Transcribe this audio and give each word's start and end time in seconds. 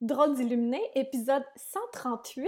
Drôle 0.00 0.36
d'illuminé, 0.36 0.80
épisode 0.94 1.42
138. 1.56 2.46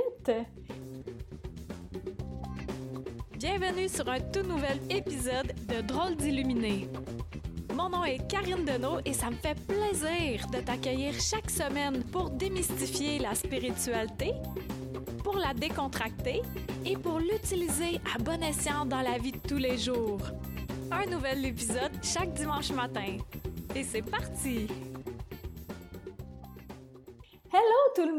Bienvenue 3.37 3.89
sur 3.89 4.09
un 4.09 4.21
tout 4.21 4.45
nouvel 4.45 4.79
épisode 4.89 5.53
de 5.67 5.81
Drôle 5.81 6.15
d'illuminé. 6.15 6.87
Mon 7.75 7.89
nom 7.89 8.05
est 8.05 8.25
Karine 8.29 8.65
Deneau 8.65 9.01
et 9.05 9.13
ça 9.13 9.31
me 9.31 9.35
fait 9.35 9.59
plaisir 9.67 10.47
de 10.53 10.61
t'accueillir 10.61 11.13
chaque 11.21 11.51
semaine 11.51 12.05
pour 12.13 12.31
démystifier 12.31 13.19
la 13.19 13.35
spiritualité, 13.35 14.33
pour 15.25 15.37
la 15.37 15.53
décontracter 15.53 16.43
et 16.87 16.97
pour 16.97 17.19
l'utiliser 17.19 18.01
à 18.15 18.23
bon 18.23 18.41
escient 18.45 18.87
dans 18.87 19.03
la 19.03 19.19
vie 19.19 19.33
de 19.33 19.39
tous 19.39 19.59
les 19.59 19.77
jours. 19.77 20.21
Un 20.93 21.07
nouvel 21.07 21.45
épisode 21.45 21.99
chaque 22.01 22.33
dimanche 22.33 22.71
matin. 22.71 23.17
Et 23.75 23.83
c'est 23.83 24.03
parti! 24.03 24.69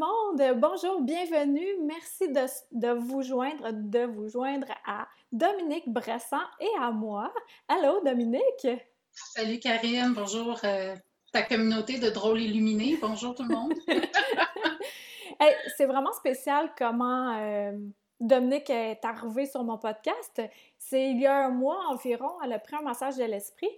Monde! 0.02 0.60
Bonjour, 0.60 1.00
bienvenue. 1.02 1.68
Merci 1.84 2.28
de, 2.30 2.92
vous 2.92 3.22
joindre, 3.22 3.70
de 3.72 4.06
vous 4.06 4.30
joindre 4.30 4.66
à 4.84 5.08
Dominique 5.32 5.88
Bressan 5.88 6.42
et 6.60 6.80
à 6.80 6.90
moi. 6.90 7.32
Hello 7.70 8.02
Dominique! 8.04 8.68
Salut 9.12 9.60
Karine, 9.60 10.14
bonjour 10.16 10.60
euh, 10.64 10.96
ta 11.32 11.44
communauté 11.44 12.00
de 12.00 12.10
drôles 12.10 12.42
illuminés. 12.42 12.98
Bonjour 13.00 13.36
tout 13.36 13.44
le 13.44 13.54
monde! 13.54 13.74
c'est 15.78 15.86
vraiment 15.86 16.14
spécial 16.14 16.72
comment 16.76 17.38
euh, 17.38 17.72
Dominique 18.20 18.72
est 18.72 19.06
arrivée 19.06 19.46
sur 19.46 19.64
mon 19.64 19.78
podcast. 19.78 20.42
C'est 20.80 21.12
il 21.12 21.22
y 21.22 21.28
a 21.28 21.46
un 21.46 21.50
mois 21.50 21.78
environ, 21.90 22.42
elle 22.44 22.54
a 22.54 22.60
pris 22.60 22.76
un 22.76 22.82
massage 22.82 23.18
de 23.18 23.26
l'esprit. 23.26 23.70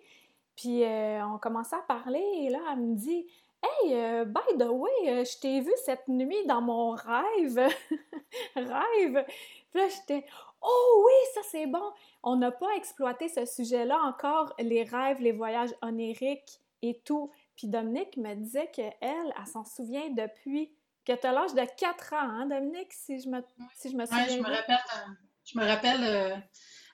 Puis 0.56 0.86
euh, 0.86 1.26
on 1.26 1.38
commençait 1.38 1.76
à 1.76 1.82
parler 1.86 2.24
et 2.44 2.50
là, 2.50 2.60
elle 2.72 2.80
me 2.80 2.96
dit 2.96 3.26
Hey, 3.64 3.94
euh, 3.94 4.26
by 4.26 4.58
the 4.60 4.68
way, 4.68 4.92
euh, 5.08 5.24
je 5.24 5.40
t'ai 5.40 5.62
vu 5.62 5.72
cette 5.86 6.08
nuit 6.10 6.46
dans 6.46 6.62
mon 6.62 6.92
rêve. 6.92 7.56
rêve. 8.56 9.26
Puis 9.72 9.82
là, 9.82 9.88
j'étais 9.88 10.26
Oh 10.62 11.06
oui, 11.06 11.14
ça 11.34 11.42
c'est 11.50 11.68
bon. 11.68 11.92
On 12.24 12.36
n'a 12.36 12.52
pas 12.52 12.74
exploité 12.76 13.28
ce 13.28 13.46
sujet-là 13.46 14.00
encore, 14.04 14.54
les 14.60 14.84
rêves, 14.84 15.20
les 15.20 15.32
voyages 15.32 15.74
oniriques 15.82 16.60
et 16.82 17.02
tout. 17.06 17.32
Puis 17.56 17.68
Dominique 17.68 18.18
me 18.18 18.34
disait 18.36 18.70
qu'elle, 18.72 18.94
elle, 19.02 19.34
s'en 19.46 19.66
souvient 19.66 20.10
depuis 20.10 20.72
que 21.06 21.14
tu 21.14 21.28
as 21.28 21.32
l'âge 21.34 21.54
de 21.54 21.66
4 21.78 22.14
ans, 22.14 22.18
hein, 22.18 22.46
Dominique, 22.48 22.94
si 22.94 23.20
je 23.20 23.30
me, 23.30 23.42
si 23.76 23.92
je 23.92 23.96
me 23.96 24.06
souviens. 24.06 24.26
Oui, 24.26 24.36
je 24.36 24.40
me 24.40 24.50
rappelle, 24.50 24.78
euh, 24.88 25.10
je 25.46 25.60
me 25.60 25.66
rappelle 25.66 26.44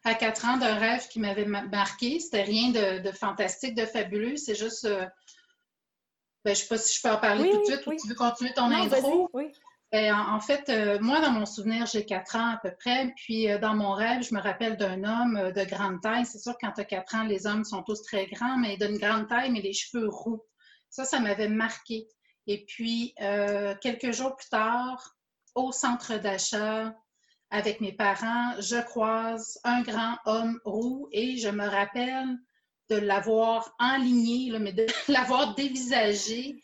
à 0.03 0.13
4 0.15 0.45
ans 0.45 0.57
d'un 0.57 0.75
rêve 0.75 1.07
qui 1.07 1.19
m'avait 1.19 1.45
marqué. 1.45 2.19
C'était 2.19 2.43
rien 2.43 2.69
de, 2.71 3.11
fantastique, 3.11 3.75
de 3.75 3.85
fabuleux. 3.85 4.35
C'est 4.35 4.55
juste 4.55 4.87
ben, 6.49 6.55
je 6.55 6.61
ne 6.61 6.63
sais 6.63 6.67
pas 6.67 6.77
si 6.77 6.97
je 6.97 7.01
peux 7.03 7.13
en 7.13 7.17
parler 7.17 7.51
tout 7.51 7.59
de 7.59 7.65
suite 7.65 7.85
ou 7.85 7.95
tu 7.95 8.07
veux 8.07 8.15
continuer 8.15 8.53
ton 8.53 8.71
intro? 8.71 9.29
Oui. 9.33 9.51
Ben, 9.91 10.13
en, 10.13 10.39
fait, 10.39 10.69
euh, 10.69 10.97
moi, 10.99 11.21
dans 11.21 11.31
mon 11.31 11.45
souvenir, 11.45 11.85
j'ai 11.85 12.05
quatre 12.05 12.35
ans 12.35 12.53
à 12.53 12.57
peu 12.57 12.71
près. 12.71 13.13
Puis, 13.15 13.49
euh, 13.49 13.59
dans 13.59 13.75
mon 13.75 13.93
rêve, 13.93 14.23
je 14.23 14.33
me 14.33 14.41
rappelle 14.41 14.77
d'un 14.77 15.03
homme 15.03 15.37
euh, 15.37 15.51
de 15.51 15.63
grande 15.63 16.01
taille. 16.01 16.25
C'est 16.25 16.39
sûr, 16.39 16.55
quand 16.59 16.71
tu 16.71 16.81
as 16.81 16.85
quatre 16.85 17.15
ans, 17.15 17.23
les 17.23 17.45
hommes 17.45 17.63
sont 17.63 17.83
tous 17.83 18.01
très 18.01 18.25
grands, 18.27 18.57
mais 18.57 18.77
d'une 18.77 18.97
grande 18.97 19.27
taille, 19.27 19.51
mais 19.51 19.61
les 19.61 19.73
cheveux 19.73 20.07
roux. 20.07 20.43
Ça, 20.89 21.05
ça 21.05 21.19
m'avait 21.19 21.49
marqué. 21.49 22.07
Et 22.47 22.65
puis, 22.65 23.13
quelques 23.79 24.11
jours 24.11 24.35
plus 24.35 24.49
tard, 24.49 25.15
au 25.53 25.71
centre 25.71 26.17
d'achat, 26.17 26.95
avec 27.51 27.79
mes 27.79 27.93
parents, 27.93 28.59
je 28.59 28.81
croise 28.81 29.59
un 29.63 29.83
grand 29.83 30.17
homme 30.25 30.59
roux 30.65 31.09
et 31.11 31.37
je 31.37 31.49
me 31.49 31.67
rappelle 31.67 32.39
de 32.89 32.97
l'avoir 32.97 33.75
enligné, 33.79 34.57
mais 34.59 34.73
de 34.73 34.85
l'avoir 35.07 35.55
dévisagé. 35.55 36.61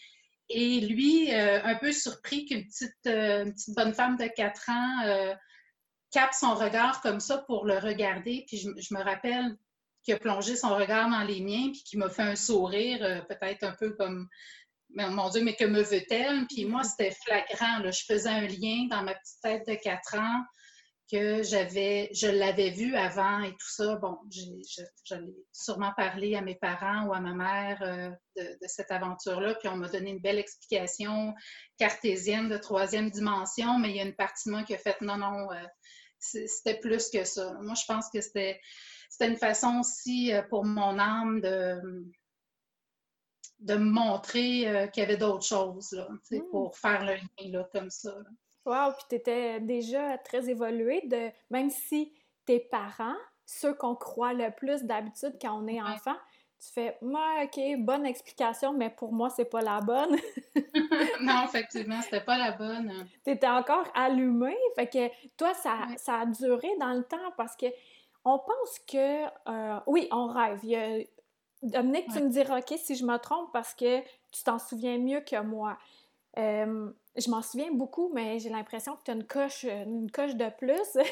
Et 0.50 0.82
lui, 0.82 1.34
euh, 1.34 1.64
un 1.64 1.76
peu 1.76 1.92
surpris 1.92 2.46
qu'une 2.46 2.66
petite, 2.66 2.94
euh, 3.08 3.46
petite 3.46 3.76
bonne 3.76 3.94
femme 3.94 4.18
de 4.18 4.28
4 4.28 4.70
ans 4.70 5.06
euh, 5.06 5.34
capte 6.12 6.36
son 6.36 6.54
regard 6.54 7.02
comme 7.02 7.20
ça 7.20 7.40
pour 7.40 7.66
le 7.66 7.78
regarder. 7.80 8.46
Puis 8.48 8.58
je, 8.58 8.94
me 8.94 9.04
rappelle 9.04 9.58
qu'il 10.04 10.14
a 10.14 10.20
plongé 10.20 10.56
son 10.56 10.76
regard 10.76 11.10
dans 11.10 11.24
les 11.24 11.42
miens, 11.42 11.72
puis 11.72 11.82
qu'il 11.84 12.00
m'a 12.00 12.10
fait 12.10 12.22
un 12.22 12.36
sourire, 12.36 13.26
peut-être 13.28 13.64
un 13.64 13.72
peu 13.72 13.92
comme 13.94 14.28
mon 14.96 15.30
Dieu, 15.30 15.44
mais 15.44 15.56
que 15.56 15.66
me 15.66 15.82
veut-elle? 15.82 16.46
Puis 16.48 16.66
moi, 16.66 16.84
c'était 16.84 17.12
flagrant. 17.12 17.80
Là. 17.80 17.90
Je 17.90 18.04
faisais 18.06 18.30
un 18.30 18.48
lien 18.48 18.88
dans 18.90 19.02
ma 19.02 19.16
petite 19.16 19.42
tête 19.42 19.68
de 19.68 19.74
4 19.74 20.20
ans 20.20 20.44
que 21.12 21.44
j'avais, 21.44 22.10
je 22.14 22.28
l'avais 22.28 22.72
vu 22.72 22.96
avant 22.96 23.42
et 23.42 23.52
tout 23.52 23.70
ça. 23.70 23.96
Bon, 23.98 24.18
j'allais 25.06 25.34
sûrement 25.52 25.94
parler 25.96 26.36
à 26.36 26.42
mes 26.42 26.56
parents 26.56 27.08
ou 27.08 27.14
à 27.14 27.20
ma 27.20 27.34
mère 27.34 27.82
euh, 27.84 28.10
de, 28.36 28.68
cette 28.68 28.92
aventure-là, 28.92 29.56
puis 29.56 29.68
on 29.68 29.78
m'a 29.78 29.90
donné 29.90 30.12
une 30.12 30.20
belle 30.20 30.40
explication 30.40 31.34
cartésienne 31.78 32.50
de 32.50 32.58
troisième 32.58 33.10
dimension, 33.10 33.78
mais 33.78 33.92
il 33.92 33.98
y 33.98 34.00
a 34.00 34.06
une 34.06 34.16
partie 34.16 34.50
de 34.50 34.54
moi 34.54 34.64
qui 34.64 34.74
a 34.74 34.78
fait 34.78 35.00
non, 35.02 35.18
non, 35.18 35.52
euh, 35.52 35.66
c'était 36.20 36.80
plus 36.80 37.10
que 37.10 37.24
ça. 37.24 37.54
Moi, 37.62 37.76
je 37.76 37.86
pense 37.88 38.10
que 38.10 38.22
c'était, 38.22 38.60
c'était 39.10 39.30
une 39.30 39.38
façon 39.38 39.82
aussi 39.82 40.34
euh, 40.34 40.42
pour 40.44 40.66
mon 40.66 41.00
âme 41.00 41.42
de 41.42 42.06
de 43.60 43.76
me 43.76 43.90
montrer 43.90 44.90
qu'il 44.92 45.02
y 45.02 45.06
avait 45.06 45.16
d'autres 45.16 45.46
choses, 45.46 45.94
là, 45.94 46.10
mmh. 46.30 46.40
pour 46.52 46.78
faire 46.78 47.06
le 47.06 47.14
lien 47.14 47.52
là, 47.52 47.70
comme 47.72 47.90
ça. 47.90 48.14
Wow, 48.66 48.94
puis 48.94 49.06
tu 49.10 49.16
étais 49.16 49.60
déjà 49.60 50.18
très 50.18 50.50
évoluée, 50.50 51.02
de, 51.06 51.30
même 51.50 51.70
si 51.70 52.14
tes 52.46 52.60
parents, 52.60 53.16
ceux 53.46 53.74
qu'on 53.74 53.96
croit 53.96 54.34
le 54.34 54.50
plus 54.52 54.84
d'habitude 54.84 55.38
quand 55.40 55.62
on 55.62 55.68
est 55.68 55.82
enfant, 55.82 56.16
tu 56.60 56.72
fais, 56.72 56.98
moi, 57.02 57.44
OK, 57.44 57.60
bonne 57.80 58.06
explication, 58.06 58.74
mais 58.74 58.90
pour 58.90 59.14
moi, 59.14 59.30
c'est 59.30 59.46
pas 59.46 59.62
la 59.62 59.82
bonne. 59.82 60.16
non, 61.22 61.44
effectivement, 61.46 62.02
c'était 62.02 62.24
pas 62.24 62.38
la 62.38 62.52
bonne. 62.54 63.08
Tu 63.24 63.32
étais 63.32 63.48
encore 63.48 63.88
allumée, 63.94 64.58
fait 64.76 64.88
que 64.88 65.28
toi, 65.38 65.54
ça, 65.54 65.78
ça 65.98 66.22
a 66.22 66.26
duré 66.26 66.70
dans 66.80 66.94
le 66.94 67.04
temps 67.04 67.32
parce 67.38 67.56
que 67.56 67.68
on 68.24 68.40
pense 68.40 68.80
que, 68.88 69.26
euh, 69.26 69.80
oui, 69.86 70.08
on 70.12 70.26
rêve. 70.26 70.60
Dominique, 71.62 72.08
tu 72.12 72.22
me 72.22 72.30
diras, 72.30 72.60
OK, 72.60 72.74
si 72.78 72.96
je 72.96 73.06
me 73.06 73.18
trompe 73.18 73.52
parce 73.54 73.76
que 73.76 74.02
tu 74.32 74.44
t'en 74.44 74.58
souviens 74.58 74.98
mieux 74.98 75.22
que 75.22 75.40
moi. 75.42 75.78
Euh, 76.38 76.92
je 77.16 77.30
m'en 77.30 77.42
souviens 77.42 77.72
beaucoup, 77.72 78.12
mais 78.14 78.40
j'ai 78.40 78.50
l'impression 78.50 78.96
que 78.96 79.04
tu 79.04 79.12
as 79.12 79.14
une 79.14 79.26
coche, 79.26 79.66
euh, 79.66 79.84
une 79.86 80.12
coche 80.12 80.36
de 80.36 80.50
plus. 80.58 80.98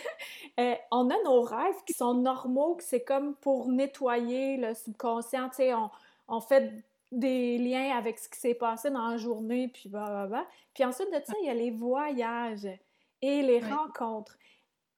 Euh, 0.60 0.76
on 0.92 1.10
a 1.10 1.16
nos 1.26 1.42
rêves 1.42 1.84
qui 1.84 1.94
sont 1.94 2.14
normaux, 2.14 2.76
que 2.76 2.84
c'est 2.84 3.04
comme 3.04 3.34
pour 3.38 3.70
nettoyer 3.70 4.58
le 4.58 4.76
subconscient. 4.76 5.50
Tu 5.50 5.56
sais, 5.56 5.74
on, 5.74 5.90
on, 6.28 6.42
fait 6.42 6.72
des 7.12 7.58
liens 7.58 7.98
avec 7.98 8.20
ce 8.20 8.30
qui 8.30 8.40
s'est 8.40 8.54
passé 8.54 8.92
dans 8.92 9.08
la 9.08 9.18
journée, 9.18 9.70
puis 9.70 9.90
bah, 9.90 10.06
bah, 10.08 10.28
bah. 10.28 10.46
Puis 10.76 10.86
ensuite 10.86 11.10
de 11.10 11.20
ça, 11.26 11.34
il 11.42 11.48
y 11.48 11.50
a 11.50 11.56
les 11.56 11.72
voyages 11.72 12.68
et 13.24 13.42
les 13.42 13.62
rencontres. 13.62 14.38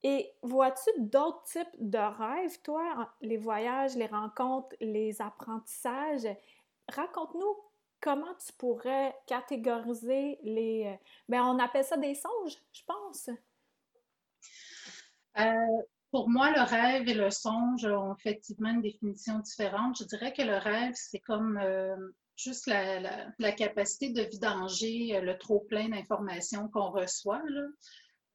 Et 0.03 0.29
vois-tu 0.43 0.89
d'autres 0.97 1.43
types 1.43 1.75
de 1.79 1.99
rêves, 1.99 2.61
toi, 2.61 3.09
les 3.21 3.37
voyages, 3.37 3.95
les 3.95 4.07
rencontres, 4.07 4.75
les 4.81 5.21
apprentissages? 5.21 6.27
Raconte-nous 6.89 7.55
comment 8.05 8.35
tu 8.35 8.53
pourrais 8.53 9.15
catégoriser 9.25 10.37
les... 10.43 10.85
Euh, 10.85 11.05
ben, 11.27 11.41
on 11.41 11.57
appelle 11.57 11.83
ça 11.83 11.97
des 11.97 12.13
songes, 12.13 12.55
je 12.71 12.81
pense. 12.85 13.31
Euh, 15.39 15.81
pour 16.11 16.29
moi, 16.29 16.51
le 16.51 16.61
rêve 16.61 17.09
et 17.09 17.15
le 17.15 17.31
songe 17.31 17.83
ont 17.85 18.15
effectivement 18.15 18.69
une 18.69 18.83
définition 18.83 19.39
différente. 19.39 19.97
Je 19.97 20.03
dirais 20.03 20.33
que 20.33 20.43
le 20.43 20.55
rêve, 20.55 20.93
c'est 20.93 21.19
comme 21.19 21.57
euh, 21.57 21.95
juste 22.37 22.67
la, 22.67 23.51
capacité 23.53 24.11
de 24.11 24.21
vidanger 24.21 25.19
le 25.19 25.35
trop-plein 25.39 25.89
d'informations 25.89 26.69
qu'on 26.69 26.91
reçoit. 26.91 27.41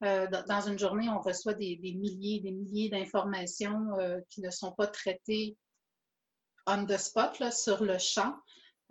dans 0.01 0.61
une 0.67 0.77
journée, 0.77 1.07
on 1.07 1.21
reçoit 1.21 1.53
des, 1.53 1.79
milliers 1.81 2.35
et 2.35 2.41
des 2.41 2.51
milliers 2.51 2.89
d'informations 2.89 3.87
qui 4.29 4.41
ne 4.41 4.49
sont 4.49 4.73
pas 4.73 4.87
traitées 4.87 5.55
on 6.67 6.85
the 6.85 6.97
spot, 6.97 7.41
sur 7.51 7.83
le 7.83 7.97
champ. 7.97 8.35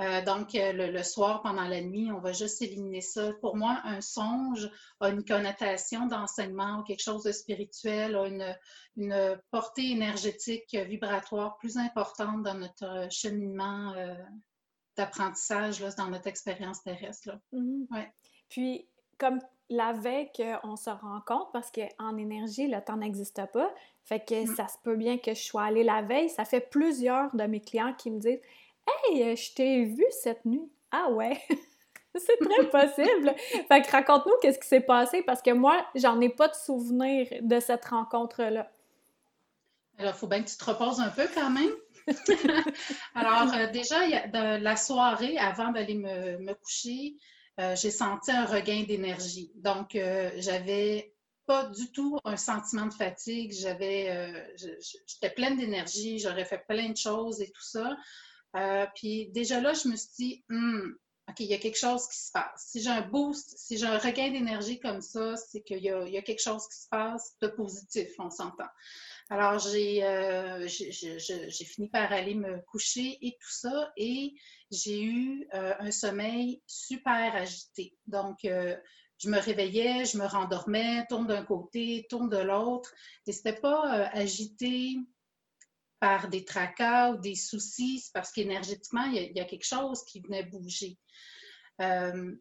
Euh, 0.01 0.23
donc, 0.25 0.55
euh, 0.55 0.73
le, 0.73 1.03
soir, 1.03 1.43
pendant 1.43 1.69
la 1.69 1.83
nuit, 1.83 2.11
on 2.11 2.21
va 2.21 2.33
juste 2.33 2.63
éliminer 2.63 3.03
ça. 3.03 3.33
Pour 3.41 3.57
moi, 3.57 3.81
un 3.85 4.01
songe 4.01 4.71
a 5.01 5.11
une 5.11 5.25
connotation 5.25 6.07
d'enseignement 6.07 6.79
ou 6.79 6.83
quelque 6.83 7.03
chose 7.03 7.23
de 7.25 7.33
spirituel, 7.33 8.17
a 8.17 8.27
une, 8.97 9.41
portée 9.51 9.91
énergétique, 9.91 10.75
vibratoire 10.75 11.57
plus 11.59 11.77
importante 11.77 12.43
dans 12.43 12.55
notre 12.55 13.09
cheminement 13.11 13.93
euh, 13.93 14.15
d'apprentissage, 14.97 15.81
dans 15.97 16.09
notre 16.09 16.27
expérience 16.27 16.83
terrestre. 16.83 17.39
Mhm. 17.53 17.87
Puis, 18.49 18.89
comme 19.19 19.39
la 19.69 19.93
veille 19.93 20.31
qu'on 20.35 20.77
se 20.77 20.91
rend 20.91 21.21
compte, 21.27 21.49
parce 21.53 21.71
qu'en 21.71 22.17
énergie, 22.17 22.67
le 22.67 22.81
temps 22.83 22.97
n'existe 22.97 23.41
pas, 23.53 23.73
fait 24.05 24.21
que 24.21 24.45
mm. 24.45 24.57
ça 24.57 24.67
se 24.67 24.77
peut 24.83 24.97
bien 24.97 25.19
que 25.19 25.33
je 25.35 25.43
sois 25.43 25.63
allée 25.63 25.85
la 25.85 26.03
veille. 26.03 26.29
Ça 26.29 26.45
fait 26.45 26.61
plusieurs 26.61 27.35
de 27.35 27.45
mes 27.45 27.61
clients 27.61 27.95
qui 27.95 28.11
me 28.11 28.19
disent 28.19 28.41
Hey, 28.87 29.23
euh, 29.23 29.37
je 29.37 29.55
t'ai 29.55 29.85
vu 29.85 30.05
cette 30.11 30.45
nuit. 30.45 30.71
Ah 30.91 31.11
ouais. 31.11 31.41
c'est 32.17 32.39
très 32.39 32.69
possible. 32.69 33.35
fait 33.69 33.83
que 33.83 33.91
raconte-nous 33.91 34.35
qu'est-ce 34.43 34.59
qui 34.59 34.69
s'est 34.69 34.81
passé 34.81 35.23
parce 35.23 35.43
que 35.43 35.51
moi, 35.51 35.85
j'en 35.95 36.21
ai 36.21 36.29
pas 36.29 36.49
de 36.49 36.55
souvenir 36.55 37.29
de 37.41 37.61
cette 37.61 37.85
rencontre-là. 37.85 38.71
Alors, 39.99 40.15
il 40.15 40.19
faut 40.19 40.27
bien 40.27 40.43
que 40.43 40.49
tu 40.49 40.57
te 40.57 40.65
reposes 40.65 41.01
un 41.01 41.11
peu 41.11 41.29
quand 41.35 41.51
même. 41.51 41.73
Alors, 43.15 43.53
euh, 43.55 43.67
déjà, 43.71 44.01
de 44.27 44.63
la 44.63 44.77
soirée, 44.77 45.37
avant 45.37 45.73
d'aller 45.73 45.95
me, 45.95 46.55
coucher, 46.55 47.17
j'ai 47.75 47.91
senti 47.91 48.31
un 48.31 48.47
regain 48.47 48.85
d'énergie. 48.85 49.53
Donc, 49.57 49.91
j'avais 50.37 51.15
pas 51.45 51.67
du 51.67 51.93
tout 51.93 52.19
un 52.25 52.39
sentiment 52.39 52.87
de 52.87 52.95
fatigue. 52.95 53.53
J'avais, 53.53 54.57
j'étais 54.57 55.29
pleine 55.29 55.59
d'énergie, 55.59 56.19
j'aurais 56.19 56.47
fait 56.47 56.65
plein 56.67 56.89
de 56.89 56.97
choses 56.97 57.43
et 57.43 57.51
tout 57.51 57.63
ça. 57.63 57.99
Puis 58.95 59.31
déjà 59.31 59.61
là, 59.61 59.73
je 59.73 59.89
me 59.89 59.97
suis 59.97 60.11
dit, 60.17 60.45
hmm, 60.49 60.93
OK, 61.31 61.41
il 61.41 61.47
y 61.47 61.55
a 61.55 61.59
quelque 61.59 61.79
chose 61.79 62.09
qui 62.09 62.19
se 62.19 62.33
passe. 62.33 62.67
Si 62.71 62.83
j'ai 62.83 62.91
un 62.91 63.03
boost, 63.03 63.57
si 63.57 63.79
j'ai 63.79 63.87
un 63.87 63.99
regain 63.99 64.31
d'énergie 64.31 64.81
comme 64.81 65.01
ça, 65.01 65.37
c'est 65.37 65.63
qu'il 65.63 65.79
y, 65.79 65.89
a 65.91 66.23
quelque 66.23 66.43
chose 66.43 66.67
qui 66.67 66.81
se 66.81 66.89
passe 66.89 67.37
de 67.41 67.47
positif, 67.47 68.09
on 68.19 68.31
s'entend. 68.31 68.69
Alors, 69.29 69.61
j'ai 69.61 70.03
euh, 70.03 70.67
fini 70.67 71.89
par 71.89 72.13
aller 72.13 72.35
me 72.35 72.61
coucher 72.63 73.17
et 73.23 73.37
tout 73.41 73.53
ça, 73.53 73.93
et 73.97 74.35
j'ai 74.73 75.05
eu 75.05 75.47
euh, 75.55 75.75
un 75.79 75.93
sommeil 75.93 76.63
super 76.67 77.37
agité. 77.37 77.97
Donc, 78.09 78.45
euh, 78.45 78.77
je 79.19 79.29
me 79.29 79.39
réveillais, 79.39 80.07
je 80.07 80.19
me 80.19 80.27
rendormais, 80.27 81.07
tourne 81.09 81.29
d'un 81.29 81.45
côté, 81.45 82.07
tourne 82.11 82.29
de 82.29 82.39
l'autre, 82.39 82.93
et 83.27 83.33
c'était 83.33 83.61
pas 83.61 84.09
agité 84.13 84.97
par 86.01 86.29
des 86.29 86.45
tracas 86.45 87.13
ou 87.13 87.19
des 87.19 87.35
soucis, 87.35 88.01
c'est 88.01 88.13
parce 88.13 88.33
qu'énergétiquement, 88.33 89.05
il, 89.05 89.37
y, 89.37 89.41
a 89.41 89.45
quelque 89.45 89.67
chose 89.67 90.03
qui 90.05 90.21
venait 90.21 90.45
bouger. 90.45 90.99
Euh, 91.81 92.35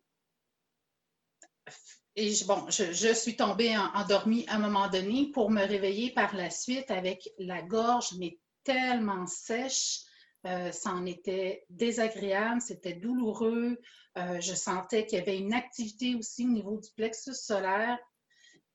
et 2.15 2.33
bon, 2.47 2.65
je, 2.69 3.13
suis 3.13 3.35
tombée 3.35 3.77
endormie 3.77 4.45
à 4.47 4.56
un 4.56 4.59
moment 4.59 4.89
donné 4.89 5.29
pour 5.31 5.51
me 5.51 5.61
réveiller 5.61 6.11
par 6.11 6.35
la 6.35 6.50
suite 6.50 6.89
avec 6.89 7.29
la 7.38 7.61
gorge, 7.61 8.13
mais 8.17 8.39
tellement 8.63 9.27
sèche. 9.27 10.01
Euh, 10.45 10.71
ça 10.71 10.91
en 10.91 11.05
était 11.05 11.65
désagréable, 11.69 12.62
c'était 12.62 12.94
douloureux. 12.94 13.77
Euh, 14.17 14.39
je 14.39 14.53
sentais 14.53 15.05
qu'il 15.05 15.19
y 15.19 15.21
avait 15.21 15.38
une 15.38 15.53
activité 15.53 16.15
aussi 16.15 16.45
au 16.45 16.50
niveau 16.50 16.77
du 16.77 16.89
plexus 16.95 17.35
solaire. 17.35 17.97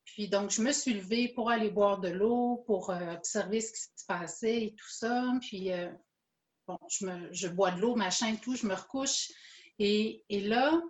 Puis 0.04 0.28
donc, 0.28 0.50
je 0.50 0.62
me 0.62 0.72
suis 0.72 0.94
levée 0.94 1.28
pour 1.28 1.50
aller 1.50 1.70
boire 1.70 2.00
de 2.00 2.08
l'eau, 2.08 2.62
pour 2.66 2.90
euh, 2.90 3.14
observer 3.14 3.60
ce 3.60 3.72
qui 3.72 3.80
se 3.80 4.06
passait 4.06 4.64
et 4.64 4.74
tout 4.74 4.90
ça. 4.90 5.32
Puis, 5.40 5.72
euh, 5.72 5.90
bon, 6.66 6.78
je, 6.88 7.48
bois 7.48 7.70
de 7.70 7.80
l'eau, 7.80 7.96
machin, 7.96 8.36
tout, 8.36 8.54
je 8.54 8.66
me 8.66 8.74
recouche. 8.74 9.30
Et, 9.78 10.24
là, 10.30 10.80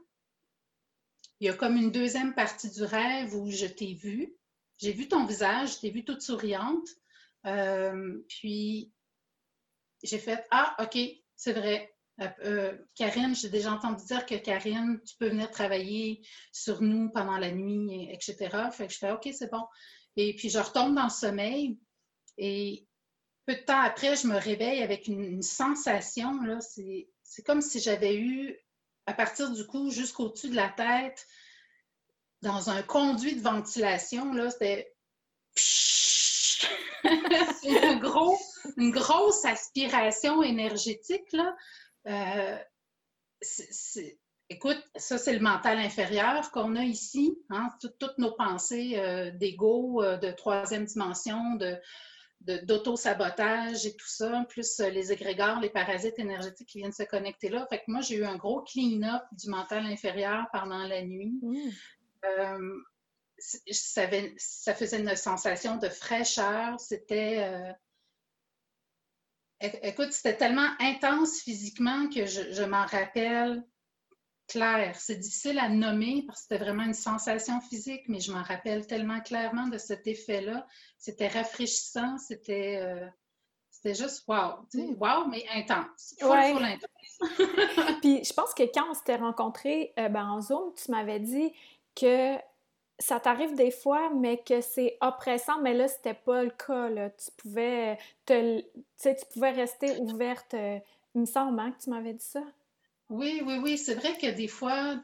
il 1.41 1.47
y 1.47 1.51
a 1.51 1.55
comme 1.55 1.77
une 1.77 1.93
deuxième 1.93 2.35
partie 2.35 2.71
du 2.71 2.83
rêve 2.83 3.35
où 3.35 3.51
je 3.51 3.67
t'ai 3.67 3.95
vue. 3.95 4.37
J'ai 4.79 4.93
vu 4.93 5.09
ton 5.09 5.25
visage, 5.25 5.77
je 5.77 5.81
t'ai 5.81 5.91
vue 5.91 6.05
toute 6.05 6.21
souriante. 6.21 6.89
Euh, 7.47 8.21
puis, 8.29 8.93
j'ai 10.03 10.19
fait 10.19 10.45
Ah, 10.51 10.77
OK, 10.81 10.99
c'est 11.37 11.53
vrai. 11.53 11.94
Euh, 12.21 12.29
euh, 12.45 12.79
Karine, 12.95 13.35
j'ai 13.35 13.49
déjà 13.49 13.73
entendu 13.73 14.05
dire 14.05 14.25
que 14.25 14.37
Karine, 14.37 15.01
tu 15.05 15.17
peux 15.19 15.29
venir 15.29 15.51
travailler 15.51 16.25
sur 16.53 16.81
nous 16.81 17.11
pendant 17.11 17.39
la 17.39 17.51
nuit, 17.51 18.09
etc. 18.13 18.71
Fait 18.73 18.89
je 18.89 18.99
fais 18.99 19.11
OK, 19.11 19.29
c'est 19.33 19.51
bon. 19.51 19.65
Et 20.17 20.35
puis 20.37 20.49
je 20.49 20.59
retombe 20.59 20.95
dans 20.95 21.05
le 21.05 21.11
sommeil 21.11 21.79
et 22.39 22.87
peu 23.47 23.55
de 23.55 23.61
temps 23.61 23.81
après, 23.81 24.17
je 24.17 24.27
me 24.27 24.37
réveille 24.37 24.83
avec 24.83 25.09
une, 25.09 25.43
sensation, 25.43 26.41
c'est, 26.61 27.09
comme 27.45 27.61
si 27.61 27.81
j'avais 27.81 28.17
eu, 28.17 28.57
à 29.07 29.13
partir 29.13 29.51
du 29.51 29.67
cou 29.67 29.91
jusqu'au-dessus 29.91 30.51
de 30.51 30.57
la 30.57 30.71
tête, 30.71 31.27
dans 32.43 32.71
un 32.71 32.83
conduit 32.83 33.37
de 33.37 33.43
ventilation, 33.43 34.33
c'était 34.51 34.95
une, 37.65 38.01
gros, 38.01 38.39
une 38.77 38.93
grosse 38.93 39.45
aspiration 39.45 40.43
énergétique. 40.43 41.37
Euh, 42.07 42.57
écoute, 44.49 44.83
ça, 44.97 45.19
c'est 45.19 45.33
le 45.33 45.41
mental 45.41 45.79
inférieur 45.79 46.51
qu'on 46.51 46.77
a 46.77 46.85
ici. 46.85 47.39
Hein, 47.51 47.69
toutes 48.01 48.19
nos 48.19 48.33
pensées 48.33 48.95
euh, 48.99 49.31
d'ego, 49.31 50.03
euh, 50.03 50.17
de 50.17 50.31
troisième 50.31 50.85
dimension, 50.85 51.57
de, 51.57 51.79
d'auto-sabotage 52.65 53.87
et 53.87 53.97
tout 53.97 54.09
ça, 54.09 54.45
plus 54.49 54.79
les 54.81 55.13
égrégores, 55.13 55.61
les 55.61 55.71
parasites 55.71 56.19
énergétiques 56.19 56.69
qui 56.69 56.79
viennent 56.79 56.93
se 56.93 57.05
connecter 57.05 57.49
là. 57.49 57.67
Fait 57.71 57.79
que 57.79 57.85
moi, 57.89 58.03
j'ai 58.03 58.17
eu 58.17 58.25
un 58.25 58.37
gros 58.37 58.63
clean-up 58.63 59.23
du 59.33 59.49
mental 59.49 59.87
inférieur 59.87 60.47
pendant 60.53 60.87
la 60.87 61.03
nuit. 61.03 61.33
Mmh. 61.43 61.71
ça, 63.39 64.03
ça, 64.37 64.75
faisait 64.75 65.01
une 65.01 65.17
sensation 65.17 65.79
de 65.79 65.89
fraîcheur. 65.89 66.79
C'était 66.79 67.75
Écoute, 69.83 70.13
c'était 70.13 70.37
tellement 70.37 70.69
intense 70.81 71.41
physiquement 71.41 72.09
que 72.09 72.27
je, 72.27 72.65
m'en 72.65 72.87
rappelle 72.87 73.65
clair. 74.49 74.95
C'est 74.99 75.17
difficile 75.17 75.59
à 75.59 75.69
nommer 75.69 76.25
parce 76.27 76.41
que 76.41 76.43
c'était 76.49 76.65
vraiment 76.65 76.85
une 76.85 76.95
sensation 76.95 77.61
physique, 77.61 78.03
mais 78.09 78.21
je 78.21 78.33
m'en 78.33 78.43
rappelle 78.43 78.87
tellement 78.87 79.21
clairement 79.21 79.69
de 79.69 79.79
cet 79.79 80.07
effet-là. 80.07 80.67
C'était 80.99 81.29
rafraîchissant, 81.29 82.19
c'était 82.19 82.79
euh, 82.83 83.09
juste 83.95 84.25
wow. 84.29 84.67
Mm. 84.75 84.95
wow, 84.99 85.27
mais 85.29 85.45
intense. 85.55 86.15
Ouais. 86.23 86.79
Puis 88.01 88.25
je 88.25 88.33
pense 88.33 88.55
que 88.55 88.65
quand 88.73 88.91
on 88.91 88.95
s'était 88.95 89.17
rencontrés 89.17 89.93
euh, 89.99 90.09
ben, 90.09 90.27
en 90.29 90.41
Zoom, 90.41 90.73
tu 90.75 90.91
m'avais 90.91 91.21
dit 91.21 91.53
que 91.95 92.37
ça 92.99 93.21
t'arrive 93.21 93.55
des 93.55 93.71
fois, 93.71 94.11
mais 94.11 94.43
que 94.43 94.61
c'est 94.61 94.97
oppressant, 95.01 95.61
mais 95.61 95.75
là, 95.75 95.89
c'était 95.89 96.15
pas 96.15 96.45
le 96.45 96.51
cas. 96.51 96.89
Là. 96.89 97.11
Tu 97.11 97.31
pouvais 97.37 97.99
te, 98.25 98.61
tu 98.61 99.27
pouvais 99.33 99.51
rester 99.51 99.99
ouverte. 99.99 100.55
Euh, 100.55 100.79
il 101.15 101.23
me 101.23 101.27
semble 101.27 101.59
hein, 101.61 101.73
que 101.73 101.83
tu 101.83 101.91
m'avais 101.91 102.15
dit 102.15 102.25
ça? 102.25 102.43
Oui, 103.09 103.43
oui, 103.45 103.59
oui. 103.63 103.79
C'est 103.79 103.95
vrai 103.95 104.17
que 104.17 104.31
des 104.31 104.49
fois, 104.49 104.97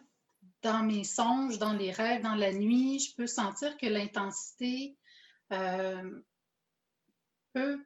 dans 0.62 0.82
mes 0.82 1.04
songes, 1.04 1.58
dans 1.58 1.72
les 1.72 1.90
rêves, 1.90 2.22
dans 2.22 2.34
la 2.34 2.52
nuit, 2.52 2.98
je 2.98 3.14
peux 3.14 3.26
sentir 3.26 3.76
que 3.76 3.86
l'intensité 3.86 4.96
euh, 5.52 6.20
peut 7.52 7.78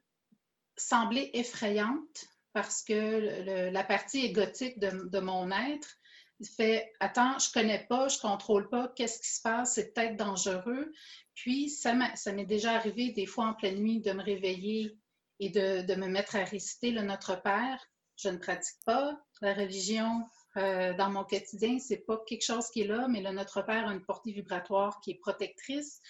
sembler 0.77 1.31
effrayante 1.35 2.27
parce 2.53 2.83
que 2.83 3.71
la 3.71 3.85
partie 3.85 4.25
égotique 4.25 4.79
de, 4.79 5.19
mon 5.19 5.51
être 5.51 5.97
fait 6.45 6.93
Attends, 7.01 7.39
je 7.39 7.53
connais 7.53 7.87
pas, 7.89 8.09
je 8.09 8.19
contrôle 8.19 8.69
pas, 8.69 8.93
qu'est-ce 8.97 9.21
qui 9.21 9.29
se 9.29 9.43
passe, 9.43 9.75
c'est 9.75 9.93
peut-être 9.93 10.17
dangereux. 10.17 10.93
Puis, 11.35 11.69
ça 11.69 11.95
m'est 11.95 12.45
déjà 12.45 12.73
arrivé 12.73 13.11
des 13.13 13.27
fois 13.27 13.47
en 13.47 13.55
pleine 13.55 13.79
nuit 13.79 14.01
de 14.01 14.13
me 14.13 14.23
réveiller 14.23 14.97
et 15.41 15.51
de, 15.51 15.95
me 15.95 16.07
mettre 16.07 16.37
à 16.37 16.45
réciter 16.45 16.91
le 16.91 17.03
Notre 17.03 17.41
Père. 17.43 17.85
Je 18.17 18.29
ne 18.29 18.39
pratique 18.39 18.79
pas 18.87 19.19
la 19.41 19.55
religion 19.55 20.23
euh, 20.57 20.95
dans 20.95 21.11
mon 21.11 21.25
quotidien, 21.25 21.79
c'est 21.81 22.07
pas 22.07 22.23
quelque 22.27 22.45
chose 22.45 22.71
qui 22.71 22.83
est 22.83 22.87
là, 22.87 23.09
mais 23.09 23.21
le 23.21 23.33
Notre 23.33 23.63
Père 23.63 23.89
a 23.89 23.93
une 23.93 24.05
portée 24.05 24.33
vibratoire 24.33 25.01
qui 25.01 25.11
est 25.11 25.19
protectrice. 25.21 26.01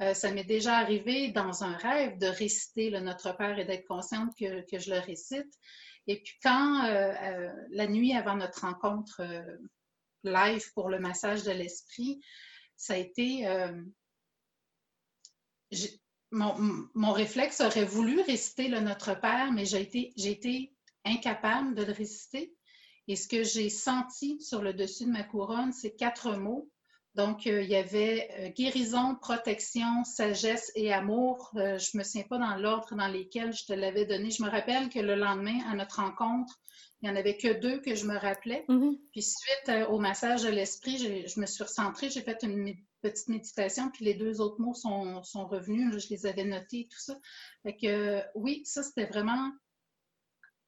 Euh, 0.00 0.14
ça 0.14 0.32
m'est 0.32 0.44
déjà 0.44 0.78
arrivé 0.78 1.28
dans 1.28 1.62
un 1.62 1.76
rêve 1.76 2.18
de 2.18 2.26
réciter 2.26 2.88
le 2.88 3.00
Notre 3.00 3.36
Père 3.36 3.58
et 3.58 3.64
d'être 3.64 3.86
consciente 3.86 4.30
que, 4.38 4.78
je 4.78 4.90
le 4.90 4.98
récite. 4.98 5.52
Et 6.06 6.20
puis 6.22 6.34
quand, 6.42 6.84
euh, 6.84 7.12
euh, 7.12 7.52
la 7.70 7.86
nuit 7.86 8.12
avant 8.14 8.36
notre 8.36 8.62
rencontre 8.62 9.20
euh, 9.20 9.56
live 10.24 10.72
pour 10.74 10.88
le 10.88 10.98
massage 10.98 11.44
de 11.44 11.52
l'esprit, 11.52 12.20
ça 12.76 12.94
a 12.94 12.96
été... 12.96 13.46
Mon, 16.30 17.12
réflexe 17.12 17.60
aurait 17.60 17.84
voulu 17.84 18.20
réciter 18.22 18.68
le 18.68 18.80
Notre 18.80 19.18
Père, 19.20 19.52
mais 19.52 19.66
j'ai 19.66 19.82
été, 19.82 20.12
été 20.16 20.74
incapable 21.04 21.74
de 21.74 21.82
le 21.82 21.92
réciter. 21.92 22.54
Et 23.06 23.16
ce 23.16 23.28
que 23.28 23.42
j'ai 23.42 23.68
senti 23.68 24.40
sur 24.40 24.62
le 24.62 24.72
dessus 24.72 25.04
de 25.04 25.10
ma 25.10 25.24
couronne, 25.24 25.72
c'est 25.72 25.94
quatre 25.94 26.36
mots 26.36 26.70
donc, 27.14 27.46
euh, 27.46 27.62
il 27.62 27.68
y 27.68 27.76
avait 27.76 28.30
euh, 28.38 28.48
guérison, 28.48 29.14
protection, 29.16 30.02
sagesse 30.04 30.72
et 30.74 30.92
amour. 30.92 31.50
Euh, 31.56 31.78
je 31.78 31.90
ne 31.94 31.98
me 31.98 32.04
souviens 32.04 32.26
pas 32.26 32.38
dans 32.38 32.56
l'ordre 32.56 32.94
dans 32.94 33.08
lesquels 33.08 33.52
je 33.52 33.66
te 33.66 33.72
l'avais 33.74 34.06
donné. 34.06 34.30
Je 34.30 34.42
me 34.42 34.48
rappelle 34.48 34.88
que 34.88 34.98
le 34.98 35.14
lendemain, 35.14 35.58
à 35.70 35.74
notre 35.74 35.96
rencontre, 36.00 36.58
il 37.00 37.10
n'y 37.10 37.14
en 37.14 37.18
avait 37.18 37.36
que 37.36 37.52
deux 37.60 37.80
que 37.80 37.94
je 37.94 38.06
me 38.06 38.16
rappelais. 38.16 38.64
Mm-hmm. 38.68 38.98
Puis 39.12 39.22
suite 39.22 39.88
au 39.90 39.98
massage 39.98 40.42
de 40.42 40.48
l'esprit, 40.48 41.26
je 41.26 41.40
me 41.40 41.46
suis 41.46 41.64
recentrée, 41.64 42.08
j'ai 42.08 42.22
fait 42.22 42.38
une 42.44 42.74
petite 43.02 43.28
méditation, 43.28 43.90
puis 43.90 44.04
les 44.06 44.14
deux 44.14 44.40
autres 44.40 44.60
mots 44.60 44.74
sont, 44.74 45.22
sont 45.22 45.46
revenus. 45.46 45.98
je 45.98 46.08
les 46.08 46.24
avais 46.24 46.44
notés, 46.44 46.88
tout 46.90 47.00
ça. 47.00 47.18
Fait 47.64 47.76
que 47.76 48.22
oui, 48.36 48.62
ça, 48.64 48.82
c'était 48.82 49.06
vraiment 49.06 49.50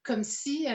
comme 0.03 0.25
si 0.25 0.67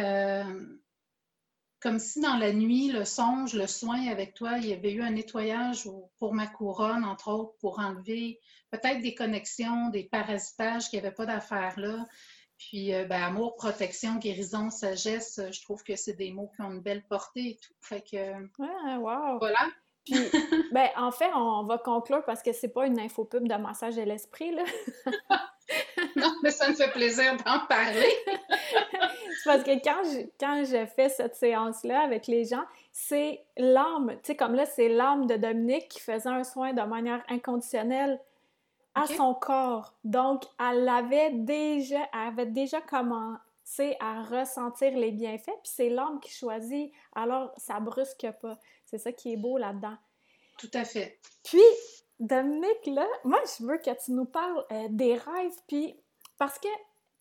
comme 1.82 2.00
si 2.00 2.20
dans 2.20 2.36
la 2.36 2.52
nuit, 2.52 2.92
le 2.92 3.06
songe, 3.06 3.54
le 3.54 3.68
soin 3.68 4.08
avec 4.08 4.34
toi, 4.34 4.58
il 4.58 4.68
y 4.68 4.74
avait 4.74 4.92
eu 4.92 5.02
un 5.02 5.12
nettoyage 5.12 5.90
pour 6.18 6.34
ma 6.34 6.48
couronne, 6.48 7.06
entre 7.06 7.32
autres, 7.32 7.56
pour 7.60 7.80
enlever 7.80 8.40
peut-être 8.70 9.02
des 9.02 9.16
connexions, 9.16 9.90
des 9.90 10.04
parasitages 10.04 10.90
qui 10.90 10.98
n'avaient 10.98 11.12
pas 11.12 11.26
d'affaires 11.26 11.80
là. 11.80 12.06
Puis, 12.58 12.94
euh, 12.94 13.06
ben, 13.06 13.24
amour, 13.24 13.56
protection, 13.56 14.16
guérison, 14.16 14.70
sagesse, 14.70 15.40
je 15.52 15.62
trouve 15.62 15.82
que 15.84 15.96
c'est 15.96 16.16
des 16.16 16.32
mots 16.32 16.52
qui 16.56 16.62
ont 16.62 16.72
une 16.72 16.82
belle 16.82 17.06
portée 17.08 17.52
et 17.52 17.56
tout. 17.56 17.74
Fait 17.80 18.02
que. 18.02 18.34
Ouais, 18.62 18.98
wow! 18.98 19.40
Voilà! 19.40 19.70
Puis, 20.06 20.18
ben, 20.74 20.90
en 20.98 21.12
fait, 21.12 21.30
on 21.34 21.64
va 21.64 21.78
conclure 21.78 22.24
parce 22.26 22.44
que 22.44 22.52
c'est 22.52 22.68
pas 22.68 22.86
une 22.86 23.00
infopub 23.00 23.48
de 23.48 23.56
massage 23.56 23.96
de 23.96 24.02
l'esprit, 24.02 24.52
là. 24.52 24.64
non, 26.16 26.34
mais 26.44 26.52
ça 26.52 26.70
me 26.70 26.76
fait 26.76 26.92
plaisir 26.92 27.36
d'en 27.38 27.66
parler. 27.68 28.12
parce 29.46 29.64
que 29.64 29.84
quand 29.84 30.04
je, 30.04 30.28
quand 30.40 30.64
je 30.66 30.86
fais 30.86 31.10
cette 31.10 31.36
séance-là 31.36 32.02
avec 32.02 32.28
les 32.28 32.46
gens, 32.46 32.64
c'est 32.92 33.44
l'âme, 33.58 34.12
tu 34.24 34.28
sais, 34.28 34.36
comme 34.36 34.56
là, 34.56 34.66
c'est 34.66 34.90
l'âme 34.90 35.28
de 35.28 35.36
Dominique 35.36 35.90
qui 35.90 36.00
faisait 36.00 36.30
un 36.30 36.44
soin 36.44 36.74
de 36.74 36.82
manière 36.82 37.24
inconditionnelle 37.30 38.20
à 38.96 39.06
son 39.08 39.34
corps. 39.34 39.94
Donc, 40.04 40.44
elle 40.60 40.88
avait 40.88 41.32
déjà, 41.32 42.02
elle 42.14 42.28
avait 42.28 42.46
déjà 42.46 42.82
commencé 42.82 43.96
à 44.00 44.24
ressentir 44.24 44.98
les 44.98 45.12
bienfaits, 45.12 45.46
puis 45.64 45.72
c'est 45.72 45.90
l'âme 45.90 46.20
qui 46.20 46.32
choisit, 46.32 46.92
alors 47.16 47.52
ça 47.58 47.80
brusque 47.80 48.28
pas. 48.42 48.58
C'est 48.86 48.98
ça 48.98 49.12
qui 49.12 49.34
est 49.34 49.38
beau 49.38 49.58
là-dedans. 49.58 49.96
Tout 50.58 50.72
à 50.74 50.84
fait. 50.84 51.20
Puis, 51.44 51.62
Dominique, 52.20 52.86
là, 52.88 53.08
moi, 53.24 53.40
je 53.58 53.66
veux 53.66 53.78
que 53.78 53.92
tu 54.04 54.12
nous 54.12 54.26
parles 54.26 54.66
euh, 54.72 54.88
des 54.90 55.16
rêves, 55.16 55.56
puis 55.68 55.96
parce 56.38 56.60
que 56.60 56.68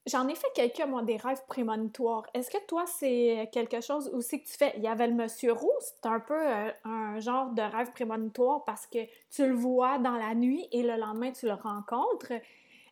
J'en 0.09 0.27
ai 0.29 0.35
fait 0.35 0.49
quelques, 0.55 0.87
moi, 0.89 1.03
des 1.03 1.19
rêves 1.19 1.45
prémonitoires. 1.47 2.25
Est-ce 2.33 2.51
que 2.51 2.65
toi, 2.67 2.87
c'est 2.87 3.51
quelque 3.53 3.83
chose 3.83 4.09
aussi 4.09 4.43
que 4.43 4.49
tu 4.49 4.57
fais? 4.57 4.73
Il 4.77 4.83
y 4.83 4.89
avait 4.89 5.07
le 5.07 5.13
Monsieur 5.13 5.53
Roux, 5.53 5.71
c'est 5.81 6.07
un 6.07 6.21
peu 6.21 6.35
euh, 6.35 6.71
un 6.85 7.21
genre 7.21 7.51
de 7.51 7.61
rêve 7.61 7.93
prémonitoire 7.93 8.65
parce 8.65 8.87
que 8.87 8.99
tu 9.31 9.47
le 9.47 9.53
vois 9.53 9.99
dans 9.99 10.17
la 10.17 10.35
nuit 10.35 10.67
et 10.73 10.83
le 10.83 10.97
lendemain, 10.97 11.33
tu 11.33 11.45
le 11.45 11.53
rencontres. 11.53 12.33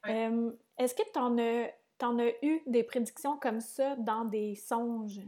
Euh, 0.08 0.50
est-ce 0.78 0.94
que 0.94 1.02
tu 1.10 1.18
en, 1.18 1.38
en, 2.06 2.18
as 2.18 2.32
eu 2.42 2.60
des 2.66 2.82
prédictions 2.82 3.38
comme 3.38 3.60
ça 3.60 3.96
dans 3.96 4.26
des 4.26 4.54
songes? 4.54 5.22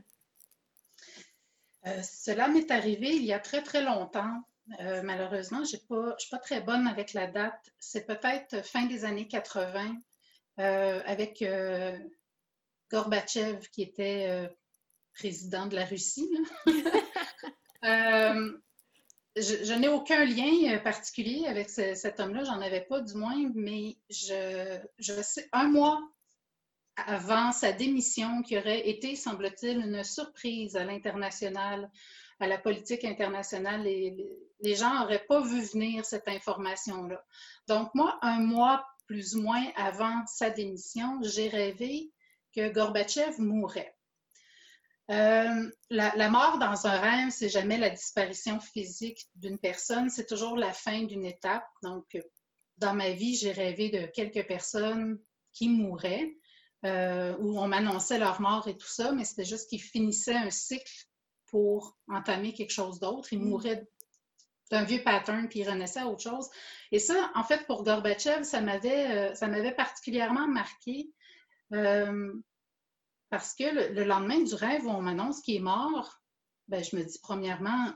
Cela 2.02 2.48
m'est 2.48 2.70
arrivé 2.70 3.16
il 3.16 3.24
y 3.24 3.32
a 3.32 3.38
très, 3.38 3.62
très 3.62 3.82
longtemps. 3.82 4.42
Malheureusement, 5.02 5.64
je 5.64 5.76
ne 5.76 6.12
suis 6.18 6.30
pas 6.30 6.38
très 6.38 6.60
bonne 6.60 6.86
avec 6.86 7.12
la 7.12 7.26
date. 7.26 7.70
C'est 7.78 8.06
peut-être 8.06 8.64
fin 8.64 8.86
des 8.86 9.04
années 9.04 9.28
80 9.28 9.96
euh, 10.60 11.00
avec 11.06 11.40
euh, 11.42 11.96
Gorbatchev, 12.90 13.68
qui 13.70 13.82
était 13.82 14.26
euh, 14.28 14.48
président 15.14 15.66
de 15.66 15.76
la 15.76 15.84
Russie. 15.84 16.28
je, 19.36 19.74
n'ai 19.74 19.86
aucun 19.86 20.24
lien 20.24 20.78
particulier 20.78 21.46
avec 21.46 21.70
cet 21.70 22.18
homme-là, 22.18 22.42
j'en 22.42 22.60
avais 22.60 22.80
pas 22.80 23.00
du 23.00 23.14
moins, 23.14 23.50
mais 23.54 23.98
je, 24.10 24.80
je 24.98 25.22
sais 25.22 25.48
un 25.52 25.68
mois 25.68 26.00
avant 27.06 27.52
sa 27.52 27.70
démission, 27.70 28.42
qui 28.42 28.58
aurait 28.58 28.88
été, 28.88 29.14
semble-t-il, 29.14 29.78
une 29.78 30.02
surprise 30.02 30.74
à 30.74 30.82
l'international, 30.82 31.88
à 32.40 32.46
la 32.46 32.58
politique 32.58 33.04
internationale. 33.04 33.82
Les, 33.82 34.74
gens 34.74 35.00
n'auraient 35.00 35.24
pas 35.26 35.40
vu 35.40 35.62
venir 35.62 36.04
cette 36.04 36.28
information-là. 36.28 37.24
Donc, 37.68 37.94
moi, 37.94 38.18
un 38.22 38.40
mois 38.40 38.84
plus 39.06 39.36
ou 39.36 39.42
moins 39.42 39.64
avant 39.76 40.26
sa 40.26 40.50
démission, 40.50 41.18
j'ai 41.22 41.48
rêvé 41.48 42.12
que 42.54 42.72
Gorbatchev 42.72 43.40
mourrait. 43.40 43.94
Euh, 45.10 45.70
la, 45.88 46.28
mort 46.28 46.58
dans 46.58 46.86
un 46.86 46.98
rêve, 46.98 47.30
c'est 47.30 47.48
jamais 47.48 47.78
la 47.78 47.88
disparition 47.88 48.60
physique 48.60 49.26
d'une 49.36 49.58
personne, 49.58 50.10
c'est 50.10 50.26
toujours 50.26 50.56
la 50.56 50.72
fin 50.72 51.04
d'une 51.04 51.24
étape. 51.24 51.66
Donc, 51.82 52.04
dans 52.76 52.94
ma 52.94 53.10
vie, 53.10 53.34
j'ai 53.34 53.52
rêvé 53.52 53.88
de 53.88 54.06
quelques 54.06 54.46
personnes 54.46 55.18
qui 55.52 55.70
mouraient, 55.70 56.36
euh, 56.84 57.34
où 57.38 57.58
on 57.58 57.68
m'annonçait 57.68 58.18
leur 58.18 58.40
mort 58.40 58.68
et 58.68 58.76
tout 58.76 58.86
ça, 58.86 59.12
mais 59.12 59.24
c'était 59.24 59.46
juste 59.46 59.70
qu'ils 59.70 59.82
finissaient 59.82 60.36
un 60.36 60.50
cycle 60.50 61.07
pour 61.50 61.96
entamer 62.08 62.52
quelque 62.52 62.72
chose 62.72 63.00
d'autre. 63.00 63.32
Ils 63.32 63.40
mm. 63.40 63.48
mouraient 63.48 63.88
d'un 64.70 64.84
vieux 64.84 65.02
pattern, 65.02 65.48
puis 65.48 65.60
il 65.60 65.68
renaissait 65.68 66.00
à 66.00 66.08
autre 66.08 66.22
chose. 66.22 66.48
Et 66.92 66.98
ça, 66.98 67.30
en 67.34 67.42
fait, 67.42 67.66
pour 67.66 67.84
Gorbatchev, 67.84 68.44
ça 68.44 68.60
m'avait, 68.60 69.30
euh, 69.30 69.34
ça 69.34 69.48
m'avait 69.48 69.74
particulièrement 69.74 70.46
marqué 70.46 71.10
euh, 71.72 72.32
parce 73.30 73.54
que 73.54 73.94
le, 73.94 74.04
lendemain 74.04 74.40
du 74.40 74.54
rêve 74.54 74.86
où 74.86 74.90
on 74.90 75.02
m'annonce 75.02 75.40
qu'il 75.40 75.56
est 75.56 75.60
mort, 75.60 76.20
ben, 76.68 76.82
je 76.82 76.96
me 76.96 77.02
dis 77.02 77.18
premièrement, 77.22 77.92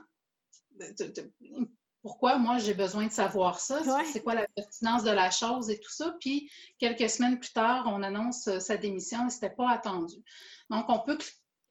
pourquoi 2.01 2.37
moi 2.37 2.57
j'ai 2.57 2.73
besoin 2.73 3.07
de 3.07 3.11
savoir 3.11 3.59
ça? 3.59 3.81
C'est 4.11 4.21
quoi 4.21 4.35
la 4.35 4.47
pertinence 4.55 5.03
de 5.03 5.11
la 5.11 5.31
chose 5.31 5.69
et 5.69 5.79
tout 5.79 5.91
ça? 5.91 6.15
Puis 6.19 6.51
quelques 6.77 7.09
semaines 7.09 7.39
plus 7.39 7.53
tard, 7.53 7.85
on 7.87 8.03
annonce 8.03 8.47
euh, 8.47 8.59
sa 8.59 8.77
démission 8.77 9.27
et 9.27 9.29
ce 9.29 9.35
n'était 9.35 9.55
pas 9.55 9.69
attendu. 9.69 10.15
Donc, 10.69 10.85
on 10.89 10.99
peut 10.99 11.17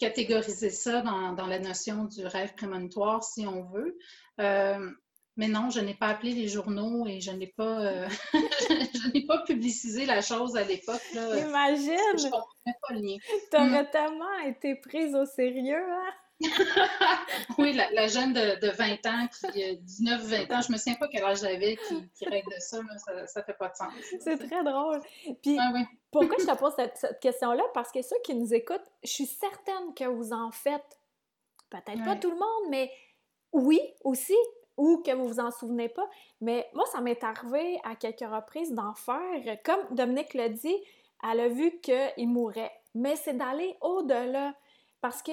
catégoriser 0.02 0.70
ça 0.70 1.00
dans, 1.00 1.32
dans, 1.32 1.46
la 1.46 1.60
notion 1.60 2.04
du 2.06 2.26
rêve 2.26 2.54
prémonitoire 2.54 3.22
si 3.22 3.46
on 3.46 3.62
veut. 3.62 3.96
Euh, 4.40 4.90
mais 5.36 5.46
non, 5.46 5.70
je 5.70 5.78
n'ai 5.78 5.94
pas 5.94 6.08
appelé 6.08 6.32
les 6.32 6.48
journaux 6.48 7.06
et 7.06 7.20
je 7.20 7.30
n'ai 7.30 7.46
pas, 7.46 7.80
euh, 7.80 8.08
je 8.32 9.12
n'ai 9.12 9.24
pas 9.24 9.44
publicisé 9.44 10.04
la 10.04 10.20
chose 10.20 10.56
à 10.56 10.64
l'époque. 10.64 11.00
Imagine! 11.14 12.18
Je 12.18 12.24
comprenais 12.24 12.76
pas 12.82 12.94
le 12.94 13.00
lien. 13.00 13.16
T'aurais 13.52 13.84
mm. 13.84 13.90
tellement 13.92 14.38
été 14.44 14.74
prise 14.74 15.14
au 15.14 15.24
sérieux, 15.24 15.86
hein? 15.88 16.12
oui, 17.58 17.72
la, 17.72 18.06
jeune 18.08 18.32
de, 18.32 18.70
20 18.70 19.06
ans, 19.06 19.28
qui 19.52 19.62
a 19.62 19.74
19-20 19.74 20.54
ans, 20.54 20.60
je 20.60 20.72
me 20.72 20.76
souviens 20.76 20.94
pas 20.94 21.08
quel 21.08 21.24
âge 21.24 21.40
j'avais, 21.40 21.76
qui, 21.76 22.08
qui 22.14 22.24
règle 22.26 22.50
de 22.50 22.60
ça, 22.60 22.78
ça, 22.98 23.26
ça 23.26 23.42
fait 23.42 23.54
pas 23.54 23.68
de 23.68 23.76
sens. 23.76 23.92
C'est 24.20 24.38
très 24.38 24.62
drôle. 24.62 25.00
Puis, 25.42 25.56
ah 25.58 25.72
pourquoi 26.10 26.36
je 26.38 26.46
te 26.46 26.56
pose 26.58 26.72
cette, 26.76 27.20
question-là? 27.20 27.64
Parce 27.74 27.90
que 27.90 28.02
ceux 28.02 28.16
qui 28.24 28.34
nous 28.34 28.52
écoutent, 28.54 28.90
je 29.02 29.10
suis 29.10 29.26
certaine 29.26 29.94
que 29.94 30.04
vous 30.04 30.32
en 30.32 30.50
faites, 30.50 30.98
peut-être 31.70 32.04
pas 32.04 32.16
tout 32.16 32.30
le 32.30 32.36
monde, 32.36 32.70
mais 32.70 32.90
oui, 33.52 33.80
aussi, 34.04 34.36
ou 34.76 35.02
que 35.04 35.12
vous 35.12 35.28
vous 35.28 35.40
en 35.40 35.50
souvenez 35.50 35.88
pas. 35.88 36.08
Mais 36.40 36.68
moi, 36.74 36.84
ça 36.86 37.00
m'est 37.00 37.22
arrivé 37.22 37.78
à 37.84 37.96
quelques 37.96 38.20
reprises 38.20 38.72
d'en 38.72 38.94
faire. 38.94 39.58
Comme 39.64 39.80
Dominique 39.90 40.34
l'a 40.34 40.48
dit, 40.48 40.76
elle 41.30 41.40
a 41.40 41.48
vu 41.48 41.80
qu'il 41.80 42.28
mourait. 42.28 42.72
Mais 42.94 43.16
c'est 43.16 43.34
d'aller 43.34 43.76
au-delà. 43.80 44.54
Parce 45.00 45.22
que, 45.22 45.32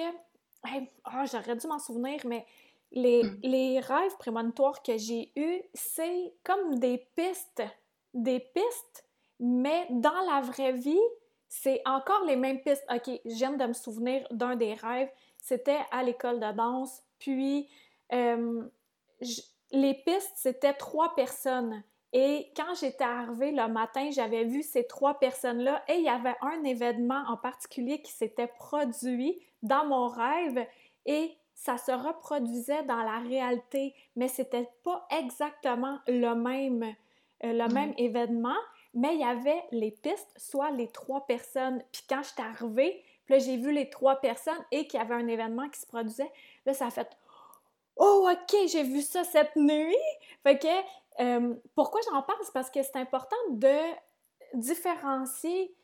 ah, 0.62 1.24
j'aurais 1.26 1.56
dû 1.56 1.66
m'en 1.66 1.78
souvenir, 1.78 2.20
mais 2.26 2.46
les, 2.92 3.22
hmm. 3.22 3.40
les 3.42 3.80
rêves 3.80 4.16
prémonitoires 4.18 4.82
que 4.82 4.96
j'ai 4.96 5.32
eus, 5.36 5.62
c'est 5.74 6.34
comme 6.44 6.78
des 6.78 7.06
pistes. 7.14 7.62
Des 8.12 8.40
pistes, 8.40 9.04
mais 9.38 9.86
dans 9.90 10.20
la 10.28 10.40
vraie 10.40 10.72
vie, 10.72 10.98
c'est 11.48 11.80
encore 11.84 12.24
les 12.26 12.36
mêmes 12.36 12.60
pistes. 12.60 12.84
OK, 12.90 13.20
je 13.24 13.34
viens 13.34 13.52
de 13.52 13.66
me 13.66 13.72
souvenir 13.72 14.26
d'un 14.30 14.56
des 14.56 14.74
rêves. 14.74 15.10
C'était 15.38 15.80
à 15.90 16.02
l'école 16.02 16.40
de 16.40 16.52
danse. 16.52 17.02
Puis, 17.18 17.68
euh, 18.12 18.62
les 19.70 19.94
pistes, 19.94 20.32
c'était 20.36 20.74
trois 20.74 21.14
personnes. 21.14 21.82
Et 22.12 22.50
quand 22.56 22.74
j'étais 22.80 23.04
arrivée 23.04 23.52
le 23.52 23.68
matin, 23.68 24.10
j'avais 24.10 24.44
vu 24.44 24.62
ces 24.62 24.86
trois 24.86 25.18
personnes-là 25.18 25.82
et 25.88 25.94
il 25.94 26.04
y 26.04 26.08
avait 26.08 26.34
un 26.42 26.64
événement 26.64 27.22
en 27.28 27.36
particulier 27.36 28.02
qui 28.02 28.12
s'était 28.12 28.48
produit 28.48 29.38
dans 29.62 29.86
mon 29.86 30.08
rêve 30.08 30.66
et 31.06 31.36
ça 31.54 31.76
se 31.76 31.92
reproduisait 31.92 32.82
dans 32.84 33.02
la 33.02 33.18
réalité, 33.18 33.94
mais 34.16 34.28
c'était 34.28 34.68
pas 34.82 35.06
exactement 35.10 35.98
le 36.08 36.34
même, 36.34 36.82
euh, 37.44 37.52
le 37.52 37.68
mm. 37.68 37.72
même 37.72 37.94
événement, 37.98 38.56
mais 38.94 39.14
il 39.14 39.20
y 39.20 39.24
avait 39.24 39.62
les 39.70 39.90
pistes, 39.90 40.32
soit 40.36 40.70
les 40.70 40.88
trois 40.88 41.26
personnes. 41.26 41.82
Puis 41.92 42.02
quand 42.08 42.22
j'étais 42.22 42.42
arrivée, 42.42 43.04
puis 43.26 43.34
là, 43.34 43.38
j'ai 43.38 43.56
vu 43.58 43.72
les 43.72 43.90
trois 43.90 44.16
personnes 44.16 44.64
et 44.72 44.86
qu'il 44.86 44.98
y 44.98 45.02
avait 45.02 45.14
un 45.14 45.28
événement 45.28 45.68
qui 45.68 45.80
se 45.80 45.86
produisait, 45.86 46.30
là, 46.66 46.72
ça 46.72 46.86
a 46.86 46.90
fait 46.90 47.08
Oh, 48.02 48.26
OK, 48.32 48.56
j'ai 48.66 48.82
vu 48.82 49.02
ça 49.02 49.24
cette 49.24 49.54
nuit. 49.56 49.94
Fait 50.42 50.66
euh, 51.20 51.54
pourquoi 51.74 52.00
j'en 52.10 52.22
parle? 52.22 52.38
C'est 52.42 52.52
parce 52.52 52.70
que 52.70 52.82
c'est 52.82 52.96
important 52.96 53.36
de 53.50 53.76
différencier 54.54 55.74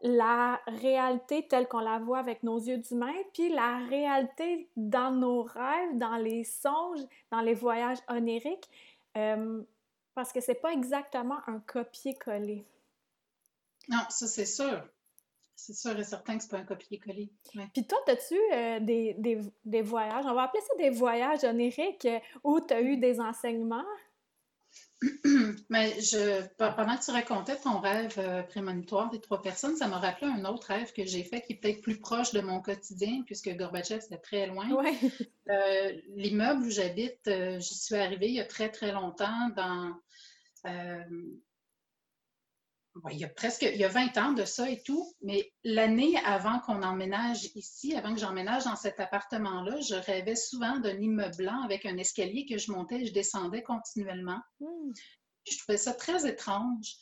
la 0.00 0.60
réalité 0.68 1.48
telle 1.48 1.66
qu'on 1.66 1.80
la 1.80 1.98
voit 1.98 2.18
avec 2.18 2.44
nos 2.44 2.58
yeux 2.60 2.78
d'humain, 2.78 3.12
puis 3.32 3.48
la 3.48 3.78
réalité 3.88 4.68
dans 4.76 5.10
nos 5.10 5.42
rêves, 5.42 5.98
dans 5.98 6.16
les 6.16 6.44
songes, 6.44 7.00
dans 7.32 7.40
les 7.40 7.54
voyages 7.54 7.98
oniriques, 8.08 8.68
euh, 9.16 9.60
parce 10.14 10.32
que 10.32 10.40
c'est 10.40 10.54
pas 10.54 10.72
exactement 10.72 11.38
un 11.48 11.58
copier-coller. 11.58 12.64
Non, 13.88 14.02
ça 14.10 14.28
c'est 14.28 14.46
sûr. 14.46 14.80
C'est 15.56 15.74
sûr 15.74 15.98
et 15.98 16.04
certain 16.04 16.36
que 16.36 16.42
c'est 16.42 16.50
pas 16.50 16.58
un 16.58 16.64
copier-coller. 16.64 17.30
Puis 17.72 17.86
toi, 17.86 17.98
as-tu 18.08 18.36
euh, 18.52 18.80
des, 18.80 19.14
des, 19.18 19.40
des, 19.64 19.82
voyages, 19.82 20.24
on 20.26 20.34
va 20.34 20.42
appeler 20.42 20.62
ça 20.62 20.74
des 20.76 20.90
voyages 20.90 21.44
onériques, 21.44 22.06
euh, 22.06 22.18
où 22.42 22.60
tu 22.60 22.74
as 22.74 22.82
eu 22.82 22.96
des 22.96 23.20
enseignements? 23.20 23.84
Mais 25.70 26.00
je, 26.00 26.42
pendant 26.56 26.96
que 26.96 27.04
tu 27.04 27.10
racontais 27.12 27.56
ton 27.56 27.78
rêve 27.78 28.14
euh, 28.18 28.42
prémonitoire 28.42 29.10
des 29.10 29.20
trois 29.20 29.42
personnes, 29.42 29.76
ça 29.76 29.86
m'a 29.86 29.98
rappelé 29.98 30.30
un 30.30 30.44
autre 30.44 30.66
rêve 30.68 30.92
que 30.92 31.04
j'ai 31.04 31.22
fait 31.22 31.40
qui 31.42 31.52
est 31.52 31.56
peut-être 31.56 31.82
plus 31.82 31.98
proche 31.98 32.32
de 32.32 32.40
mon 32.40 32.60
quotidien, 32.60 33.22
puisque 33.24 33.54
Gorbatchev, 33.56 34.00
c'était 34.00 34.18
très 34.18 34.46
loin. 34.46 34.66
L'immeuble 36.16 36.64
où 36.64 36.70
j'habite, 36.70 37.30
j'y 37.58 37.74
suis 37.74 37.94
arrivée 37.94 38.28
il 38.28 38.34
y 38.34 38.40
a 38.40 38.44
très, 38.44 38.70
très 38.70 38.92
longtemps 38.92 39.50
dans 39.56 39.94
il 43.10 43.18
y 43.18 43.24
a 43.24 43.28
presque 43.28 43.62
il 43.62 43.76
y 43.76 43.84
a 43.84 43.88
20 43.88 44.16
ans 44.18 44.32
de 44.32 44.44
ça 44.44 44.68
et 44.70 44.82
tout, 44.82 45.12
mais 45.22 45.52
l'année 45.64 46.16
avant 46.24 46.60
qu'on 46.60 46.82
emménage 46.82 47.50
ici, 47.54 47.94
avant 47.94 48.14
que 48.14 48.20
j'emménage 48.20 48.64
dans 48.64 48.76
cet 48.76 49.00
appartement-là, 49.00 49.80
je 49.80 49.94
rêvais 49.94 50.36
souvent 50.36 50.78
d'un 50.78 50.98
immeuble 50.98 51.36
blanc 51.36 51.62
avec 51.62 51.86
un 51.86 51.96
escalier 51.96 52.46
que 52.46 52.58
je 52.58 52.70
montais 52.70 53.00
et 53.00 53.06
je 53.06 53.12
descendais 53.12 53.62
continuellement. 53.62 54.40
Hmm. 54.60 54.92
Je 55.50 55.58
trouvais 55.58 55.78
ça 55.78 55.92
très 55.92 56.26
étrange. 56.28 56.96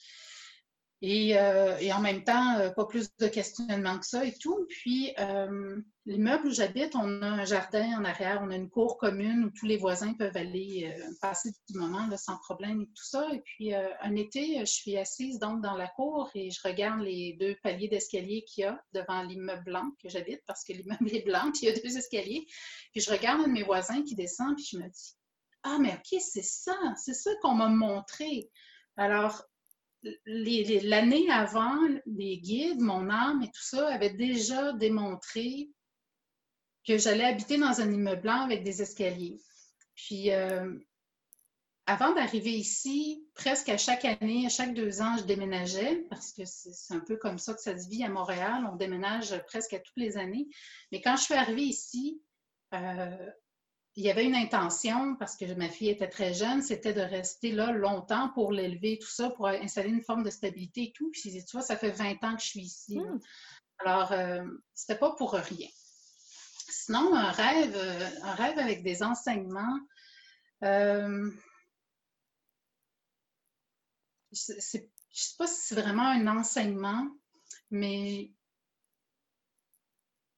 Et, 1.04 1.37
euh, 1.37 1.76
et, 1.78 1.92
en 1.92 2.00
même 2.00 2.23
temps, 2.23 2.59
euh, 2.59 2.71
pas 2.71 2.87
plus 2.87 3.09
de 3.18 3.26
questionnements 3.26 3.99
que 3.99 4.06
ça 4.06 4.25
et 4.25 4.38
tout. 4.38 4.66
Puis, 4.68 5.12
euh, 5.18 5.80
l'immeuble 6.06 6.47
où 6.47 6.50
j'habite, 6.52 6.94
on 6.94 7.23
a 7.23 7.26
un 7.26 7.44
jardin 7.44 7.99
en 7.99 8.04
arrière, 8.04 8.40
on 8.40 8.50
a 8.52 8.54
une 8.54 8.71
cour 8.71 8.99
commune 8.99 9.44
où 9.44 9.50
tous 9.50 9.66
les 9.66 9.76
voisins 9.76 10.14
peuvent 10.14 10.37
aller 10.37 10.94
passer 11.21 11.50
du 11.68 11.76
moment 11.76 12.06
là, 12.06 12.16
sans 12.16 12.37
problème 12.38 12.82
et 12.82 12.87
tout 12.87 13.04
ça. 13.04 13.28
Et 13.32 13.40
puis, 13.40 13.75
un 13.75 14.14
été, 14.14 14.61
je 14.61 14.73
suis 14.73 14.97
assise 14.97 15.40
donc 15.40 15.61
dans 15.61 15.76
la 15.76 15.88
cour 15.88 16.30
et 16.37 16.50
je 16.50 16.61
regarde 16.64 17.00
les 17.00 17.37
deux 17.38 17.56
paliers 17.64 17.88
d'escalier 17.88 18.44
qu'il 18.44 18.62
y 18.62 18.66
a 18.68 18.80
devant 18.92 19.23
l'immeuble 19.23 19.64
blanc 19.64 19.90
que 20.00 20.09
j'habite 20.09 20.40
parce 20.47 20.62
que 20.62 20.73
l'immeuble 20.73 21.12
est 21.12 21.25
blanc, 21.25 21.50
puis 21.52 21.62
il 21.62 21.68
y 21.68 21.73
a 21.73 21.80
deux 21.80 21.99
escaliers. 21.99 22.47
Puis, 22.92 23.00
je 23.00 23.11
regarde 23.11 23.40
un 23.40 23.49
de 23.49 23.52
mes 23.52 23.64
voisins 23.64 24.02
qui 24.02 24.14
descend, 24.14 24.54
puis 24.54 24.68
je 24.71 24.78
me 24.78 24.88
dis, 24.88 25.16
ah, 25.64 25.78
mais 25.80 25.94
OK, 25.94 26.21
c'est 26.21 26.44
ça, 26.44 26.76
c'est 26.97 27.14
ça 27.14 27.30
qu'on 27.42 27.54
m'a 27.54 27.68
montré. 27.68 28.50
Alors, 28.97 29.44
l'année 30.26 31.30
avant, 31.30 31.78
les 32.06 32.38
guides, 32.38 32.80
mon 32.80 33.09
âme 33.11 33.42
et 33.42 33.47
tout 33.47 33.62
ça 33.62 33.88
avaient 33.88 34.14
déjà 34.14 34.73
démontré 34.73 35.71
que 36.87 36.99
j'allais 36.99 37.25
habiter 37.25 37.59
dans 37.59 37.80
un 37.80 37.92
immeuble 37.92 38.23
blanc 38.23 38.40
avec 38.40 38.64
des 38.64 38.82
escaliers. 38.82 39.40
Puis, 39.94 40.32
euh, 40.32 40.76
avant 41.87 42.14
d'arriver 42.14 42.52
ici, 42.52 43.26
presque 43.35 43.68
à 43.68 43.76
chaque 43.76 44.04
année, 44.04 44.47
à 44.47 44.49
chaque 44.49 44.75
deux 44.75 45.02
ans, 45.02 45.16
je 45.18 45.25
déménageais 45.25 46.06
parce 46.11 46.32
que 46.32 46.42
c'est 46.44 46.94
un 46.94 47.00
peu 47.00 47.16
comme 47.16 47.38
ça 47.38 47.54
que 47.54 47.61
ça 47.61 47.76
se 47.76 47.88
vit 47.88 48.04
à 48.04 48.09
Montréal. 48.09 48.68
On 48.73 48.76
déménage 48.76 49.37
presque 49.47 49.75
à 49.75 49.80
toutes 49.80 49.97
les 49.97 50.16
années. 50.16 50.49
Mais 50.90 51.00
quand 51.00 51.16
je 51.16 51.23
suis 51.23 51.35
arrivée 51.35 51.62
ici, 51.62 52.23
euh, 52.75 53.30
il 53.96 54.04
y 54.04 54.11
avait 54.11 54.25
une 54.25 54.34
intention, 54.34 55.16
parce 55.16 55.37
que 55.37 55.44
ma 55.54 55.68
fille 55.68 55.90
était 55.90 56.08
très 56.08 56.32
jeune, 56.32 56.62
c'était 56.62 56.94
de 56.94 57.02
rester 57.02 57.52
là 57.52 57.72
longtemps 57.72 58.30
pour 58.30 58.50
l'élever, 58.50 58.99
tout 58.99 59.11
ça, 59.11 59.30
pour 59.30 59.49
installer 59.49 59.90
une 59.90 60.02
forme 60.02 60.22
de 60.22 60.30
stabilité 60.30 60.84
et 60.84 60.92
tout. 60.92 61.11
Puis, 61.12 61.44
tu 61.44 61.52
vois, 61.52 61.62
ça 61.62 61.76
fait 61.76 61.90
20 61.90 62.25
ans 62.25 62.34
que 62.34 62.42
je 62.42 62.46
suis 62.49 62.62
ici. 62.62 62.99
Hmm. 62.99 63.20
Alors, 63.78 64.12
euh, 64.12 64.44
c'était 64.72 64.99
pas 64.99 65.12
pour 65.12 65.32
rien. 65.32 65.68
Sinon, 66.70 67.14
un 67.14 67.30
rêve, 67.30 67.75
euh, 67.76 68.08
un 68.22 68.34
rêve 68.34 68.58
avec 68.58 68.82
des 68.82 69.02
enseignements. 69.02 69.78
Euh, 70.64 71.30
je 74.32 74.54
ne 74.54 74.61
sais 74.61 74.88
pas 75.37 75.46
si 75.46 75.61
c'est 75.61 75.75
vraiment 75.75 76.06
un 76.06 76.26
enseignement, 76.28 77.06
mais 77.70 78.32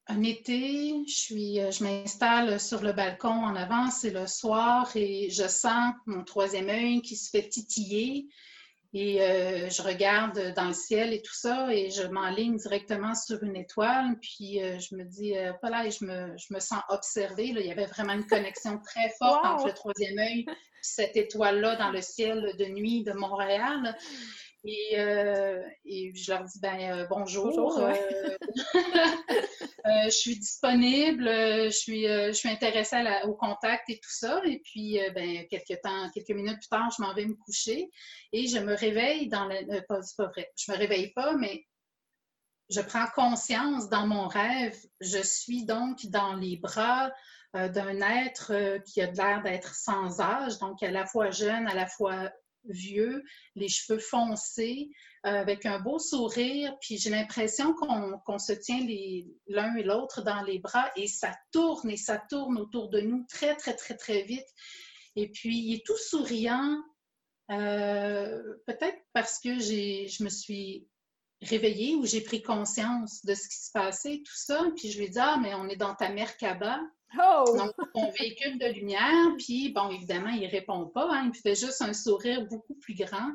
un 0.06 0.22
été, 0.22 0.94
je 1.06 1.14
suis, 1.14 1.60
euh, 1.60 1.70
je 1.70 1.82
m'installe 1.82 2.60
sur 2.60 2.82
le 2.82 2.92
balcon 2.92 3.28
en 3.28 3.56
avant, 3.56 3.90
c'est 3.90 4.10
le 4.10 4.26
soir 4.26 4.90
et 4.94 5.30
je 5.30 5.48
sens 5.48 5.94
mon 6.06 6.24
troisième 6.24 6.68
œil 6.68 7.00
qui 7.00 7.16
se 7.16 7.30
fait 7.30 7.48
titiller 7.48 8.26
et 8.92 9.22
euh, 9.22 9.68
je 9.70 9.82
regarde 9.82 10.54
dans 10.54 10.68
le 10.68 10.74
ciel 10.74 11.12
et 11.12 11.22
tout 11.22 11.34
ça 11.34 11.72
et 11.72 11.90
je 11.90 12.06
m'enligne 12.06 12.56
directement 12.56 13.14
sur 13.14 13.42
une 13.42 13.56
étoile. 13.56 14.18
Puis 14.20 14.62
euh, 14.62 14.78
je 14.78 14.94
me 14.94 15.04
dis 15.04 15.34
voilà 15.62 15.86
et 15.86 15.90
je 15.90 16.04
me, 16.04 16.36
je 16.36 16.52
me 16.52 16.60
sens 16.60 16.82
observée 16.90 17.46
il 17.46 17.66
y 17.66 17.72
avait 17.72 17.86
vraiment 17.86 18.12
une 18.12 18.26
connexion 18.26 18.78
très 18.78 19.10
forte 19.18 19.44
entre 19.44 19.66
le 19.66 19.72
troisième 19.72 20.18
œil 20.18 20.40
et 20.40 20.46
cette 20.82 21.16
étoile 21.16 21.60
là 21.60 21.76
dans 21.76 21.90
le 21.90 22.02
ciel 22.02 22.54
de 22.58 22.66
nuit 22.66 23.02
de 23.04 23.12
Montréal 23.12 23.96
et, 24.64 24.98
euh, 24.98 25.62
et, 25.84 26.14
je 26.14 26.32
leur 26.32 26.44
dis 26.44 26.58
ben 26.60 26.78
euh, 26.80 27.06
bonjour. 27.08 27.78
Euh, 29.86 30.06
je 30.06 30.16
suis 30.16 30.38
disponible, 30.38 31.26
je 31.26 31.68
suis, 31.68 32.04
je 32.04 32.32
suis 32.32 32.48
intéressée 32.48 33.04
au 33.24 33.34
contact 33.34 33.90
et 33.90 33.96
tout 33.96 34.10
ça. 34.10 34.40
Et 34.46 34.60
puis, 34.64 34.98
ben, 35.14 35.46
quelques 35.48 35.78
temps, 35.82 36.10
quelques 36.14 36.30
minutes 36.30 36.56
plus 36.56 36.68
tard, 36.68 36.90
je 36.96 37.02
m'en 37.02 37.12
vais 37.12 37.26
me 37.26 37.34
coucher 37.34 37.90
et 38.32 38.46
je 38.46 38.58
me 38.60 38.74
réveille 38.74 39.28
dans 39.28 39.44
le. 39.44 39.82
pas, 39.86 40.00
pas 40.16 40.26
vrai. 40.28 40.50
Je 40.56 40.72
me 40.72 40.78
réveille 40.78 41.12
pas, 41.12 41.36
mais 41.36 41.66
je 42.70 42.80
prends 42.80 43.06
conscience 43.14 43.90
dans 43.90 44.06
mon 44.06 44.26
rêve. 44.26 44.74
Je 45.02 45.22
suis 45.22 45.66
donc 45.66 46.06
dans 46.06 46.32
les 46.32 46.56
bras 46.56 47.12
d'un 47.52 48.00
être 48.00 48.78
qui 48.86 49.02
a 49.02 49.10
l'air 49.10 49.42
d'être 49.42 49.74
sans 49.74 50.18
âge, 50.18 50.58
donc 50.60 50.82
à 50.82 50.90
la 50.90 51.04
fois 51.04 51.30
jeune, 51.30 51.68
à 51.68 51.74
la 51.74 51.86
fois 51.86 52.32
vieux, 52.68 53.22
les 53.54 53.68
cheveux 53.68 53.98
foncés, 53.98 54.90
euh, 55.26 55.30
avec 55.30 55.66
un 55.66 55.78
beau 55.78 55.98
sourire, 55.98 56.76
puis 56.80 56.98
j'ai 56.98 57.10
l'impression 57.10 57.74
qu'on 57.74 58.38
se 58.38 58.52
tient 58.52 58.80
l'un 59.48 59.74
et 59.76 59.82
l'autre 59.82 60.22
dans 60.22 60.42
les 60.42 60.58
bras 60.58 60.90
et 60.96 61.06
ça 61.06 61.34
tourne 61.52 61.90
et 61.90 61.96
ça 61.96 62.18
tourne 62.18 62.58
autour 62.58 62.90
de 62.90 63.00
nous 63.00 63.24
très, 63.28 63.56
très, 63.56 63.74
très, 63.74 63.96
très 63.96 64.22
vite. 64.22 64.46
Et 65.16 65.30
puis, 65.30 65.58
il 65.58 65.74
est 65.74 65.86
tout 65.86 65.96
souriant, 65.96 66.82
euh, 67.50 68.42
peut-être 68.66 68.98
parce 69.12 69.38
que 69.38 69.58
je 69.58 70.22
me 70.24 70.28
suis 70.28 70.88
réveillée 71.42 71.94
ou 71.94 72.06
j'ai 72.06 72.20
pris 72.20 72.42
conscience 72.42 73.24
de 73.24 73.34
ce 73.34 73.48
qui 73.48 73.56
se 73.56 73.70
passait, 73.72 74.22
tout 74.24 74.36
ça. 74.36 74.64
Puis 74.76 74.90
je 74.90 74.98
lui 74.98 75.10
dit, 75.10 75.18
ah, 75.18 75.38
mais 75.40 75.54
on 75.54 75.68
est 75.68 75.76
dans 75.76 75.94
ta 75.94 76.08
Merkaba. 76.08 76.80
Oh! 77.18 77.44
Donc, 77.56 77.72
ton 77.92 78.10
véhicule 78.10 78.58
de 78.58 78.66
lumière, 78.66 79.34
puis 79.38 79.70
bon, 79.70 79.90
évidemment, 79.90 80.30
il 80.30 80.46
répond 80.46 80.86
pas, 80.86 81.08
hein, 81.10 81.30
il 81.32 81.38
fait 81.38 81.54
juste 81.54 81.80
un 81.82 81.92
sourire 81.92 82.46
beaucoup 82.46 82.74
plus 82.74 82.94
grand. 82.94 83.30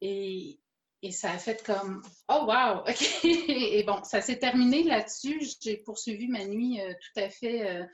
Et, 0.00 0.60
et 1.02 1.12
ça 1.12 1.32
a 1.32 1.38
fait 1.38 1.64
comme 1.64 2.02
Oh 2.28 2.44
wow! 2.46 2.80
OK! 2.88 3.24
et 3.24 3.82
bon, 3.84 4.02
ça 4.04 4.20
s'est 4.20 4.38
terminé 4.38 4.82
là-dessus. 4.82 5.40
J'ai 5.62 5.78
poursuivi 5.78 6.28
ma 6.28 6.44
nuit 6.44 6.80
euh, 6.80 6.92
tout 6.92 7.20
à 7.20 7.30
fait 7.30 7.68
euh, 7.68 7.84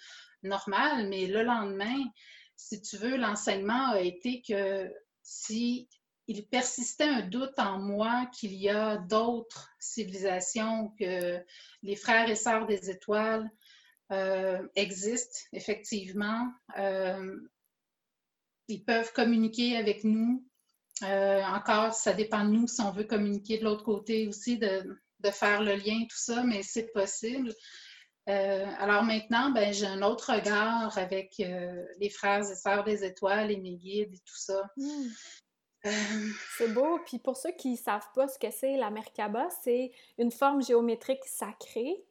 normale, 0.42 1.08
mais 1.08 1.26
le 1.26 1.42
lendemain, 1.42 2.02
si 2.56 2.80
tu 2.82 2.96
veux, 2.96 3.16
l'enseignement 3.16 3.90
a 3.92 4.00
été 4.00 4.42
que 4.46 4.92
si 5.22 5.88
il 6.28 6.46
persistait 6.46 7.04
un 7.04 7.22
doute 7.22 7.58
en 7.58 7.78
moi 7.78 8.26
qu'il 8.32 8.54
y 8.54 8.68
a 8.68 8.96
d'autres 8.96 9.70
civilisations 9.78 10.92
que 10.98 11.40
les 11.82 11.96
frères 11.96 12.28
et 12.28 12.36
sœurs 12.36 12.66
des 12.66 12.90
étoiles, 12.90 13.50
euh, 14.10 14.66
existent 14.74 15.38
effectivement. 15.52 16.52
Euh, 16.78 17.36
ils 18.68 18.84
peuvent 18.84 19.12
communiquer 19.12 19.76
avec 19.76 20.04
nous. 20.04 20.46
Euh, 21.02 21.42
encore, 21.44 21.94
ça 21.94 22.12
dépend 22.12 22.44
de 22.44 22.50
nous 22.50 22.66
si 22.66 22.80
on 22.82 22.90
veut 22.90 23.04
communiquer 23.04 23.58
de 23.58 23.64
l'autre 23.64 23.84
côté 23.84 24.28
aussi, 24.28 24.58
de, 24.58 24.98
faire 25.30 25.62
le 25.62 25.76
lien, 25.76 26.00
tout 26.02 26.18
ça, 26.18 26.42
mais 26.42 26.62
c'est 26.62 26.92
possible. 26.92 27.54
alors 28.26 29.04
maintenant, 29.04 29.50
ben, 29.50 29.72
j'ai 29.72 29.86
un 29.86 30.02
autre 30.02 30.34
regard 30.34 30.96
avec 30.98 31.36
les 31.38 32.10
frères 32.10 32.50
et 32.50 32.54
sœurs 32.54 32.84
des 32.84 33.04
étoiles 33.04 33.50
et 33.50 33.56
mes 33.56 33.76
guides 33.76 34.14
et 34.14 34.18
tout 34.18 34.38
ça. 34.38 34.62
Hmm. 34.76 35.08
C'est 36.58 36.72
beau. 36.72 36.98
Puis 37.06 37.18
pour 37.18 37.36
ceux 37.36 37.52
qui 37.52 37.72
ne 37.72 37.76
savent 37.76 38.08
pas 38.14 38.28
ce 38.28 38.38
que 38.38 38.50
c'est 38.50 38.76
la 38.76 38.90
Merkaba, 38.90 39.48
c'est 39.62 39.92
une 40.18 40.30
forme 40.30 40.62
géométrique 40.62 41.24
sacrée. 41.24 42.04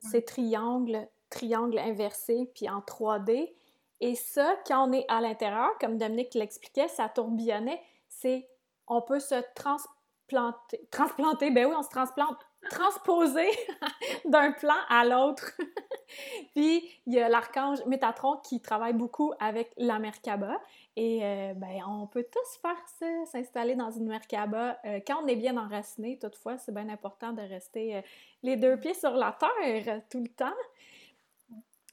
C'est 0.00 0.26
triangle 0.26 1.08
triangle 1.34 1.78
inversé 1.78 2.50
puis 2.54 2.68
en 2.68 2.80
3D. 2.80 3.52
Et 4.00 4.14
ça, 4.14 4.56
quand 4.66 4.88
on 4.88 4.92
est 4.92 5.04
à 5.08 5.20
l'intérieur, 5.20 5.70
comme 5.80 5.98
Dominique 5.98 6.34
l'expliquait, 6.34 6.88
ça 6.88 7.08
tourbillonnait, 7.08 7.80
c'est 8.08 8.48
on 8.86 9.00
peut 9.02 9.20
se 9.20 9.36
transplanter, 9.54 10.80
transplanter, 10.90 11.50
ben 11.50 11.66
oui, 11.66 11.74
on 11.76 11.82
se 11.82 11.88
transplante, 11.88 12.36
transposer 12.70 13.48
d'un 14.24 14.52
plan 14.52 14.74
à 14.88 15.04
l'autre. 15.04 15.52
Puis 16.54 16.88
il 17.06 17.14
y 17.14 17.20
a 17.20 17.28
l'archange 17.28 17.84
Métatron 17.86 18.36
qui 18.38 18.60
travaille 18.60 18.92
beaucoup 18.92 19.32
avec 19.40 19.72
la 19.76 19.98
Merkaba. 19.98 20.60
Et 20.96 21.24
euh, 21.24 21.54
ben, 21.54 21.80
on 21.88 22.06
peut 22.06 22.26
tous 22.30 22.60
faire 22.60 22.76
ça, 22.98 23.06
s'installer 23.26 23.74
dans 23.74 23.90
une 23.90 24.06
Merkaba. 24.06 24.78
Euh, 24.84 25.00
quand 25.06 25.22
on 25.22 25.26
est 25.26 25.36
bien 25.36 25.56
enraciné, 25.56 26.18
toutefois, 26.18 26.56
c'est 26.58 26.72
bien 26.72 26.88
important 26.88 27.32
de 27.32 27.42
rester 27.42 27.96
euh, 27.96 28.00
les 28.42 28.56
deux 28.56 28.78
pieds 28.78 28.94
sur 28.94 29.10
la 29.10 29.32
terre 29.32 30.02
tout 30.10 30.20
le 30.20 30.28
temps. 30.28 30.54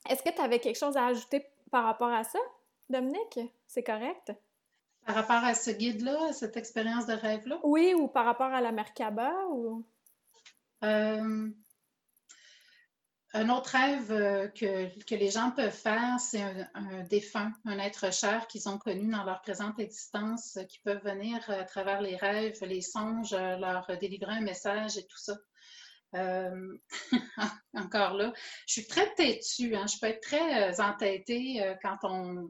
Est-ce 0.10 0.24
que 0.24 0.34
tu 0.34 0.42
avais 0.42 0.60
quelque 0.60 0.80
chose 0.80 0.98
à 0.98 1.06
ajouter 1.06 1.46
par 1.70 1.84
rapport 1.84 2.12
à 2.12 2.24
ça, 2.24 2.40
Dominique? 2.90 3.40
C'est 3.68 3.84
correct? 3.84 4.34
Par 5.06 5.16
rapport 5.16 5.44
à 5.44 5.54
ce 5.54 5.72
guide-là, 5.72 6.34
cette 6.34 6.58
expérience 6.58 7.08
de 7.08 7.14
rêve-là? 7.14 7.60
Oui, 7.64 7.94
ou 7.96 8.08
par 8.08 8.26
rapport 8.26 8.52
à 8.54 8.62
la 8.62 8.72
Merkaba? 8.72 9.34
Ou... 9.50 9.84
Euh, 10.84 11.50
un 13.34 13.50
autre 13.50 13.72
rêve 13.72 14.12
euh, 14.12 14.48
que, 14.50 15.16
les 15.16 15.32
gens 15.32 15.52
peuvent 15.52 15.72
faire, 15.72 16.20
c'est 16.20 16.44
un, 16.74 17.04
défunt, 17.04 17.54
un 17.66 17.80
être 17.80 18.14
cher 18.14 18.48
qu'ils 18.48 18.68
ont 18.68 18.78
connu 18.78 19.10
dans 19.10 19.24
leur 19.24 19.42
présente 19.42 19.80
existence, 19.80 20.60
qui 20.68 20.80
peuvent 20.80 21.04
venir 21.04 21.40
à 21.50 21.64
travers 21.64 22.02
les 22.02 22.18
rêves, 22.18 22.58
les 22.62 22.82
songes, 22.82 23.34
leur 23.34 23.88
délivrer 24.00 24.34
un 24.34 24.42
message 24.42 24.98
et 24.98 25.06
tout 25.06 25.18
ça. 25.18 25.38
Euh, 26.16 26.78
encore 27.74 28.16
là, 28.16 28.34
je 28.68 28.74
suis 28.74 28.88
très 28.88 29.14
têtue, 29.14 29.76
hein. 29.76 29.86
je 29.88 29.98
peux 30.00 30.08
être 30.08 30.22
très 30.22 30.70
euh, 30.70 30.84
entêtée 30.84 31.64
euh, 31.64 31.76
quand 31.82 31.98
on 32.04 32.50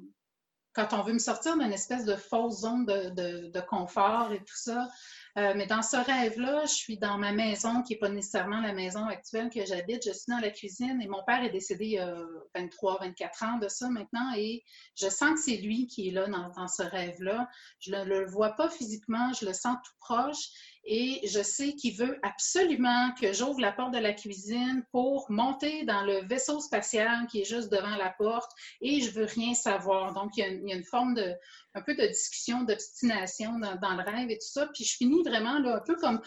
quand 0.74 0.94
on 0.94 1.02
veut 1.02 1.12
me 1.12 1.20
sortir 1.20 1.58
d'une 1.58 1.74
espèce 1.74 2.06
de 2.06 2.16
fausse 2.16 2.62
zone 2.62 2.86
de, 2.86 3.60
confort 3.68 4.32
et 4.32 4.38
tout 4.38 4.56
ça. 4.56 4.88
Mais 5.36 5.66
dans 5.66 5.82
ce 5.82 5.98
rêve-là, 5.98 6.64
je 6.64 6.74
suis 6.74 6.98
dans 6.98 7.18
ma 7.18 7.34
maison, 7.34 7.84
qui 7.84 7.92
n'est 7.92 8.00
pas 8.00 8.08
nécessairement 8.08 8.62
la 8.62 8.72
maison 8.72 9.06
actuelle 9.06 9.50
que 9.50 9.66
j'habite. 9.66 10.06
Je 10.06 10.14
suis 10.14 10.30
dans 10.30 10.40
la 10.40 10.50
cuisine 10.50 11.02
et 11.02 11.10
mon 11.10 11.26
père 11.26 11.44
est 11.44 11.50
décédé 11.50 11.86
il 11.86 11.92
y 11.92 12.00
a 12.00 12.16
23, 12.56 13.00
24 13.02 13.44
ans 13.44 13.58
de 13.58 13.68
ça 13.68 13.90
maintenant. 13.90 14.32
Et 14.38 14.64
je 14.96 15.10
sens 15.10 15.32
que 15.34 15.42
c'est 15.42 15.58
lui 15.58 15.88
qui 15.88 16.08
est 16.08 16.12
là 16.12 16.28
dans, 16.28 16.68
ce 16.70 16.84
rêve-là. 16.84 17.50
Je 17.80 17.92
ne 17.92 18.06
le 18.06 18.26
vois 18.28 18.52
pas 18.52 18.70
physiquement, 18.70 19.34
je 19.34 19.46
le 19.46 19.54
sens 19.54 19.76
tout 19.84 19.94
proche 20.00 20.48
et 20.84 21.22
je 21.28 21.42
sais 21.44 21.74
qu'il 21.74 21.96
veut 21.96 22.20
absolument 22.24 23.12
que 23.20 23.34
j'ouvre 23.34 23.60
la 23.60 23.72
porte 23.72 23.94
de 23.94 24.00
la 24.00 24.14
cuisine 24.14 24.84
pour 24.92 25.30
monter 25.30 25.84
dans 25.84 26.04
le 26.04 26.26
vaisseau 26.26 26.60
spatial 26.60 27.28
qui 27.28 27.42
est 27.42 27.46
juste 27.46 27.72
devant 27.72 27.96
la 27.98 28.10
porte 28.10 28.52
et 28.82 29.00
je 29.02 29.12
veux 29.12 29.26
rien 29.26 29.54
savoir. 29.54 30.14
Donc, 30.14 30.32
il 30.38 30.40
y 30.40 30.44
a 30.44 30.48
une, 30.48 30.84
forme 30.84 31.14
de, 31.14 31.36
un 31.76 31.82
peu 31.82 31.94
de 31.94 32.08
discussion, 32.08 32.64
d'obstination 32.64 33.60
dans, 33.60 33.96
le 33.96 34.04
rêve 34.04 34.32
et 34.32 34.40
tout 34.40 34.48
ça. 34.48 34.68
Puis 34.74 34.84
je 34.84 34.96
finis 34.98 35.22
vraiment 35.24 35.60
là, 35.60 35.76
un 35.76 35.82
peu 35.86 35.96
comme 35.96 36.20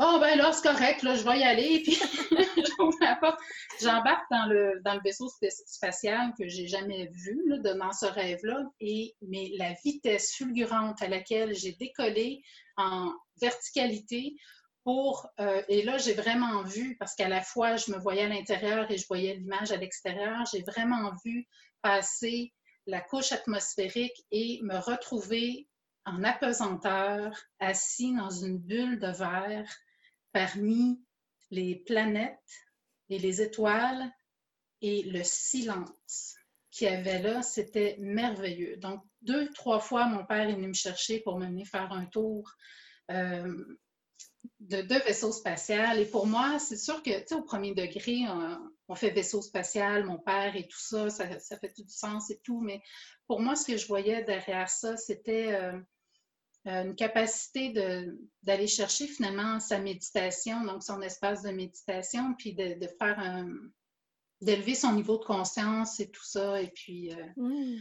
Oh, 0.00 0.18
ben 0.20 0.36
là, 0.36 0.52
c'est 0.52 0.68
correct, 0.68 1.02
là, 1.02 1.14
je 1.14 1.22
vais 1.22 1.38
y 1.38 1.44
aller. 1.44 1.82
Puis 1.84 1.96
j'ouvre 2.78 2.98
la 3.00 3.14
porte. 3.14 3.38
J'embarque 3.80 4.28
dans 4.30 4.46
le, 4.46 4.80
dans 4.84 4.94
le 4.94 5.00
vaisseau 5.04 5.28
spatial 5.66 6.32
que 6.36 6.48
j'ai 6.48 6.66
jamais 6.66 7.08
vu 7.12 7.40
là, 7.46 7.74
dans 7.74 7.92
ce 7.92 8.06
rêve-là. 8.06 8.64
Et 8.80 9.14
mais 9.22 9.52
la 9.56 9.72
vitesse 9.84 10.34
fulgurante 10.34 11.00
à 11.00 11.06
laquelle 11.06 11.54
j'ai 11.54 11.72
décollé 11.72 12.42
en 12.80 13.12
verticalité 13.40 14.36
pour, 14.84 15.28
euh, 15.38 15.62
et 15.68 15.82
là, 15.82 15.98
j'ai 15.98 16.14
vraiment 16.14 16.62
vu, 16.62 16.96
parce 16.98 17.14
qu'à 17.14 17.28
la 17.28 17.42
fois, 17.42 17.76
je 17.76 17.92
me 17.92 17.98
voyais 17.98 18.24
à 18.24 18.28
l'intérieur 18.28 18.90
et 18.90 18.96
je 18.96 19.06
voyais 19.06 19.34
l'image 19.34 19.72
à 19.72 19.76
l'extérieur, 19.76 20.44
j'ai 20.52 20.62
vraiment 20.62 21.12
vu 21.24 21.46
passer 21.82 22.52
la 22.86 23.00
couche 23.00 23.32
atmosphérique 23.32 24.24
et 24.30 24.60
me 24.62 24.78
retrouver 24.78 25.68
en 26.06 26.24
apesanteur, 26.24 27.36
assis 27.58 28.14
dans 28.14 28.30
une 28.30 28.58
bulle 28.58 28.98
de 28.98 29.08
verre 29.08 29.70
parmi 30.32 31.00
les 31.50 31.76
planètes 31.76 32.38
et 33.10 33.18
les 33.18 33.42
étoiles 33.42 34.10
et 34.80 35.02
le 35.02 35.22
silence 35.22 36.39
qu'il 36.70 36.88
y 36.88 36.90
avait 36.90 37.20
là, 37.20 37.42
c'était 37.42 37.96
merveilleux. 37.98 38.76
Donc, 38.76 39.02
deux, 39.22 39.48
trois 39.50 39.80
fois, 39.80 40.06
mon 40.06 40.24
père 40.24 40.48
est 40.48 40.54
venu 40.54 40.68
me 40.68 40.74
chercher 40.74 41.20
pour 41.20 41.38
me 41.38 41.46
venir 41.46 41.66
faire 41.66 41.92
un 41.92 42.06
tour 42.06 42.52
euh, 43.10 43.64
de 44.60 44.82
deux 44.82 45.00
vaisseaux 45.00 45.32
spatials. 45.32 45.98
Et 45.98 46.06
pour 46.06 46.26
moi, 46.26 46.58
c'est 46.58 46.76
sûr 46.76 47.02
que, 47.02 47.18
tu 47.20 47.26
sais, 47.26 47.34
au 47.34 47.42
premier 47.42 47.74
degré, 47.74 48.24
on, 48.88 48.94
fait 48.94 49.10
vaisseau 49.10 49.40
spatial, 49.42 50.04
mon 50.04 50.18
père 50.18 50.56
et 50.56 50.66
tout 50.66 50.80
ça, 50.80 51.10
ça, 51.10 51.26
fait 51.26 51.72
tout 51.74 51.84
du 51.84 51.92
sens 51.92 52.30
et 52.30 52.40
tout. 52.42 52.60
Mais 52.60 52.80
pour 53.26 53.40
moi, 53.40 53.54
ce 53.56 53.64
que 53.64 53.76
je 53.76 53.86
voyais 53.86 54.24
derrière 54.24 54.68
ça, 54.68 54.96
c'était 54.96 55.52
euh, 55.52 55.78
euh, 56.66 56.84
une 56.84 56.94
capacité 56.94 57.72
d'aller 58.42 58.66
chercher 58.66 59.06
finalement 59.06 59.60
sa 59.60 59.78
méditation, 59.78 60.64
donc 60.64 60.82
son 60.82 61.00
espace 61.02 61.42
de 61.42 61.50
méditation, 61.50 62.34
puis 62.34 62.54
de, 62.54 62.76
faire 62.98 63.18
un 63.18 63.48
d'élever 64.40 64.74
son 64.74 64.92
niveau 64.92 65.18
de 65.18 65.24
conscience 65.24 66.00
et 66.00 66.10
tout 66.10 66.24
ça. 66.24 66.60
Et 66.60 66.68
puis, 66.68 67.12
mmh. 67.36 67.76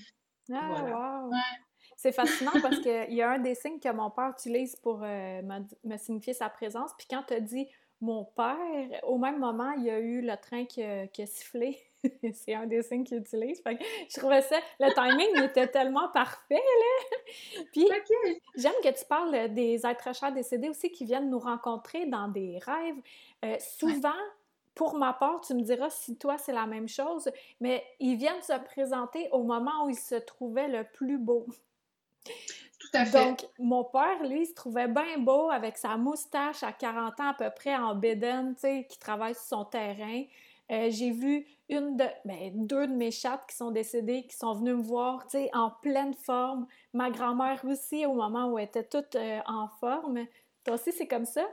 ah, 0.54 0.68
voilà. 0.70 1.30
C'est 2.02 2.14
fascinant 2.14 2.54
parce 2.62 2.80
qu'il 2.80 3.14
y 3.14 3.22
a 3.22 3.32
un 3.32 3.40
des 3.40 3.56
signes 3.56 3.80
que 3.80 3.92
mon 3.92 4.10
père 4.10 4.32
utilise 4.38 4.78
pour 4.78 5.02
euh, 5.04 5.42
me, 5.84 5.98
signifier 5.98 6.34
sa 6.34 6.48
présence. 6.48 6.92
Puis 6.98 7.08
quand 7.10 7.24
tu 7.28 7.34
as 7.34 7.42
dit 7.42 7.68
mon 8.00 8.24
père, 8.24 8.56
au 9.04 9.18
même 9.18 9.40
moment, 9.40 9.72
il 9.74 9.84
y 9.84 9.90
a 9.90 10.00
eu 10.00 10.22
le 10.22 10.38
train 10.38 10.64
qui 10.64 10.82
a, 10.82 11.26
sifflé. 11.26 11.78
c'est 12.34 12.54
un 12.54 12.66
des 12.66 12.82
signes 12.84 13.04
qu'il 13.04 13.18
utilise. 13.18 13.62
je 13.66 14.18
trouvais 14.18 14.42
ça, 14.42 14.56
le 14.80 14.94
timing 14.94 15.44
était 15.44 15.68
tellement 15.68 16.08
parfait, 16.08 16.56
là. 16.56 17.64
Puis, 17.74 17.86
j'aime 18.56 18.72
que 18.82 18.98
tu 18.98 19.06
parles 19.06 19.54
des 19.54 19.86
êtres 19.86 20.16
chers 20.16 20.32
décédés 20.32 20.70
aussi 20.70 20.90
qui 20.92 21.04
viennent 21.04 21.30
nous 21.30 21.40
rencontrer 21.40 22.06
dans 22.06 22.30
des 22.30 22.60
rêves. 22.60 23.02
Euh, 23.44 23.58
souvent, 23.60 24.14
pour 24.76 24.96
ma 24.96 25.14
part, 25.14 25.42
tu 25.42 25.54
me 25.54 25.62
diras 25.62 25.90
si 25.90 26.18
toi 26.18 26.38
c'est 26.38 26.54
la 26.54 26.66
même 26.66 26.88
chose, 26.88 27.30
mais 27.60 27.84
ils 28.00 28.16
viennent 28.16 28.42
se 28.42 28.58
présenter 28.66 29.30
au 29.32 29.44
moment 29.44 29.86
où 29.86 29.90
ils 29.90 30.00
se 30.00 30.16
trouvaient 30.16 30.70
le 30.70 30.84
plus 30.84 31.18
beau. 31.18 31.46
Tout 32.80 32.88
à 32.94 33.06
fait. 33.06 33.26
Donc, 33.26 33.46
mon 33.60 33.84
père, 33.84 34.24
lui, 34.24 34.46
se 34.46 34.54
trouvait 34.54 34.88
bien 34.88 35.18
beau 35.18 35.50
avec 35.50 35.78
sa 35.78 35.98
moustache 35.98 36.64
à 36.64 36.72
40 36.72 37.20
ans 37.20 37.30
à 37.30 37.34
peu 37.34 37.50
près 37.50 37.76
en 37.76 37.94
bédaine, 37.94 38.56
tu 38.56 38.62
sais, 38.62 38.88
qui 38.90 38.98
travaille 38.98 39.36
sur 39.36 39.44
son 39.44 39.66
terrain. 39.66 40.24
Euh, 40.72 40.88
j'ai 40.90 41.12
vu 41.12 41.46
une 41.68 41.98
de, 41.98 42.06
ben, 42.26 42.52
deux 42.68 42.88
de 42.88 42.94
mes 42.94 43.12
chattes 43.12 43.46
qui 43.48 43.56
sont 43.56 43.72
décédées, 43.72 44.24
qui 44.24 44.36
sont 44.36 44.54
venues 44.54 44.76
me 44.76 44.82
voir, 44.82 45.24
tu 45.24 45.32
sais, 45.32 45.50
en 45.54 45.72
pleine 45.72 46.14
forme. 46.14 46.68
Ma 46.94 47.10
grand-mère 47.10 47.60
aussi, 47.66 48.06
au 48.06 48.14
moment 48.14 48.48
où 48.48 48.58
elle 48.58 48.66
était 48.66 48.84
toute 48.84 49.16
euh, 49.16 49.40
en 49.46 49.68
forme. 49.80 50.26
Toi 50.64 50.76
aussi, 50.76 50.92
c'est 50.92 51.08
comme 51.08 51.26
ça? 51.26 51.46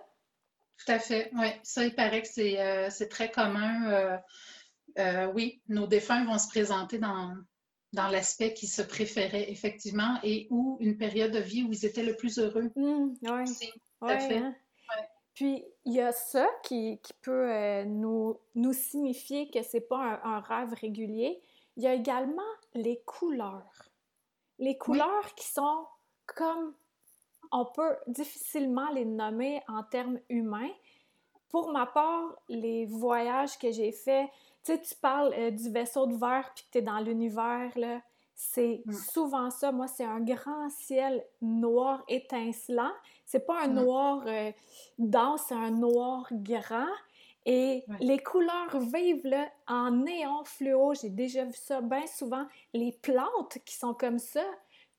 Tout 0.79 0.93
à 0.93 0.99
fait, 0.99 1.31
oui. 1.35 1.49
Ça, 1.62 1.85
il 1.85 1.95
paraît 1.95 2.23
que 2.23 2.29
c'est 2.29 2.61
euh, 2.61 2.91
très 3.11 3.31
commun. 3.31 4.21
oui, 5.35 5.61
nos 5.69 5.87
défunts 5.87 6.25
vont 6.25 6.39
se 6.39 6.49
présenter 6.49 6.99
dans, 6.99 7.37
dans 7.93 8.09
l'aspect 8.09 8.55
qui 8.55 8.67
se 8.67 8.83
préférait 8.83 9.51
effectivement 9.51 10.19
et 10.23 10.47
où 10.51 10.77
une 10.81 10.97
période 10.97 11.33
de 11.33 11.39
vie 11.39 11.62
où 11.62 11.73
ils 11.73 11.87
étaient 11.87 12.03
le 12.03 12.17
plus 12.17 12.39
heureux. 12.39 12.71
Mmh, 12.77 13.15
oui, 13.23 13.71
hein. 14.03 14.55
Puis, 15.37 15.62
il 15.85 15.93
y 15.93 16.01
a 16.01 16.12
ça 16.12 16.49
qui, 16.62 16.99
peut 17.21 17.53
euh, 17.53 17.85
nous, 17.85 18.41
nous 18.55 18.73
signifier 18.73 19.51
que 19.51 19.62
c'est 19.62 19.87
pas 19.87 20.21
un, 20.25 20.41
rêve 20.41 20.73
régulier. 20.81 21.43
Il 21.77 21.83
y 21.83 21.87
a 21.87 21.93
également 21.93 22.43
les 22.75 23.03
couleurs. 23.05 23.91
Les 24.59 24.79
couleurs 24.79 25.35
qui 25.35 25.47
sont 25.47 25.87
comme, 26.25 26.75
on 27.57 27.64
peut 27.64 27.97
difficilement 28.07 28.90
les 28.90 29.07
nommer 29.07 29.62
en 29.66 29.83
termes 29.83 30.19
humains. 30.29 30.71
Pour 31.49 31.73
ma 31.73 31.87
part, 31.87 32.37
les 32.49 32.85
voyages 32.85 33.59
que 33.59 33.71
j'ai 33.71 33.92
faits, 33.92 34.29
tu 34.62 34.73
sais, 34.73 34.81
tu 34.81 34.95
parles 34.97 35.33
euh, 35.38 35.51
du 35.51 35.71
vaisseau 35.71 36.07
de 36.07 36.14
verre 36.14 36.53
puis 36.55 36.64
que 36.64 36.71
tu 36.73 36.79
es 36.79 36.83
dans 36.83 36.99
l'univers, 36.99 37.71
là. 37.77 38.03
C'est 38.35 38.83
mm. 38.85 38.92
souvent 38.92 39.51
ça. 39.51 39.73
Moi, 39.73 39.87
c'est 39.87 40.05
un 40.05 40.21
grand 40.21 40.69
ciel 40.69 41.25
noir 41.40 42.05
étincelant. 42.09 42.92
C'est 43.25 43.47
pas 43.47 43.62
un 43.62 43.69
mm. 43.69 43.75
noir 43.75 44.23
euh, 44.27 44.53
dense, 44.99 45.45
c'est 45.49 45.55
un 45.55 45.71
noir 45.71 46.29
grand. 46.31 46.92
Et 47.47 47.85
les 48.01 48.19
couleurs 48.19 48.79
vives, 48.81 49.25
là, 49.25 49.49
en 49.69 49.92
néon 49.92 50.42
fluo, 50.45 50.95
j'ai 51.01 51.11
déjà 51.11 51.45
vu 51.45 51.55
ça 51.55 51.81
bien 51.81 52.07
souvent. 52.09 52.45
Les 52.75 52.90
plantes 52.90 53.59
qui 53.64 53.77
sont 53.77 53.95
comme 53.95 54.19
ça, 54.19 54.45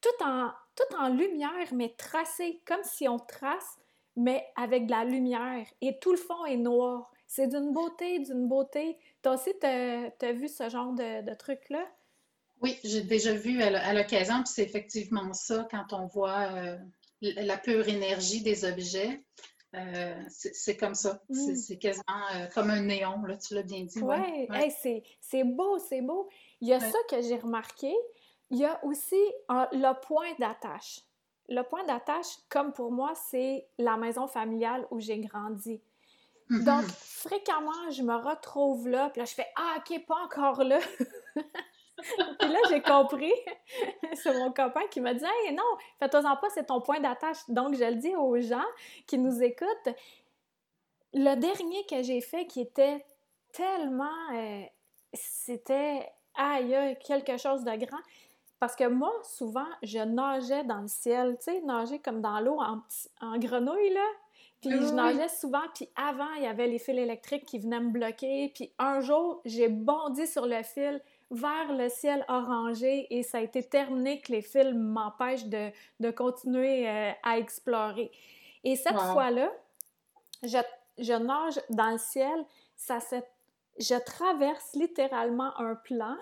tout 0.02 0.24
en, 0.24 0.52
tout 0.76 0.96
en 0.98 1.10
lumière, 1.10 1.74
mais 1.74 1.94
tracées, 1.98 2.62
comme 2.66 2.84
si 2.84 3.08
on 3.08 3.20
trace, 3.20 3.78
mais 4.16 4.46
avec 4.56 4.86
de 4.88 4.92
la 4.92 5.06
lumière. 5.06 5.66
Et 5.82 6.00
tout 6.00 6.12
le 6.12 6.18
fond 6.18 6.46
est 6.46 6.58
noir. 6.58 7.12
C'est 7.28 7.48
d'une 7.48 7.74
beauté, 7.74 8.20
d'une 8.20 8.48
beauté. 8.48 8.98
Toi 9.22 9.34
aussi, 9.34 9.52
tu 9.60 9.66
as, 9.68 10.32
vu 10.34 10.48
ce 10.48 10.70
genre 10.70 10.94
de, 10.94 11.34
truc-là? 11.36 11.86
Oui, 12.62 12.80
j'ai 12.84 13.02
déjà 13.02 13.34
vu 13.34 13.62
à 13.62 13.94
l'occasion, 13.94 14.36
puis 14.44 14.52
c'est 14.54 14.64
effectivement 14.64 15.34
ça 15.34 15.68
quand 15.70 15.94
on 15.94 16.08
voit 16.08 16.52
euh, 16.54 16.78
la 17.22 17.58
pure 17.58 17.88
énergie 17.88 18.42
des 18.42 18.66
objets. 18.66 19.22
Euh, 19.76 20.16
c'est 20.30 20.78
comme 20.78 20.96
ça. 20.96 21.22
Mm. 21.30 21.56
C'est 21.56 21.78
quasiment 21.78 22.04
euh, 22.36 22.48
comme 22.54 22.70
un 22.70 22.82
néon, 22.82 23.22
là, 23.24 23.38
tu 23.38 23.54
l'as 23.54 23.64
bien 23.64 23.84
dit. 23.84 24.00
Ouais. 24.00 24.48
ouais. 24.50 25.04
c'est 25.20 25.44
beau, 25.44 25.78
c'est 25.78 26.02
beau. 26.02 26.30
Il 26.62 26.70
y 26.70 26.74
a 26.74 26.80
ça 26.80 26.98
que 27.10 27.22
j'ai 27.22 27.38
remarqué. 27.38 27.94
Il 28.50 28.58
y 28.58 28.66
a 28.66 28.84
aussi 28.84 29.22
le 29.50 29.94
point 30.02 30.34
d'attache. 30.40 31.02
Le 31.50 31.62
point 31.62 31.84
d'attache, 31.86 32.28
comme 32.50 32.74
pour 32.74 32.92
moi, 32.92 33.14
c'est 33.16 33.68
la 33.78 33.98
maison 33.98 34.28
familiale 34.28 34.86
où 34.92 35.00
j'ai 35.00 35.20
grandi. 35.20 35.82
Donc, 36.50 36.84
mm-hmm. 36.84 37.28
fréquemment, 37.28 37.92
je 37.92 38.04
me 38.04 38.16
retrouve 38.16 38.88
là, 38.88 39.10
puis 39.10 39.20
là, 39.20 39.26
je 39.26 39.34
fais 39.34 39.48
Ah, 39.56 39.78
OK, 39.78 40.06
pas 40.06 40.16
encore 40.24 40.64
là. 40.64 40.80
puis 41.98 42.50
là, 42.50 42.60
j'ai 42.70 42.82
compris. 42.82 43.34
c'est 44.14 44.34
mon 44.34 44.52
copain 44.54 44.88
qui 44.90 45.02
m'a 45.02 45.14
dit 45.14 45.26
Hey, 45.26 45.54
non, 45.54 45.64
fais-toi-en 46.00 46.38
pas, 46.38 46.50
c'est 46.54 46.68
ton 46.68 46.80
point 46.80 47.00
d'attache. 47.00 47.38
Donc, 47.50 47.76
je 47.76 47.84
le 47.84 47.96
dis 47.96 48.16
aux 48.16 48.40
gens 48.40 48.66
qui 49.08 49.18
nous 49.18 49.44
écoutent. 49.44 49.96
Le 51.14 51.36
dernier 51.36 51.86
que 51.86 52.02
j'ai 52.02 52.22
fait 52.22 52.46
qui 52.46 52.62
était 52.62 53.06
tellement. 53.52 54.32
Euh, 54.34 54.64
c'était 55.14 56.10
aïe, 56.36 56.98
quelque 57.06 57.38
chose 57.38 57.64
de 57.64 57.76
grand. 57.76 58.00
Parce 58.60 58.76
que 58.76 58.88
moi, 58.88 59.14
souvent, 59.24 59.68
je 59.84 60.00
nageais 60.00 60.64
dans 60.64 60.82
le 60.82 60.88
ciel, 60.88 61.38
tu 61.38 61.52
sais, 61.52 61.62
nager 61.62 62.00
comme 62.00 62.22
dans 62.22 62.40
l'eau 62.40 62.60
en, 62.60 62.82
en 63.22 63.38
grenouille, 63.38 63.94
là. 63.94 64.06
Puis 64.62 64.72
je 64.72 64.92
nageais 64.92 65.30
souvent, 65.30 65.62
puis 65.76 65.88
avant, 65.96 66.34
il 66.38 66.44
y 66.44 66.48
avait 66.48 66.66
les 66.66 66.80
fils 66.80 66.98
électriques 66.98 67.46
qui 67.46 67.60
venaient 67.60 67.80
me 67.80 67.92
bloquer. 67.92 68.52
Puis 68.56 68.72
un 68.80 69.02
jour, 69.02 69.42
j'ai 69.46 69.70
bondi 69.70 70.26
sur 70.26 70.48
le 70.48 70.64
fil 70.64 71.00
vers 71.30 71.72
le 71.74 71.90
ciel 71.90 72.26
orangé 72.28 73.06
et 73.12 73.22
ça 73.22 73.38
a 73.38 73.42
été 73.42 73.62
terminé 73.62 74.20
que 74.20 74.32
les 74.32 74.42
fils 74.42 74.74
m'empêchent 74.74 75.46
de, 75.46 75.70
de, 76.00 76.10
continuer 76.10 76.90
euh, 76.90 77.12
à 77.24 77.38
explorer. 77.38 78.12
Et 78.64 78.76
cette 78.76 78.98
fois-là, 78.98 79.52
je, 80.42 80.58
je, 80.98 81.14
nage 81.14 81.60
dans 81.70 81.92
le 81.92 81.98
ciel, 81.98 82.46
ça 82.76 83.00
se, 83.00 83.18
je 83.78 83.96
traverse 84.04 84.74
littéralement 84.74 85.56
un 85.60 85.76
plan 85.76 86.16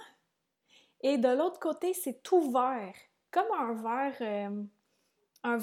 et 1.08 1.20
de 1.20 1.30
l'autre 1.30 1.60
côté, 1.60 1.94
c'est 1.94 2.24
tout 2.24 2.52
vert, 2.52 2.96
comme 3.32 3.52
un 3.58 3.74
verre... 3.74 4.18
Euh, 4.22 4.63
un 5.48 5.60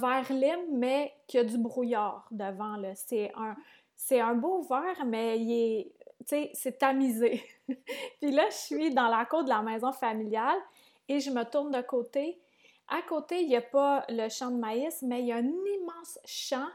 mais 0.70 1.12
qui 1.26 1.38
a 1.38 1.42
du 1.42 1.58
brouillard 1.58 2.28
devant. 2.30 2.80
C'est 2.94 4.20
un, 4.20 4.34
beau 4.34 4.62
vert, 4.62 5.04
mais 5.04 5.90
c'est 6.24 6.78
tamisé. 6.78 7.42
Puis 7.66 8.30
là, 8.30 8.48
je 8.50 8.56
suis 8.56 8.94
dans 8.94 9.08
la 9.08 9.24
cour 9.24 9.42
de 9.42 9.48
la 9.48 9.60
maison 9.60 9.90
familiale 9.90 10.58
et 11.08 11.18
je 11.18 11.32
me 11.32 11.42
tourne 11.42 11.72
de 11.72 11.80
côté. 11.82 12.40
À 12.86 13.02
côté, 13.02 13.42
il 13.42 13.48
n'y 13.48 13.56
a 13.56 13.62
pas 13.62 14.04
le 14.08 14.28
champ 14.28 14.52
de 14.52 14.58
maïs, 14.58 15.02
mais 15.02 15.20
il 15.22 15.26
y 15.26 15.32
a 15.32 15.38
un 15.38 15.48
immense 15.48 16.20
champ 16.24 16.68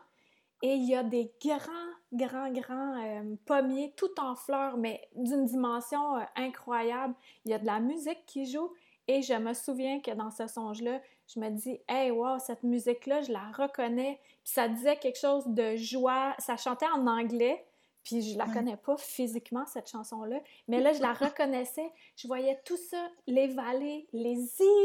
et 0.62 0.74
il 0.74 0.86
y 0.86 0.96
a 0.96 1.04
des 1.04 1.32
grands, 1.44 1.94
grands, 2.14 2.52
grands 2.52 3.04
euh, 3.04 3.36
pommiers 3.46 3.94
tout 3.96 4.20
en 4.20 4.36
fleurs, 4.36 4.78
mais 4.78 5.08
d'une 5.16 5.46
dimension 5.46 6.18
euh, 6.18 6.24
incroyable. 6.36 7.14
Il 7.46 7.52
y 7.52 7.54
a 7.54 7.60
de 7.60 7.66
la 7.66 7.80
musique 7.80 8.26
qui 8.26 8.46
joue 8.46 8.72
et 9.08 9.22
je 9.22 9.34
me 9.34 9.54
souviens 9.54 10.00
que 10.02 10.12
dans 10.12 10.32
ce 10.32 10.48
songe-là, 10.48 11.00
je 11.34 11.40
me 11.40 11.50
dis, 11.50 11.80
hey, 11.88 12.12
wow, 12.12 12.40
cette 12.40 12.64
musique-là, 12.64 13.22
je 13.22 13.32
la 13.32 13.52
reconnais. 13.52 14.20
Puis 14.44 14.54
ça 14.54 14.68
disait 14.68 14.98
quelque 14.98 15.20
chose 15.20 15.46
de 15.48 15.76
joie. 15.76 16.36
Ça 16.40 16.58
chantait 16.58 16.88
en 16.88 17.06
anglais, 17.06 17.66
puis 18.04 18.22
je 18.22 18.38
la 18.38 18.48
connais 18.48 18.78
pas 18.78 18.98
physiquement, 18.98 19.66
cette 19.66 19.90
chanson-là. 19.90 20.40
Mais 20.68 20.80
là, 20.80 20.94
je 20.94 21.02
la 21.02 21.14
reconnaissais. 21.26 21.90
Je 22.16 22.28
voyais 22.28 22.60
tout 22.66 22.78
ça, 22.78 23.10
les 23.28 23.48
vallées, 23.48 24.08
les 24.14 24.40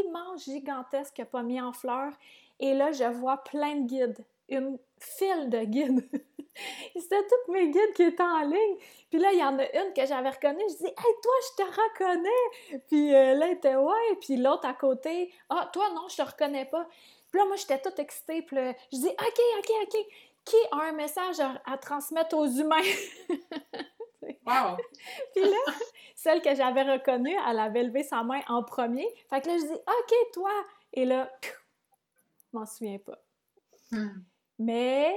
immenses 0.04 0.44
gigantesques 0.44 1.24
pommiers 1.30 1.61
en 1.61 1.72
fleurs. 1.72 2.12
Et 2.61 2.74
là, 2.74 2.92
je 2.92 3.04
vois 3.04 3.38
plein 3.38 3.76
de 3.76 3.87
guides, 3.87 4.24
une 4.53 4.79
file 4.99 5.49
de 5.49 5.65
guides. 5.65 6.09
C'était 6.95 7.23
toutes 7.23 7.55
mes 7.55 7.71
guides 7.71 7.93
qui 7.95 8.03
étaient 8.03 8.23
en 8.23 8.43
ligne. 8.43 8.77
Puis 9.11 9.19
là, 9.19 9.33
il 9.33 9.38
y 9.38 9.45
en 9.45 9.59
a 9.59 9.65
une 9.65 9.93
que 9.95 10.05
j'avais 10.07 10.31
reconnue. 10.31 10.62
Je 10.69 10.77
dis 10.77 10.87
Hey, 10.87 11.15
toi, 11.23 11.33
je 11.43 11.62
te 11.62 11.69
reconnais. 11.69 12.81
Puis 12.88 13.15
euh, 13.15 13.35
là, 13.35 13.47
elle 13.47 13.57
était 13.57 13.77
Ouais. 13.77 14.17
Puis 14.21 14.37
l'autre 14.37 14.67
à 14.67 14.75
côté 14.75 15.33
Ah, 15.49 15.71
toi, 15.73 15.88
non, 15.95 16.09
je 16.09 16.17
te 16.17 16.23
reconnais 16.23 16.67
pas. 16.67 16.87
Puis 17.31 17.41
là, 17.41 17.47
moi, 17.47 17.57
j'étais 17.57 17.81
toute 17.81 17.99
excitée. 17.99 18.43
Puis 18.43 18.57
là, 18.57 18.75
je 18.93 18.99
dis 18.99 19.09
OK, 19.09 19.41
OK, 19.59 19.71
OK. 19.83 20.07
Qui 20.45 20.57
a 20.73 20.77
un 20.88 20.93
message 20.93 21.37
à, 21.41 21.79
transmettre 21.79 22.37
aux 22.37 22.47
humains? 22.47 22.83
wow! 24.23 24.77
Puis 25.35 25.45
là, 25.45 25.73
celle 26.17 26.43
que 26.43 26.53
j'avais 26.55 26.83
reconnue, 26.83 27.37
elle 27.49 27.61
avait 27.61 27.85
levé 27.85 28.03
sa 28.03 28.25
main 28.25 28.41
en 28.49 28.65
premier. 28.65 29.07
Fait 29.31 29.41
que 29.41 29.49
là, 29.49 29.57
je 29.57 29.67
dis 29.67 29.73
OK, 29.73 30.15
toi. 30.33 30.51
Et 30.93 31.05
là, 31.05 31.33
je 31.43 32.59
m'en 32.59 32.67
souviens 32.67 32.99
pas. 32.99 33.19
Hmm. 33.93 34.25
Mais 34.62 35.14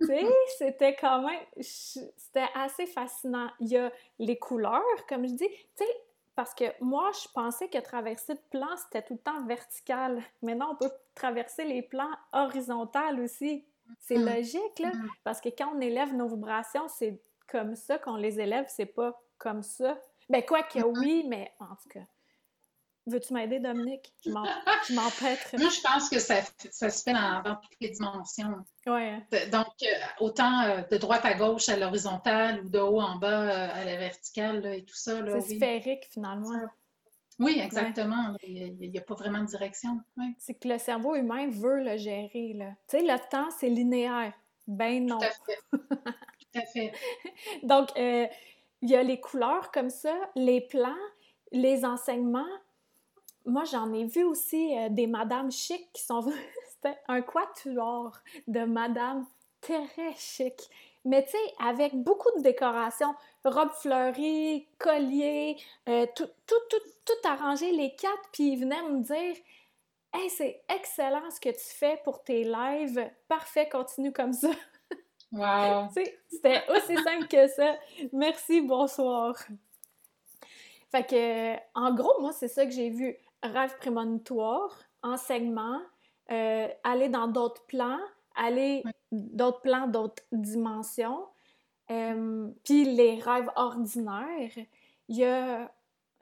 tu 0.00 0.06
sais, 0.06 0.26
c'était 0.58 0.96
quand 0.96 1.22
même, 1.22 1.40
c'était 1.60 2.48
assez 2.54 2.86
fascinant. 2.86 3.50
Il 3.60 3.68
y 3.68 3.76
a 3.76 3.92
les 4.18 4.38
couleurs, 4.38 5.06
comme 5.08 5.26
je 5.26 5.34
dis, 5.34 5.48
tu 5.48 5.84
sais, 5.84 5.96
parce 6.34 6.54
que 6.54 6.64
moi, 6.80 7.10
je 7.22 7.28
pensais 7.34 7.68
que 7.68 7.78
traverser 7.78 8.34
de 8.34 8.40
plans, 8.50 8.76
c'était 8.76 9.02
tout 9.02 9.14
le 9.14 9.18
temps 9.18 9.44
vertical. 9.44 10.22
Maintenant, 10.42 10.72
on 10.72 10.76
peut 10.76 10.90
traverser 11.14 11.64
les 11.64 11.82
plans 11.82 12.10
horizontales 12.32 13.20
aussi. 13.20 13.66
C'est 13.98 14.18
mm. 14.18 14.24
logique, 14.24 14.78
là, 14.78 14.92
mm. 14.94 15.08
parce 15.24 15.40
que 15.40 15.48
quand 15.50 15.74
on 15.74 15.80
élève 15.80 16.14
nos 16.14 16.28
vibrations, 16.28 16.88
c'est 16.88 17.20
comme 17.48 17.74
ça 17.74 17.98
qu'on 17.98 18.16
les 18.16 18.40
élève, 18.40 18.66
c'est 18.68 18.86
pas 18.86 19.20
comme 19.38 19.62
ça. 19.62 20.00
Ben, 20.28 20.42
quoi 20.42 20.62
que 20.62 20.78
mm-hmm. 20.78 20.98
oui, 21.00 21.24
mais 21.28 21.52
en 21.58 21.74
tout 21.76 21.88
cas. 21.90 22.06
Veux-tu 23.10 23.34
m'aider, 23.34 23.58
Dominique? 23.58 24.12
Je 24.24 24.30
m'empêtre. 24.30 25.58
Moi, 25.58 25.68
je 25.68 25.80
pense 25.80 26.08
que 26.08 26.20
ça, 26.20 26.36
ça 26.70 26.90
se 26.90 27.02
fait 27.02 27.12
dans, 27.12 27.42
toutes 27.42 27.80
les 27.80 27.90
dimensions. 27.90 28.54
Ouais. 28.86 29.26
Donc, 29.50 29.66
euh, 29.82 29.86
autant 30.20 30.62
euh, 30.62 30.82
de 30.88 30.96
droite 30.96 31.24
à 31.24 31.34
gauche 31.34 31.68
à 31.68 31.76
l'horizontale 31.76 32.60
ou 32.64 32.68
de 32.68 32.78
haut 32.78 33.00
en 33.00 33.16
bas 33.16 33.42
euh, 33.42 33.68
à 33.72 33.84
la 33.84 33.96
verticale 33.96 34.64
et 34.66 34.84
tout 34.84 34.94
ça. 34.94 35.20
C'est 35.40 35.56
sphérique, 35.56 36.06
finalement. 36.10 36.68
Oui, 37.40 37.58
exactement. 37.58 38.36
Il 38.46 38.76
n'y 38.78 38.98
a, 38.98 39.00
pas 39.00 39.14
vraiment 39.14 39.40
de 39.40 39.46
direction. 39.46 39.98
C'est 40.38 40.54
que 40.54 40.68
le 40.68 40.78
cerveau 40.78 41.16
humain 41.16 41.48
veut 41.50 41.82
le 41.82 41.96
gérer. 41.96 42.30
Tu 42.88 42.98
sais, 42.98 43.02
le 43.02 43.28
temps, 43.28 43.50
c'est 43.58 43.70
linéaire. 43.70 44.32
Ben 44.68 45.04
non. 45.04 45.18
Tout 45.18 45.24
à 45.24 45.30
fait. 45.30 45.58
Tout 45.72 46.58
à 46.58 46.66
fait. 46.66 46.92
Donc, 47.64 47.90
il 47.96 48.88
y 48.88 48.94
a 48.94 49.02
les 49.02 49.18
couleurs 49.18 49.72
comme 49.72 49.90
ça, 49.90 50.14
les 50.36 50.60
plans, 50.60 50.94
les 51.50 51.84
enseignements, 51.84 52.44
moi, 53.46 53.64
j'en 53.64 53.92
ai 53.92 54.04
vu 54.04 54.24
aussi 54.24 54.76
euh, 54.76 54.88
des 54.90 55.06
madames 55.06 55.50
chic 55.50 55.88
qui 55.92 56.02
sont 56.02 56.22
C'était 56.70 56.98
un 57.08 57.20
quatuor 57.20 58.16
de 58.46 58.60
madames 58.60 59.26
très 59.60 60.14
chic. 60.16 60.70
Mais 61.04 61.24
tu 61.24 61.32
sais, 61.32 61.54
avec 61.62 61.94
beaucoup 61.94 62.30
de 62.36 62.42
décorations, 62.42 63.14
robes 63.44 63.72
fleuries, 63.72 64.66
colliers, 64.78 65.56
euh, 65.88 66.06
tout, 66.14 66.28
tout, 66.46 66.54
tout, 66.68 66.90
tout, 67.04 67.28
arrangé, 67.28 67.72
les 67.72 67.94
quatre, 67.94 68.28
puis 68.32 68.52
ils 68.52 68.60
venaient 68.60 68.82
me 68.82 69.02
dire 69.02 69.36
Hey, 70.12 70.28
c'est 70.28 70.62
excellent 70.68 71.30
ce 71.30 71.40
que 71.40 71.50
tu 71.50 71.58
fais 71.58 72.00
pour 72.02 72.22
tes 72.24 72.44
lives. 72.44 73.10
Parfait, 73.28 73.68
continue 73.68 74.12
comme 74.12 74.32
ça. 74.32 74.50
Wow! 75.32 75.88
C'était 76.28 76.64
aussi 76.70 76.96
simple 77.04 77.28
que 77.28 77.46
ça. 77.46 77.76
Merci, 78.12 78.62
bonsoir. 78.62 79.36
Fait 80.90 81.06
que, 81.06 81.56
en 81.78 81.94
gros, 81.94 82.20
moi, 82.20 82.32
c'est 82.32 82.48
ça 82.48 82.66
que 82.66 82.72
j'ai 82.72 82.90
vu 82.90 83.16
rêve 83.42 83.76
prémonitoire, 83.78 84.78
enseignement, 85.02 85.80
euh, 86.30 86.68
aller 86.84 87.08
dans 87.08 87.28
d'autres 87.28 87.64
plans, 87.66 88.00
aller 88.34 88.82
d'autres 89.10 89.60
plans, 89.60 89.88
d'autres 89.88 90.22
dimensions. 90.32 91.26
Euh, 91.90 92.48
puis 92.64 92.84
les 92.84 93.20
rêves 93.20 93.50
ordinaires, 93.56 94.52
il 95.08 95.16
y 95.16 95.24
a... 95.24 95.72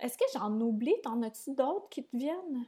Est-ce 0.00 0.16
que 0.16 0.24
j'en 0.32 0.52
oublie? 0.60 0.94
T'en 1.02 1.22
as-tu 1.22 1.54
d'autres 1.54 1.88
qui 1.88 2.04
te 2.04 2.16
viennent? 2.16 2.66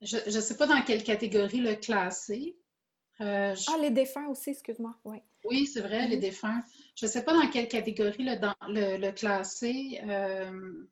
Je 0.00 0.16
ne 0.16 0.40
sais 0.40 0.56
pas 0.56 0.66
dans 0.66 0.80
quelle 0.82 1.04
catégorie 1.04 1.60
le 1.60 1.74
classer. 1.74 2.56
Euh, 3.20 3.54
ah, 3.68 3.78
les 3.78 3.90
défunts 3.90 4.28
aussi, 4.28 4.50
excuse-moi. 4.50 4.96
Oui, 5.04 5.18
oui 5.44 5.66
c'est 5.66 5.82
vrai, 5.82 6.08
les 6.08 6.16
mhm. 6.16 6.22
défunts. 6.22 6.60
Je 6.96 7.06
ne 7.06 7.10
sais 7.10 7.24
pas 7.24 7.32
dans 7.32 7.48
quelle 7.48 7.68
catégorie 7.68 8.24
le, 8.24 9.10
classer. 9.12 10.00
Euh, 10.04 10.86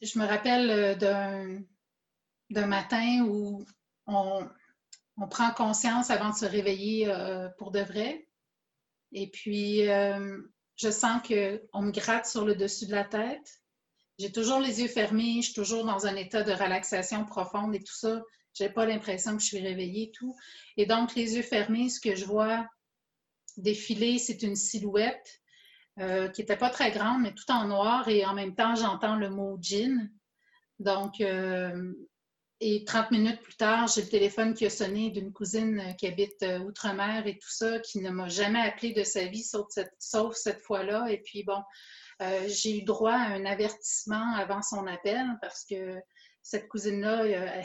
je 0.00 0.18
me 0.18 0.26
rappelle 0.26 0.70
euh, 0.70 1.58
d'un 2.50 2.66
matin 2.66 3.24
où 3.26 3.64
on, 4.06 4.48
prend 5.30 5.50
conscience 5.52 6.10
avant 6.10 6.30
de 6.30 6.36
se 6.36 6.44
réveiller 6.44 7.12
pour 7.58 7.72
de 7.72 7.80
vrai. 7.80 8.28
Et 9.10 9.28
puis, 9.28 9.88
je 10.76 10.90
sens 10.90 11.20
qu'on 11.22 11.82
me 11.82 11.90
gratte 11.90 12.26
sur 12.26 12.44
le 12.44 12.54
dessus 12.54 12.86
de 12.86 12.92
la 12.92 13.04
tête. 13.04 13.60
J'ai 14.18 14.32
toujours 14.32 14.60
les 14.60 14.80
yeux 14.80 14.88
fermés, 14.88 15.36
je 15.42 15.46
suis 15.46 15.54
toujours 15.54 15.84
dans 15.84 16.06
un 16.06 16.16
état 16.16 16.42
de 16.42 16.52
relaxation 16.52 17.24
profonde 17.24 17.74
et 17.74 17.82
tout 17.82 17.94
ça. 17.94 18.22
Je 18.54 18.64
n'ai 18.64 18.70
pas 18.70 18.86
l'impression 18.86 19.36
que 19.36 19.42
je 19.42 19.46
suis 19.46 19.60
réveillée 19.60 20.08
et 20.08 20.10
tout. 20.10 20.36
Et 20.76 20.86
donc, 20.86 21.14
les 21.14 21.36
yeux 21.36 21.42
fermés, 21.42 21.88
ce 21.88 22.00
que 22.00 22.16
je 22.16 22.24
vois 22.24 22.66
défiler, 23.58 24.18
c'est 24.18 24.42
une 24.42 24.56
silhouette 24.56 25.42
euh, 26.00 26.28
qui 26.28 26.40
n'était 26.40 26.56
pas 26.56 26.70
très 26.70 26.90
grande, 26.90 27.22
mais 27.22 27.34
tout 27.34 27.50
en 27.50 27.66
noir. 27.66 28.08
Et 28.08 28.24
en 28.24 28.34
même 28.34 28.54
temps, 28.54 28.74
j'entends 28.74 29.16
le 29.16 29.30
mot 29.30 29.58
jean. 29.60 30.10
Donc, 30.78 31.20
euh, 31.20 31.92
et 32.60 32.84
30 32.84 33.10
minutes 33.10 33.40
plus 33.40 33.56
tard, 33.56 33.88
j'ai 33.88 34.02
le 34.02 34.08
téléphone 34.08 34.54
qui 34.54 34.66
a 34.66 34.70
sonné 34.70 35.10
d'une 35.10 35.32
cousine 35.32 35.94
qui 35.98 36.06
habite 36.06 36.42
euh, 36.42 36.58
outre-mer 36.60 37.26
et 37.26 37.38
tout 37.38 37.50
ça, 37.50 37.78
qui 37.80 38.00
ne 38.00 38.10
m'a 38.10 38.28
jamais 38.28 38.60
appelé 38.60 38.92
de 38.92 39.04
sa 39.04 39.26
vie 39.26 39.42
sauf 39.42 39.66
cette, 39.70 39.94
sauf 39.98 40.34
cette 40.34 40.62
fois-là. 40.62 41.08
Et 41.10 41.18
puis, 41.18 41.44
bon, 41.44 41.62
j'ai 42.48 42.78
eu 42.78 42.82
droit 42.82 43.12
à 43.12 43.34
un 43.34 43.44
avertissement 43.44 44.34
avant 44.34 44.60
son 44.60 44.88
appel 44.88 45.24
parce 45.40 45.64
que 45.64 46.00
cette 46.42 46.68
cousine-là, 46.68 47.62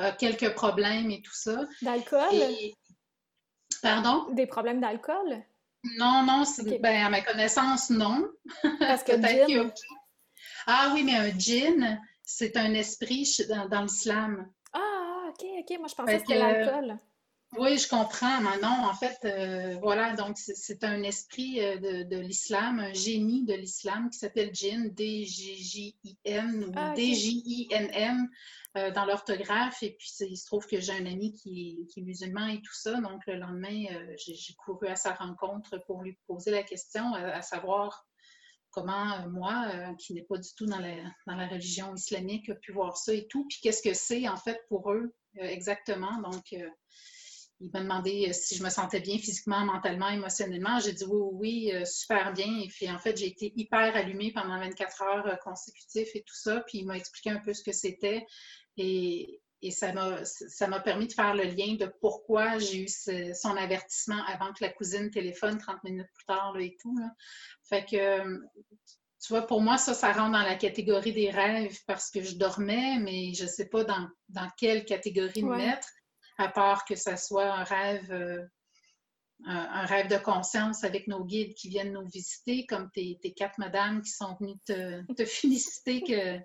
euh, 0.00 0.10
quelques 0.18 0.54
problèmes 0.54 1.10
et 1.10 1.22
tout 1.22 1.34
ça. 1.34 1.64
D'alcool? 1.82 2.32
Pardon? 3.82 4.32
Des 4.32 4.46
problèmes 4.46 4.80
d'alcool? 4.80 5.42
Non, 5.98 6.22
non, 6.24 6.44
ben, 6.80 7.06
à 7.06 7.10
ma 7.10 7.20
connaissance, 7.20 7.90
non. 7.90 8.30
Parce 8.78 9.02
que 9.02 9.12
gin... 9.48 9.72
Ah 10.66 10.92
oui, 10.94 11.02
mais 11.02 11.16
un 11.16 11.36
djinn, 11.36 12.00
c'est 12.22 12.56
un 12.56 12.72
esprit 12.74 13.28
dans, 13.68 13.82
l'islam. 13.82 14.48
Ah, 14.72 15.24
ok, 15.28 15.44
ok. 15.60 15.78
Moi, 15.78 15.88
je 15.88 15.94
pensais 15.94 16.14
que 16.14 16.20
c'était 16.20 16.38
l'alcool. 16.38 16.96
Oui, 17.58 17.76
je 17.76 17.86
comprends, 17.86 18.40
mais 18.40 18.58
non, 18.62 18.86
en 18.86 18.94
fait, 18.94 19.18
euh, 19.24 19.76
voilà, 19.82 20.14
donc 20.14 20.38
c'est 20.38 20.84
un 20.84 21.02
esprit 21.02 21.60
euh, 21.60 22.04
de, 22.04 22.18
l'islam, 22.18 22.78
un 22.78 22.94
génie 22.94 23.44
de 23.44 23.52
l'islam 23.52 24.08
qui 24.10 24.18
s'appelle 24.18 24.54
djinn, 24.54 24.88
D-J-J-I-N 24.94 26.64
ou 26.64 26.72
ah, 26.76 26.94
D-J-I-N-N. 26.94 28.30
Euh, 28.78 28.90
dans 28.90 29.04
l'orthographe. 29.04 29.82
Et 29.82 29.90
puis, 29.90 30.10
il 30.20 30.36
se 30.38 30.46
trouve 30.46 30.66
que 30.66 30.80
j'ai 30.80 30.94
un 30.94 31.04
ami 31.04 31.34
qui, 31.34 31.86
est 31.94 32.00
musulman 32.00 32.46
et 32.46 32.62
tout 32.62 32.72
ça. 32.72 32.98
Donc, 33.02 33.20
le 33.26 33.34
lendemain, 33.34 33.84
euh, 33.92 34.14
j'ai 34.16 34.54
couru 34.54 34.88
à 34.88 34.96
sa 34.96 35.12
rencontre 35.12 35.76
pour 35.84 36.00
lui 36.00 36.16
poser 36.26 36.50
la 36.50 36.62
question, 36.62 37.12
à, 37.12 37.42
savoir 37.42 38.06
comment 38.70 39.12
euh, 39.12 39.28
moi, 39.28 39.94
qui 39.98 40.14
n'ai 40.14 40.22
pas 40.22 40.38
du 40.38 40.48
tout 40.56 40.64
dans 40.64 40.78
la, 40.78 40.94
dans 41.26 41.36
la, 41.36 41.48
religion 41.48 41.94
islamique, 41.94 42.48
a 42.48 42.54
pu 42.54 42.72
voir 42.72 42.96
ça 42.96 43.12
et 43.12 43.26
tout. 43.26 43.46
Puis, 43.46 43.58
qu'est-ce 43.62 43.82
que 43.82 43.92
c'est, 43.92 44.26
en 44.26 44.38
fait, 44.38 44.58
pour 44.70 44.90
eux 44.90 45.14
exactement? 45.34 46.22
Donc, 46.22 46.56
il 47.62 47.70
m'a 47.72 47.80
demandé 47.80 48.32
si 48.32 48.56
je 48.56 48.62
me 48.62 48.70
sentais 48.70 49.00
bien 49.00 49.18
physiquement, 49.18 49.64
mentalement, 49.64 50.08
émotionnellement. 50.08 50.80
J'ai 50.80 50.92
dit 50.92 51.04
oui, 51.04 51.70
oui, 51.70 51.86
super 51.86 52.32
bien. 52.32 52.60
Et 52.60 52.68
puis 52.68 52.90
en 52.90 52.98
fait, 52.98 53.16
j'ai 53.16 53.28
été 53.28 53.52
hyper 53.56 53.96
allumée 53.96 54.32
pendant 54.32 54.58
24 54.58 55.02
heures 55.02 55.38
consécutives 55.40 56.08
et 56.14 56.22
tout 56.22 56.34
ça. 56.34 56.60
Puis 56.66 56.78
il 56.78 56.86
m'a 56.86 56.96
expliqué 56.96 57.30
un 57.30 57.38
peu 57.38 57.54
ce 57.54 57.62
que 57.62 57.72
c'était. 57.72 58.26
Et, 58.76 59.40
et 59.62 59.70
ça 59.70 59.92
m'a 59.92 60.80
permis 60.80 61.06
de 61.06 61.12
faire 61.12 61.34
le 61.34 61.44
lien 61.44 61.74
de 61.74 61.86
pourquoi 62.00 62.58
j'ai 62.58 62.82
eu 62.82 62.88
son 62.88 63.56
avertissement 63.56 64.22
avant 64.26 64.52
que 64.52 64.64
la 64.64 64.70
cousine 64.70 65.10
téléphone 65.10 65.56
30 65.56 65.84
minutes 65.84 66.08
plus 66.12 66.24
tard 66.24 66.56
et 66.58 66.76
tout. 66.82 66.98
Fait 67.62 67.84
que, 67.84 68.40
tu 69.22 69.28
vois, 69.28 69.46
pour 69.46 69.60
moi, 69.60 69.78
ça, 69.78 69.94
ça 69.94 70.12
rentre 70.12 70.32
dans 70.32 70.42
la 70.42 70.56
catégorie 70.56 71.12
des 71.12 71.30
rêves 71.30 71.78
parce 71.86 72.10
que 72.10 72.22
je 72.22 72.34
dormais, 72.34 72.98
mais 72.98 73.34
je 73.34 73.44
ne 73.44 73.48
sais 73.48 73.68
pas 73.68 73.84
dans, 73.84 74.08
quelle 74.56 74.84
catégorie 74.84 75.44
me 75.44 75.56
mettre, 75.56 75.88
à 76.42 76.48
part 76.48 76.84
que 76.84 76.94
ça 76.94 77.16
soit 77.16 77.50
un 77.50 77.64
rêve, 77.64 78.12
euh, 78.12 78.44
un, 79.46 79.84
rêve 79.86 80.08
de 80.08 80.16
conscience 80.16 80.84
avec 80.84 81.06
nos 81.06 81.24
guides 81.24 81.54
qui 81.54 81.68
viennent 81.68 81.92
nous 81.92 82.06
visiter, 82.06 82.66
comme 82.66 82.90
tes, 82.90 83.18
quatre 83.36 83.58
madames 83.58 84.02
qui 84.02 84.10
sont 84.10 84.36
venues 84.40 84.58
te, 84.64 85.12
te 85.14 85.24
féliciter 85.24 86.02
que 86.02 86.38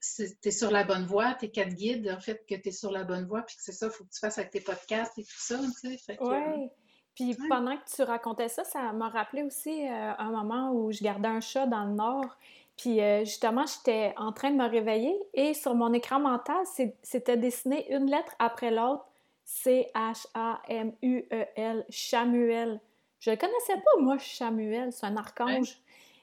tu 0.00 0.48
es 0.48 0.50
sur 0.50 0.70
la 0.70 0.84
bonne 0.84 1.04
voie, 1.04 1.34
tes 1.34 1.50
quatre 1.50 1.74
guides, 1.74 2.08
en 2.10 2.20
fait, 2.20 2.44
que 2.48 2.54
tu 2.54 2.68
es 2.68 2.72
sur 2.72 2.90
la 2.90 3.04
bonne 3.04 3.26
voie, 3.26 3.42
puis 3.42 3.56
que 3.56 3.62
c'est 3.62 3.72
ça, 3.72 3.86
il 3.86 3.92
faut 3.92 4.04
que 4.04 4.10
tu 4.10 4.20
fasses 4.20 4.38
avec 4.38 4.50
tes 4.50 4.60
podcasts 4.60 5.18
et 5.18 5.24
tout 5.24 5.38
ça, 5.38 5.58
tu 5.58 5.98
sais. 5.98 6.18
Oui. 6.20 6.70
Puis 7.16 7.34
pendant 7.48 7.76
que 7.78 7.84
tu 7.94 8.02
racontais 8.02 8.48
ça, 8.48 8.62
ça 8.62 8.92
m'a 8.92 9.08
rappelé 9.08 9.42
aussi 9.42 9.88
euh, 9.88 10.12
un 10.18 10.30
moment 10.30 10.72
où 10.72 10.92
je 10.92 11.02
gardais 11.02 11.28
un 11.28 11.40
chat 11.40 11.66
dans 11.66 11.84
le 11.84 11.94
nord. 11.94 12.36
Puis 12.76 13.00
euh, 13.00 13.24
justement, 13.24 13.64
j'étais 13.64 14.12
en 14.18 14.32
train 14.32 14.50
de 14.50 14.56
me 14.56 14.68
réveiller 14.68 15.18
et 15.32 15.54
sur 15.54 15.74
mon 15.74 15.94
écran 15.94 16.20
mental, 16.20 16.62
c'était 17.02 17.38
dessiné 17.38 17.90
une 17.90 18.10
lettre 18.10 18.34
après 18.38 18.70
l'autre. 18.70 19.05
C-H-A-M-U-E-L, 19.46 19.86
Chamuel. 21.88 22.78
Je 23.20 23.30
ne 23.30 23.36
connaissais 23.36 23.76
pas, 23.76 24.00
moi, 24.00 24.18
Chamuel, 24.18 24.92
c'est 24.92 25.06
un 25.06 25.16
archange. 25.16 25.78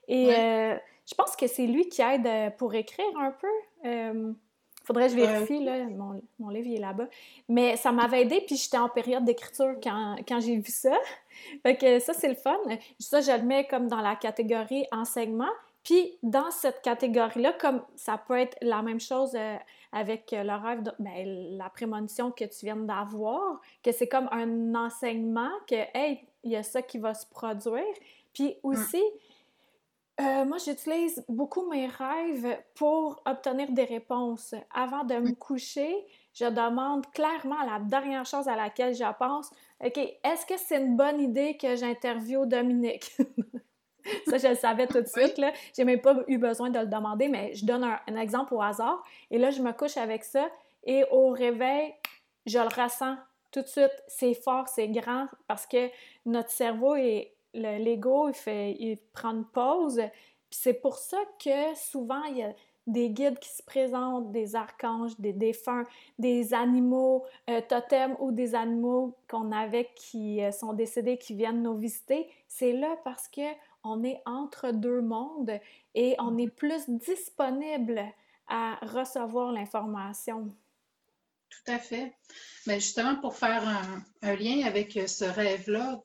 Et 0.08 0.32
euh, 0.36 0.76
je 1.10 1.16
pense 1.16 1.36
que 1.36 1.48
c'est 1.48 1.66
lui 1.66 1.90
qui 1.90 2.02
aide 2.02 2.56
pour 2.58 2.76
écrire 2.76 3.18
un 3.18 3.32
peu. 3.32 3.48
Faudrait 4.84 5.06
que 5.06 5.12
je 5.12 5.16
vérifie, 5.16 5.64
là, 5.64 5.86
mon, 5.86 6.22
mon 6.40 6.50
livre 6.50 6.76
est 6.76 6.80
là-bas. 6.80 7.08
Mais 7.48 7.78
ça 7.78 7.94
m'avait 7.94 8.24
aidé, 8.24 8.44
puis 8.46 8.58
j'étais 8.58 8.78
en 8.78 8.90
période 8.90 9.24
d'écriture 9.24 9.76
quand, 9.82 10.18
quand 10.28 10.42
j'ai 10.42 10.58
vu 10.58 10.72
ça. 10.72 10.92
fait 11.64 11.78
que 11.78 12.00
ça, 12.00 12.14
c'est 12.14 12.28
le 12.28 12.36
fun. 12.36 12.58
Ça, 13.00 13.22
je 13.22 13.32
le 13.32 13.44
mets 13.44 13.66
comme 13.66 13.88
dans 13.88 14.02
la 14.02 14.16
catégorie 14.16 14.86
enseignement. 14.92 15.52
Puis 15.84 16.17
dans 16.24 16.50
cette 16.52 16.82
catégorie-là, 16.82 17.54
comme 17.54 17.84
ça 17.96 18.17
peut 18.17 18.38
être 18.38 18.58
la 18.62 18.82
même 18.82 19.02
chose 19.02 19.36
euh, 19.36 19.58
avec 19.91 20.30
le 20.32 20.62
rêve, 20.62 20.84
de, 20.84 20.91
ben, 21.00 21.58
la 21.58 21.69
prémonition 21.69 22.32
que 22.32 22.46
tu 22.46 22.65
viens 22.65 22.78
d'avoir, 22.78 23.60
que 23.84 23.91
c'est 23.91 24.08
comme 24.08 24.30
un 24.32 24.76
enseignement, 24.76 25.52
que, 25.67 25.76
hey, 25.93 26.26
il 26.43 26.52
y 26.52 26.56
a 26.56 26.63
ça 26.63 26.82
qui 26.82 26.98
va 27.00 27.13
se 27.13 27.26
produire. 27.26 27.84
Puis 28.34 28.56
aussi, 28.63 29.04
euh, 30.22 30.46
moi, 30.46 30.58
j'utilise 30.58 31.24
beaucoup 31.28 31.69
mes 31.69 31.88
rêves 31.88 32.58
pour 32.76 33.22
obtenir 33.26 33.72
des 33.72 33.86
réponses. 33.86 34.56
Avant 34.74 35.04
de 35.04 35.15
me 35.15 35.32
mm. 35.32 35.36
coucher, 35.36 36.06
je 36.34 36.46
demande 36.46 37.10
clairement 37.12 37.62
la 37.63 37.80
dernière 37.80 38.26
chose 38.26 38.48
à 38.48 38.56
laquelle 38.56 38.96
je 38.96 39.17
pense. 39.17 39.50
OK, 39.84 39.98
est-ce 39.98 40.46
que 40.46 40.58
c'est 40.58 40.82
une 40.82 40.96
bonne 40.96 41.19
idée 41.19 41.58
que 41.58 41.76
j'interviewe 41.76 42.46
Dominique? 42.46 43.12
ça, 44.28 44.38
je 44.38 44.48
le 44.48 44.56
savais 44.56 44.88
tout 44.88 45.02
de 45.02 45.08
suite. 45.08 45.36
Je 45.38 45.82
n'ai 45.82 45.86
même 45.86 46.02
pas 46.02 46.16
eu 46.28 46.38
besoin 46.38 46.70
de 46.70 46.80
le 46.80 46.88
demander, 46.88 47.28
mais 47.28 47.54
je 47.54 47.66
donne 47.66 47.84
un, 47.84 48.18
exemple 48.18 48.54
au 48.54 48.62
hasard. 48.62 49.04
Et 49.32 49.38
là, 49.38 49.52
je 49.52 49.62
me 49.62 49.72
couche 49.72 49.98
avec 49.98 50.24
ça. 50.24 50.50
Et 50.84 51.04
au 51.12 51.30
réveil, 51.30 51.94
je 52.46 52.60
le 52.60 52.66
ressens 52.66 53.16
tout 53.52 53.62
de 53.62 53.68
suite. 53.68 54.04
C'est 54.08 54.34
fort, 54.34 54.68
c'est 54.68 54.88
grand 54.88 55.28
parce 55.48 55.66
que 55.66 55.89
notre 56.26 56.50
cerveau 56.50 56.96
est 56.96 57.34
l'ego, 57.54 58.30
il, 58.30 58.34
fait, 58.34 58.76
il 58.80 58.98
prend 59.13 59.32
une 59.32 59.46
pause. 59.46 60.02
Puis 60.50 60.60
c'est 60.62 60.74
pour 60.74 60.98
ça 60.98 61.18
que 61.44 61.76
souvent, 61.76 62.24
il 62.26 62.38
y 62.38 62.44
a 62.44 62.54
des 62.88 63.10
guides 63.10 63.39
qui 63.39 63.50
se 63.50 63.63
présentent, 63.63 64.32
des 64.32 64.56
archanges, 64.56 65.18
des 65.20 65.34
défunts, 65.34 65.86
des 66.20 66.54
animaux 66.54 67.26
euh, 67.50 67.62
totems 67.62 68.16
ou 68.20 68.32
des 68.32 68.56
animaux 68.56 69.16
qu'on 69.30 69.52
avait 69.52 69.89
qui 69.96 70.44
euh, 70.44 70.52
sont 70.52 70.74
décédés, 70.74 71.18
qui 71.18 71.34
viennent 71.34 71.62
nous 71.62 71.78
visiter. 71.78 72.28
C'est 72.48 72.74
là 72.74 72.98
parce 73.04 73.28
que 73.28 73.42
on 73.84 74.04
est 74.04 74.22
entre 74.26 74.72
deux 74.72 75.02
mondes 75.02 75.60
et 75.96 76.15
on 76.19 76.38
est 76.38 76.50
plus 76.50 76.89
disponible 76.89 78.02
à 78.48 78.76
recevoir 78.82 79.52
l'information. 79.52 80.56
Tout 81.50 81.72
à 81.72 81.80
fait. 81.80 82.13
Mais 82.65 82.80
justement, 82.80 83.15
pour 83.17 83.36
faire 83.36 83.63
un 84.22 84.36
lien 84.36 84.65
avec 84.65 84.93
ce 85.08 85.26
rêve-là, 85.26 86.02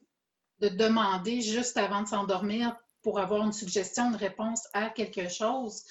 de 0.61 0.69
demander 0.69 1.41
juste 1.41 1.77
avant 1.77 2.03
de 2.03 2.09
s'endormir 2.09 2.77
pour 3.03 3.21
avoir 3.21 3.45
une 3.45 3.53
suggestion 3.53 4.11
de 4.11 4.17
réponse 4.17 4.67
à 4.73 4.91
quelque 4.91 5.29
chose. 5.29 5.85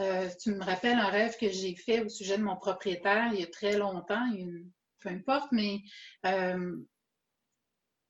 Euh, 0.00 0.28
tu 0.42 0.50
me 0.50 0.64
rappelles 0.64 0.98
un 0.98 1.08
rêve 1.08 1.36
que 1.38 1.48
j'ai 1.50 1.76
fait 1.76 2.00
au 2.00 2.08
sujet 2.08 2.38
de 2.38 2.42
mon 2.42 2.56
propriétaire 2.56 3.30
il 3.32 3.40
y 3.40 3.44
a 3.44 3.46
très 3.46 3.76
longtemps, 3.76 4.26
peu 5.00 5.10
importe, 5.10 5.52
mais 5.52 5.82
euh, 6.26 6.76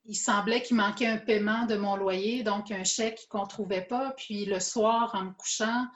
il 0.07 0.17
semblait 0.17 0.63
qu'il 0.63 0.77
manquait 0.77 1.07
un 1.07 1.19
paiement 1.19 1.67
de 1.67 1.77
mon 1.77 1.97
loyer, 1.97 2.43
donc 2.43 2.71
un 2.71 2.85
chèque 2.85 3.27
qu'on 3.31 3.43
ne 3.43 3.49
trouvait 3.49 3.85
pas. 3.85 4.13
Puis 4.17 4.45
le 4.45 4.61
soir, 4.61 5.11
en 5.15 5.25
me 5.27 5.33
couchant, 5.33 5.87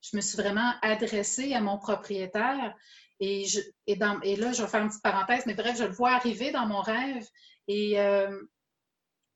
je 0.00 0.16
me 0.16 0.20
suis 0.20 0.36
vraiment 0.36 0.74
adressée 0.82 1.54
à 1.54 1.60
mon 1.60 1.78
propriétaire. 1.78 2.74
Et, 3.20 3.44
je, 3.44 3.60
et, 3.86 3.94
dans, 3.94 4.14
là, 4.14 4.52
je 4.52 4.62
vais 4.62 4.68
faire 4.68 4.82
une 4.82 4.88
petite 4.88 5.02
parenthèse, 5.02 5.46
mais 5.46 5.54
bref, 5.54 5.78
je 5.78 5.84
le 5.84 5.92
vois 5.92 6.12
arriver 6.12 6.50
dans 6.50 6.66
mon 6.66 6.80
rêve. 6.80 7.24
Et 7.68 8.00
euh, 8.00 8.36
tu 8.36 8.46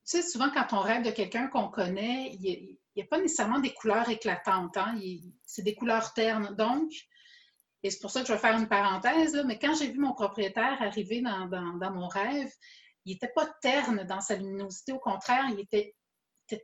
sais, 0.05 0.23
souvent, 0.23 0.51
quand 0.51 0.73
on 0.73 0.81
rêve 0.81 1.05
de 1.05 1.11
quelqu'un 1.11 1.47
qu'on 1.47 1.69
connaît, 1.69 2.33
il 2.33 2.77
n'y 2.97 3.03
a, 3.03 3.07
pas 3.07 3.21
nécessairement 3.21 3.61
des 3.61 3.75
couleurs 3.75 4.09
éclatantes. 4.09 4.77
Hein? 4.77 4.99
C'est 5.45 5.62
des 5.62 5.77
couleurs 5.77 6.15
ternes. 6.15 6.57
Donc, 6.57 6.91
et 7.85 7.91
c'est 7.91 8.01
pour 8.01 8.11
ça 8.11 8.23
que 8.23 8.27
je 8.27 8.33
vais 8.33 8.39
faire 8.39 8.59
une 8.59 8.69
parenthèse, 8.69 9.41
mais 9.47 9.61
quand 9.61 9.75
j'ai 9.75 9.89
vu 9.89 10.01
mon 10.01 10.12
propriétaire 10.12 10.83
arriver 10.83 11.21
dans, 11.21 11.93
mon 11.93 12.09
rêve, 12.09 12.51
il 13.07 13.12
n'était 13.12 13.33
pas 13.35 13.47
terne 13.62 14.05
dans 14.05 14.21
sa 14.21 14.37
luminosité. 14.37 14.92
Au 14.92 14.99
contraire, 14.99 15.47
il 15.51 15.61
était, 15.61 15.95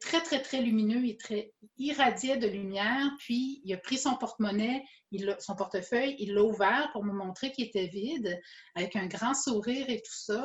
très, 0.00 0.20
très, 0.20 0.42
très 0.42 0.60
lumineux. 0.60 1.04
Il, 1.04 1.16
très, 1.16 1.54
irradiait 1.78 2.36
de 2.36 2.48
lumière. 2.48 3.10
Puis, 3.20 3.62
il 3.64 3.72
a 3.72 3.78
pris 3.78 3.96
son 3.96 4.16
porte-monnaie, 4.16 4.84
son 5.38 5.54
portefeuille, 5.54 6.16
il 6.18 6.34
l'a 6.34 6.42
ouvert 6.42 6.90
pour 6.92 7.04
me 7.04 7.12
montrer 7.12 7.52
qu'il 7.52 7.64
était 7.64 7.86
vide, 7.86 8.40
avec 8.74 8.96
un 8.96 9.06
grand 9.06 9.34
sourire 9.34 9.88
et 9.88 9.98
tout 9.98 10.14
ça. 10.14 10.44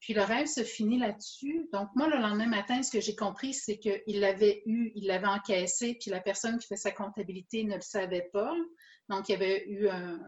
Puis 0.00 0.12
le 0.12 0.22
rêve 0.22 0.46
se 0.46 0.62
finit 0.64 0.98
là-dessus. 0.98 1.66
Donc, 1.72 1.88
moi, 1.94 2.08
le 2.08 2.18
lendemain 2.18 2.46
matin, 2.46 2.82
ce 2.82 2.90
que 2.90 3.00
j'ai 3.00 3.16
compris, 3.16 3.54
c'est 3.54 3.78
qu'il 3.78 4.20
l'avait 4.20 4.62
eu, 4.66 4.92
il 4.94 5.06
l'avait 5.06 5.26
encaissé, 5.26 5.96
puis 5.98 6.10
la 6.10 6.20
personne 6.20 6.58
qui 6.58 6.66
fait 6.66 6.76
sa 6.76 6.90
comptabilité 6.90 7.64
ne 7.64 7.76
le 7.76 7.80
savait 7.80 8.28
pas. 8.30 8.54
Donc, 9.08 9.28
il 9.28 9.32
y 9.32 9.34
avait 9.34 9.64
eu 9.66 9.88
un, 9.88 10.20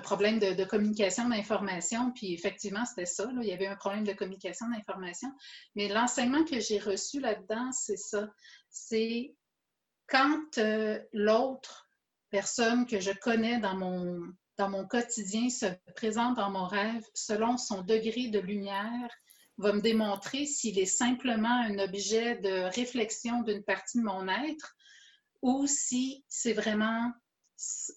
problème 0.00 0.38
de, 0.38 0.64
communication 0.64 1.28
d'information, 1.28 2.12
puis 2.12 2.34
effectivement, 2.34 2.84
c'était 2.84 3.06
ça. 3.06 3.28
il 3.40 3.48
y 3.48 3.52
avait 3.52 3.66
un 3.66 3.76
problème 3.76 4.04
de 4.04 4.12
communication 4.12 4.68
d'information. 4.68 5.30
Mais 5.74 5.88
l'enseignement 5.88 6.44
que 6.44 6.60
j'ai 6.60 6.78
reçu 6.78 7.20
là-dedans, 7.20 7.70
c'est 7.72 7.96
ça. 7.96 8.28
C'est 8.68 9.34
quand 10.06 10.58
euh, 10.58 11.00
l'autre 11.12 11.88
personne 12.30 12.86
que 12.86 13.00
je 13.00 13.12
connais 13.12 13.58
dans 13.58 13.76
mon, 13.76 14.20
dans 14.58 14.68
mon 14.68 14.86
quotidien 14.86 15.48
se 15.48 15.66
présente 15.94 16.36
dans 16.36 16.50
mon 16.50 16.66
rêve 16.66 17.04
selon 17.14 17.56
son 17.56 17.82
degré 17.82 18.28
de 18.28 18.40
lumière 18.40 19.08
va 19.56 19.72
me 19.72 19.80
démontrer 19.80 20.46
s'il 20.46 20.78
est 20.78 20.86
simplement 20.86 21.62
un 21.62 21.78
objet 21.78 22.36
de 22.36 22.72
réflexion 22.74 23.42
d'une 23.42 23.64
partie 23.64 23.98
de 23.98 24.04
mon 24.04 24.28
être 24.28 24.76
ou 25.42 25.66
si 25.66 26.24
c'est 26.28 26.52
vraiment 26.52 27.12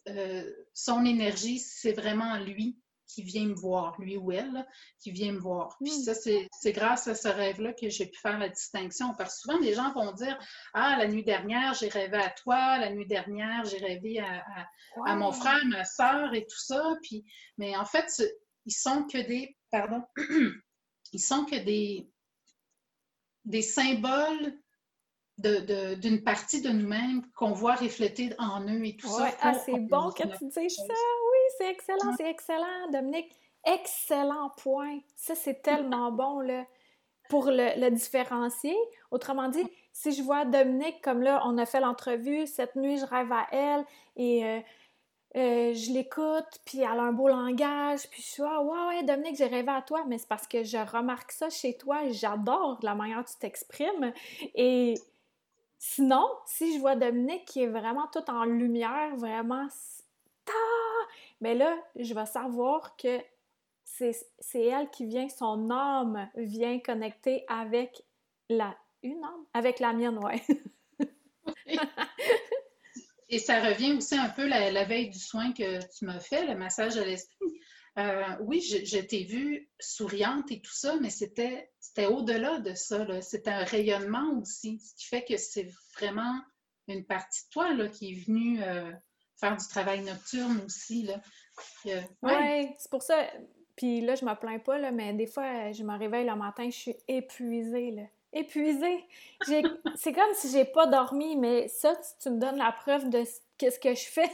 euh, 0.10 0.52
son 0.74 1.06
énergie, 1.06 1.60
c'est 1.60 1.94
vraiment 1.94 2.38
lui 2.38 2.80
qui 3.08 3.24
vient 3.24 3.46
me 3.46 3.54
voir, 3.54 4.00
lui 4.00 4.18
ou 4.18 4.32
elle, 4.32 4.66
qui 5.00 5.12
vient 5.12 5.34
me 5.34 5.40
voir. 5.40 5.78
Puis 5.82 5.92
hmm. 5.92 6.04
ça, 6.04 6.14
c'est 6.16 6.72
grâce 6.72 7.08
à 7.08 7.16
ce 7.16 7.28
rêve-là 7.28 7.74
que 7.74 7.90
j'ai 7.90 8.06
pu 8.06 8.18
faire 8.20 8.40
la 8.40 8.50
distinction. 8.50 9.14
Parce 9.18 9.36
que 9.36 9.42
souvent, 9.42 9.60
les 9.60 9.74
gens 9.74 9.92
vont 9.94 10.12
dire 10.14 10.38
Ah, 10.74 10.96
la 10.98 11.08
nuit 11.08 11.24
dernière, 11.24 11.74
j'ai 11.74 11.90
rêvé 11.90 12.18
à 12.18 12.30
toi, 12.30 12.78
la 12.78 12.92
nuit 12.92 13.08
dernière, 13.08 13.66
j'ai 13.66 13.80
rêvé 13.80 14.20
à, 14.20 15.16
mon 15.16 15.32
frère, 15.32 15.64
ma 15.66 15.86
soeur 15.86 16.34
et 16.34 16.44
tout 16.44 16.60
ça. 16.60 16.96
Puis, 17.04 17.26
mais 17.58 17.76
en 17.76 17.86
fait, 17.86 18.24
ils 18.66 18.74
sont 18.74 19.06
que 19.06 19.18
des. 19.18 19.58
Pardon. 19.72 20.04
ils 21.14 21.20
sont 21.20 21.46
que 21.46 21.58
des, 21.58 22.10
des 23.46 23.62
symboles 23.62 24.61
d'une 25.42 26.24
partie 26.24 26.62
de 26.62 26.70
nous-mêmes 26.70 27.24
qu'on 27.36 27.52
voit 27.52 27.76
refléter 27.76 28.34
en 28.38 28.62
eux 28.68 28.86
et 28.86 28.96
tout 28.96 29.08
ça. 29.08 29.30
Ah, 29.42 29.54
c'est 29.54 29.80
bon 29.80 30.12
que 30.12 30.24
tu 30.24 30.46
dises 30.46 30.76
ça, 30.76 30.94
oui, 30.94 31.40
c'est 31.58 31.70
excellent, 31.70 32.14
c'est 32.18 32.30
excellent, 32.30 32.92
Dominique. 32.92 33.32
Excellent 33.66 34.50
point. 34.58 35.00
Ça, 35.16 35.36
c'est 35.36 35.62
tellement 35.62 36.12
bon, 36.12 36.40
là, 36.40 36.66
pour 37.30 37.46
le, 37.46 37.90
différencier. 37.90 38.76
Autrement 39.12 39.50
dit, 39.50 39.64
si 39.94 40.12
je 40.12 40.22
vois 40.24 40.46
Dominique, 40.46 41.02
comme 41.02 41.22
là, 41.22 41.42
on 41.46 41.58
a 41.58 41.66
fait 41.66 41.80
l'entrevue, 41.80 42.48
cette 42.48 42.76
nuit, 42.76 42.98
je 42.98 43.06
rêve 43.06 43.32
à 43.32 43.48
elle, 43.52 43.86
et 44.16 44.46
euh, 44.46 44.60
euh, 45.38 45.74
je 45.74 45.94
l'écoute, 45.94 46.60
puis 46.66 46.80
elle 46.80 47.00
a 47.00 47.04
un 47.04 47.14
beau 47.14 47.30
langage, 47.30 48.02
puis 48.10 48.22
je 48.22 48.28
suis 48.28 48.44
ah, 48.44 48.62
ouais, 48.62 48.88
ouais, 48.88 49.04
Dominique, 49.04 49.38
j'ai 49.38 49.46
rêvé 49.46 49.72
à 49.72 49.82
toi, 49.82 50.04
mais 50.08 50.18
c'est 50.18 50.28
parce 50.28 50.46
que 50.46 50.64
je 50.66 50.78
remarque 50.78 51.32
ça 51.32 51.50
chez 51.50 51.78
toi, 51.78 52.10
j'adore 52.10 52.80
la 52.84 52.96
manière 52.96 53.20
dont 53.20 53.24
tu 53.24 53.38
t'exprimes. 53.40 54.12
Et 54.56 54.96
sinon, 55.82 56.30
si 56.46 56.76
je 56.76 56.80
vois 56.80 56.96
Dominique 56.96 57.46
qui 57.46 57.64
est 57.64 57.68
vraiment 57.68 58.08
tout 58.14 58.30
en 58.30 58.46
lumière, 58.46 59.16
vraiment, 59.18 59.68
mais 61.42 61.56
là, 61.56 61.76
je 61.96 62.14
vais 62.14 62.26
savoir 62.28 62.96
que 62.96 63.20
c'est 63.84 64.16
elle 64.54 64.90
qui 64.92 65.06
vient, 65.06 65.28
son 65.28 65.70
âme 65.72 66.30
vient 66.36 66.80
connecter 66.80 67.44
avec 67.50 68.04
la. 68.48 68.78
Une 69.04 69.24
âme? 69.24 69.46
Avec 69.54 69.80
la 69.80 69.94
mienne, 69.94 70.20
ouais. 70.20 70.44
Et 73.30 73.40
ça 73.40 73.62
revient 73.62 73.94
aussi 73.94 74.16
un 74.16 74.30
peu 74.30 74.46
la, 74.46 74.72
la 74.72 74.84
veille 74.84 75.10
du 75.10 75.18
soin 75.18 75.52
que 75.54 75.80
tu 75.98 76.06
m'as 76.06 76.20
fait, 76.20 76.46
le 76.46 76.56
massage 76.56 76.98
à 76.98 77.06
l'esprit. 77.06 77.60
Euh, 77.98 78.36
oui, 78.42 78.62
je, 78.62 79.00
t'ai 79.00 79.24
vue 79.24 79.70
souriante 79.80 80.50
et 80.52 80.62
tout 80.62 80.74
ça, 80.74 80.96
mais 81.02 81.10
c'était 81.10 81.70
au-delà 82.08 82.60
de 82.60 82.74
ça. 82.74 83.06
C'était 83.22 83.52
un 83.52 83.64
rayonnement 83.64 84.40
aussi, 84.40 84.80
ce 84.80 84.96
qui 84.96 85.08
fait 85.08 85.26
que 85.26 85.38
c'est 85.38 85.68
vraiment 85.98 86.40
une 86.88 87.06
partie 87.06 87.44
de 87.46 87.50
toi 87.50 87.74
là, 87.74 87.90
qui 87.90 88.12
est 88.12 88.26
venue 88.26 88.64
euh, 88.64 88.92
faire 89.40 89.58
du 89.58 89.68
travail 89.68 90.02
nocturne 90.02 90.62
aussi. 90.66 91.04
Là. 91.04 91.22
Euh, 91.88 92.02
oui, 92.22 92.70
c'est 92.78 92.90
pour 92.90 93.04
ça. 93.04 93.28
Puis 93.76 94.02
là, 94.02 94.16
je 94.16 94.24
me 94.24 94.34
plains 94.36 94.60
pas, 94.60 94.78
là, 94.78 94.92
mais 94.92 95.14
des 95.14 95.28
fois, 95.28 95.72
je 95.72 95.84
me 95.84 95.98
réveille 95.98 96.26
le 96.26 96.36
matin, 96.36 96.70
je 96.70 96.78
suis 96.78 96.96
épuisée. 97.08 97.92
Là 97.92 98.04
épuisée. 98.34 99.04
C'est 99.96 100.14
comme 100.14 100.34
si 100.34 100.52
j'ai 100.52 100.66
pas 100.66 100.88
dormi, 100.88 101.36
mais 101.36 101.68
ça, 101.68 101.94
tu, 102.22 102.30
me 102.30 102.40
donnes 102.40 102.58
la 102.58 102.72
preuve 102.72 103.10
de 103.10 103.26
ce 103.26 103.80
que 103.80 103.94
je 103.94 104.06
fais 104.06 104.32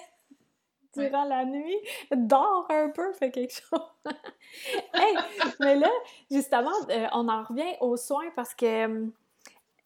durant 0.98 1.26
la 1.26 1.46
nuit. 1.46 1.78
Dors 2.12 2.66
un 2.70 2.90
peu, 2.90 3.14
fais 3.14 3.32
quelque 3.32 3.54
chose. 3.54 3.80
hey, 4.94 5.16
mais 5.60 5.76
là, 5.76 5.90
justement, 6.32 6.72
euh, 6.90 7.08
on 7.14 7.28
en 7.30 7.44
revient 7.44 7.76
aux 7.82 7.98
soins 7.98 8.30
parce 8.36 8.54
que 8.54 9.10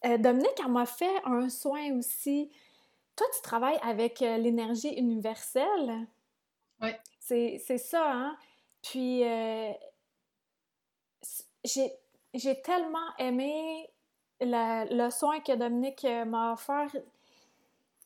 euh, 0.06 0.18
Dominique, 0.18 0.60
elle 0.60 0.72
m'a 0.72 0.86
fait 0.86 1.22
un 1.26 1.50
soin 1.50 1.92
aussi. 1.98 2.52
Toi, 3.16 3.28
tu 3.36 3.42
travailles 3.42 3.80
avec 3.84 4.22
euh, 4.22 4.38
l'énergie 4.38 4.94
universelle. 4.94 6.08
Oui. 6.82 6.90
C'est 7.20 7.78
ça, 7.78 8.12
hein? 8.12 8.38
Puis, 8.82 9.24
j'ai 11.64 12.62
tellement 12.62 13.16
aimé 13.20 13.90
le 14.42 15.10
soin 15.10 15.40
que 15.40 15.56
Dominique 15.56 16.06
euh, 16.06 16.26
m'a 16.26 16.54
offert, 16.54 16.90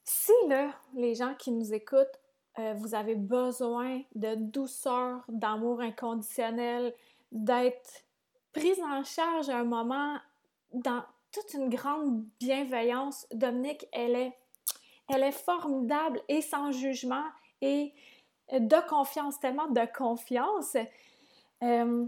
si 0.04 0.32
là, 0.48 0.72
les 0.94 1.16
gens 1.16 1.34
qui 1.36 1.52
nous 1.52 1.74
écoutent, 1.74 2.20
euh, 2.60 2.74
vous 2.76 2.96
avez 2.96 3.16
besoin 3.16 4.02
de 4.16 4.36
douceur, 4.36 5.24
d'amour 5.28 5.82
inconditionnel, 5.82 6.94
d'être 7.32 8.06
prise 8.54 8.80
en 8.82 9.04
charge 9.04 9.50
à 9.50 9.58
un 9.58 9.66
moment 9.66 10.18
dans 10.74 11.04
toute 11.32 11.54
une 11.54 11.70
grande 11.70 12.24
bienveillance, 12.40 13.28
Dominique, 13.34 13.86
elle 13.92 14.16
est, 14.16 14.38
elle 15.10 15.24
est 15.24 15.34
formidable 15.34 16.22
et 16.30 16.42
sans 16.42 16.72
jugement 16.72 17.26
et 17.62 17.94
de 18.52 18.88
confiance, 18.88 19.40
tellement 19.40 19.68
de 19.68 19.86
confiance. 19.98 20.78
Euh, 21.64 22.06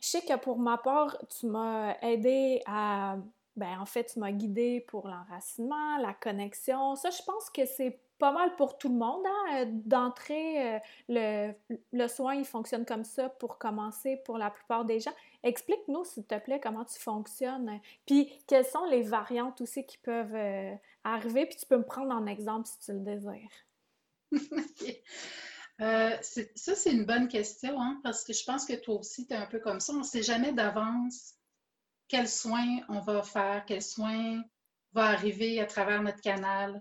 je 0.00 0.06
sais 0.08 0.22
que 0.22 0.36
pour 0.38 0.58
ma 0.58 0.78
part, 0.78 1.16
tu 1.28 1.46
m'as 1.46 1.96
aidé 2.00 2.62
à. 2.66 3.16
Ben, 3.54 3.80
en 3.80 3.86
fait, 3.86 4.04
tu 4.12 4.18
m'as 4.18 4.32
guidé 4.32 4.80
pour 4.86 5.08
l'enracinement, 5.08 5.96
la 5.98 6.12
connexion. 6.12 6.94
Ça, 6.94 7.08
je 7.08 7.22
pense 7.22 7.48
que 7.48 7.64
c'est 7.64 7.98
pas 8.18 8.32
mal 8.32 8.54
pour 8.56 8.78
tout 8.78 8.88
le 8.88 8.96
monde. 8.96 9.24
Hein? 9.26 9.66
D'entrée, 9.84 10.74
euh, 10.74 10.78
le, 11.08 11.52
le, 11.92 12.08
soin, 12.08 12.34
il 12.34 12.44
fonctionne 12.44 12.84
comme 12.84 13.04
ça 13.04 13.28
pour 13.28 13.58
commencer 13.58 14.16
pour 14.24 14.38
la 14.38 14.50
plupart 14.50 14.84
des 14.84 15.00
gens. 15.00 15.12
Explique-nous, 15.42 16.04
s'il 16.04 16.24
te 16.24 16.38
plaît, 16.38 16.60
comment 16.60 16.84
tu 16.84 16.98
fonctionnes. 16.98 17.80
Puis, 18.06 18.32
quelles 18.46 18.66
sont 18.66 18.84
les 18.86 19.02
variantes 19.02 19.60
aussi 19.60 19.84
qui 19.84 19.98
peuvent 19.98 20.34
euh, 20.34 20.74
arriver? 21.04 21.46
Puis, 21.46 21.56
tu 21.56 21.66
peux 21.66 21.78
me 21.78 21.84
prendre 21.84 22.14
en 22.14 22.26
exemple 22.26 22.66
si 22.66 22.78
tu 22.80 22.92
le 22.92 23.00
désires. 23.00 23.50
Euh, 25.82 26.16
ça, 26.22 26.74
c'est 26.74 26.90
une 26.90 27.04
bonne 27.04 27.28
question, 27.28 27.78
hein, 27.78 28.00
parce 28.02 28.24
que 28.24 28.32
je 28.32 28.42
pense 28.44 28.64
que 28.64 28.72
toi 28.72 28.94
aussi, 28.94 29.26
tu 29.26 29.34
es 29.34 29.36
un 29.36 29.44
peu 29.44 29.58
comme 29.58 29.78
ça. 29.78 29.92
On 29.92 29.98
ne 29.98 30.04
sait 30.04 30.22
jamais 30.22 30.52
d'avance 30.52 31.34
quels 32.08 32.28
soins 32.28 32.80
on 32.88 33.00
va 33.00 33.22
faire, 33.22 33.64
quel 33.66 33.82
soin 33.82 34.42
va 34.92 35.08
arriver 35.08 35.60
à 35.60 35.66
travers 35.66 36.02
notre 36.02 36.22
canal 36.22 36.76
euh, 36.76 36.80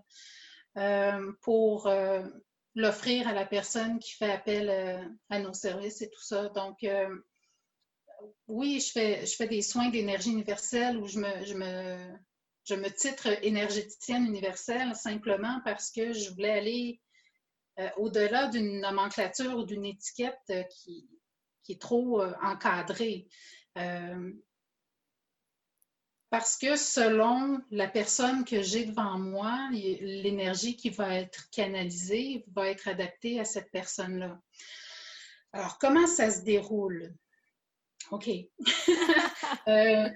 pour 1.41 1.87
euh, 1.87 2.21
l'offrir 2.75 3.27
à 3.27 3.33
la 3.33 3.45
personne 3.45 3.99
qui 3.99 4.11
fait 4.11 4.31
appel 4.31 4.69
à 5.29 5.39
nos 5.39 5.53
services 5.53 6.01
et 6.01 6.09
tout 6.09 6.23
ça. 6.23 6.49
Donc, 6.49 6.85
oui, 8.47 8.79
je 8.79 8.91
fais, 8.91 9.47
des 9.47 9.61
soins 9.61 9.89
d'énergie 9.89 10.31
universelle 10.31 10.97
où 10.97 11.07
je 11.07 11.19
me, 11.19 11.45
je 11.45 11.53
me, 11.53 11.97
je 12.65 12.75
me 12.75 12.89
titre 12.89 13.27
énergéticienne 13.43 14.25
universelle 14.25 14.95
simplement 14.95 15.61
parce 15.63 15.91
que 15.91 16.13
je 16.13 16.31
voulais 16.31 16.51
aller 16.51 17.01
euh, 17.79 17.89
au-delà 17.97 18.47
d'une 18.47 18.79
nomenclature 18.79 19.57
ou 19.57 19.65
d'une 19.65 19.85
étiquette 19.85 20.39
euh, 20.49 20.63
qui, 20.63 21.09
est 21.67 21.81
trop 21.81 22.21
euh, 22.21 22.33
encadrée. 22.41 23.27
Parce 26.29 26.57
que 26.57 26.75
selon 26.75 27.61
la 27.71 27.87
personne 27.87 28.45
que 28.45 28.61
j'ai 28.61 28.85
devant 28.85 29.17
moi, 29.17 29.69
l'énergie 29.71 30.75
qui 30.75 30.89
va 30.89 31.15
être 31.15 31.49
canalisée 31.49 32.43
va 32.53 32.69
être 32.69 32.87
adaptée 32.87 33.39
à 33.39 33.45
cette 33.45 33.71
personne-là. 33.71 34.39
Alors, 35.53 35.77
comment 35.79 36.07
ça 36.07 36.29
se 36.31 36.43
déroule? 36.43 37.13
OK. 38.11 38.29
Euh, 39.67 40.09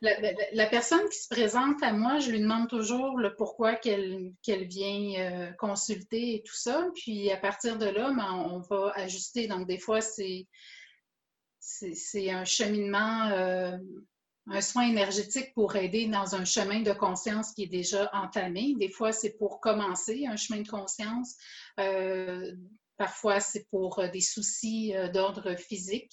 la, 0.00 0.66
personne 0.66 1.06
qui 1.10 1.18
se 1.18 1.28
présente 1.28 1.82
à 1.82 1.92
moi, 1.92 2.18
je 2.18 2.30
lui 2.30 2.40
demande 2.40 2.68
toujours 2.68 3.18
le 3.18 3.34
pourquoi 3.34 3.74
qu'elle 3.74 4.32
vient 4.46 5.12
euh, 5.18 5.52
consulter 5.58 6.36
et 6.36 6.42
tout 6.42 6.54
ça. 6.54 6.88
Puis 6.94 7.30
à 7.30 7.36
partir 7.36 7.76
de 7.76 7.86
là, 7.86 8.12
ben, 8.12 8.32
on 8.32 8.60
va 8.60 8.92
ajuster. 8.96 9.46
Donc, 9.46 9.66
des 9.66 9.78
fois, 9.78 10.00
c'est 10.00 10.46
un 12.30 12.44
cheminement, 12.44 13.26
euh, 13.32 13.76
un 14.46 14.60
soin 14.60 14.86
énergétique 14.86 15.54
pour 15.54 15.76
aider 15.76 16.06
dans 16.06 16.34
un 16.34 16.44
chemin 16.44 16.80
de 16.80 16.92
conscience 16.92 17.52
qui 17.52 17.64
est 17.64 17.68
déjà 17.68 18.10
entamé. 18.12 18.74
Des 18.78 18.90
fois, 18.90 19.12
c'est 19.12 19.38
pour 19.38 19.60
commencer 19.60 20.26
un 20.26 20.36
chemin 20.36 20.60
de 20.60 20.68
conscience. 20.68 21.36
parfois, 22.96 23.40
c'est 23.40 23.68
pour 23.70 24.02
des 24.12 24.20
soucis 24.20 24.92
d'ordre 25.12 25.54
physique. 25.56 26.12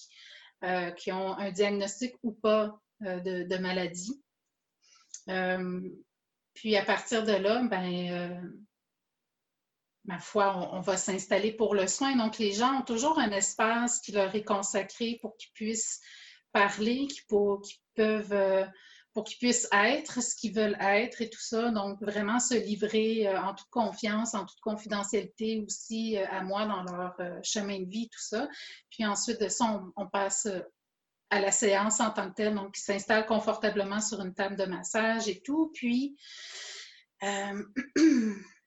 Euh, 0.64 0.92
qui 0.92 1.12
ont 1.12 1.36
un 1.40 1.50
diagnostic 1.50 2.14
ou 2.22 2.34
pas 2.34 2.80
euh, 3.02 3.20
de, 3.20 3.58
maladie. 3.58 4.22
Euh, 5.28 5.82
puis 6.54 6.78
à 6.78 6.86
partir 6.86 7.24
de 7.24 7.32
là, 7.32 7.64
ben, 7.64 8.54
ma 10.06 10.20
foi, 10.20 10.70
on, 10.72 10.82
va 10.82 10.98
s'installer 10.98 11.52
pour 11.52 11.74
le 11.74 11.88
soin. 11.88 12.16
Donc, 12.16 12.38
les 12.38 12.52
gens 12.52 12.82
ont 12.82 12.84
toujours 12.84 13.18
un 13.18 13.32
espace 13.32 14.02
qui 14.02 14.12
leur 14.12 14.36
est 14.36 14.44
consacré 14.44 15.18
pour 15.20 15.36
qu'ils 15.38 15.52
puissent 15.54 16.00
parler, 16.52 17.08
qu'ils 17.08 17.26
peuvent 17.96 18.68
pour 19.14 19.26
qu'ils 19.26 19.38
puissent 19.38 19.68
être 19.74 20.22
ce 20.22 20.36
qu'ils 20.36 20.54
veulent 20.54 20.78
être 20.80 21.22
et 21.22 21.30
tout 21.30 21.42
ça. 21.42 21.70
Donc, 21.72 22.02
vraiment 22.02 22.39
se 22.39 22.54
livrer 22.54 23.28
euh, 23.28 23.39
en 23.42 23.54
toute 23.54 23.70
confiance, 23.70 24.34
en 24.34 24.46
toute 24.46 24.62
confidentialité 24.62 25.64
aussi 25.66 26.18
euh, 26.18 26.26
à 26.30 26.42
moi 26.44 26.66
dans 26.66 26.84
leur 26.84 27.16
euh, 27.20 27.39
chemin 27.44 27.82
de 27.82 27.89
vie, 27.89 28.10
tout 28.10 28.22
ça. 28.22 28.48
Puis 28.89 29.06
ensuite 29.06 29.42
de 29.42 29.50
ça, 29.50 29.84
on, 29.96 30.08
passe 30.08 30.48
à 31.30 31.39
la 31.39 31.52
séance 31.52 32.00
en 32.00 32.12
tant 32.12 32.30
que 32.30 32.36
telle. 32.36 32.56
Donc, 32.56 32.78
ils 32.78 32.82
s'installent 32.82 33.26
confortablement 33.26 34.00
sur 34.00 34.22
une 34.22 34.34
table 34.34 34.56
de 34.56 34.66
massage 34.66 35.28
et 35.28 35.42
tout. 35.42 35.72
Puis, 35.74 36.16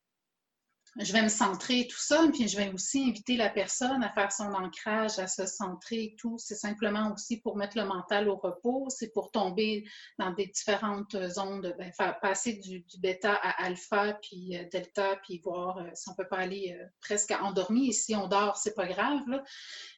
je 1.01 1.13
vais 1.13 1.23
me 1.23 1.29
centrer 1.29 1.89
tout 1.89 1.99
ça, 1.99 2.25
puis 2.33 2.47
je 2.47 2.57
vais 2.57 2.73
aussi 2.73 3.05
inviter 3.09 3.37
la 3.37 3.51
personne 3.51 4.03
à 4.05 4.13
faire 4.13 4.31
son 4.31 4.53
ancrage, 4.55 5.19
à 5.19 5.27
se 5.27 5.45
centrer 5.47 6.05
et 6.05 6.17
tout. 6.17 6.37
C'est 6.39 6.55
simplement 6.55 7.13
aussi 7.13 7.41
pour 7.41 7.57
mettre 7.57 7.77
le 7.77 7.85
mental 7.85 8.29
au 8.29 8.37
repos, 8.37 8.87
c'est 8.91 9.13
pour 9.13 9.31
tomber 9.33 9.85
dans 10.19 10.33
des 10.33 10.47
différentes 10.47 11.17
ondes, 11.37 11.75
ben, 11.79 11.93
faire 11.93 12.19
passer 12.21 12.55
du, 12.55 12.85
bêta 12.99 13.35
à 13.35 13.65
alpha, 13.65 14.15
puis 14.23 14.57
euh, 14.57 14.65
delta, 14.71 15.17
puis 15.23 15.41
voir 15.45 15.79
euh, 15.79 15.91
si 15.95 16.09
on 16.09 16.15
peut 16.15 16.29
pas 16.29 16.39
aller 16.39 16.77
euh, 16.79 16.87
presque 17.01 17.33
endormi. 17.33 17.89
Et 17.89 17.93
si 17.93 18.15
on 18.15 18.29
dort, 18.29 18.57
c'est 18.57 18.75
pas 18.75 18.87
grave, 18.87 19.23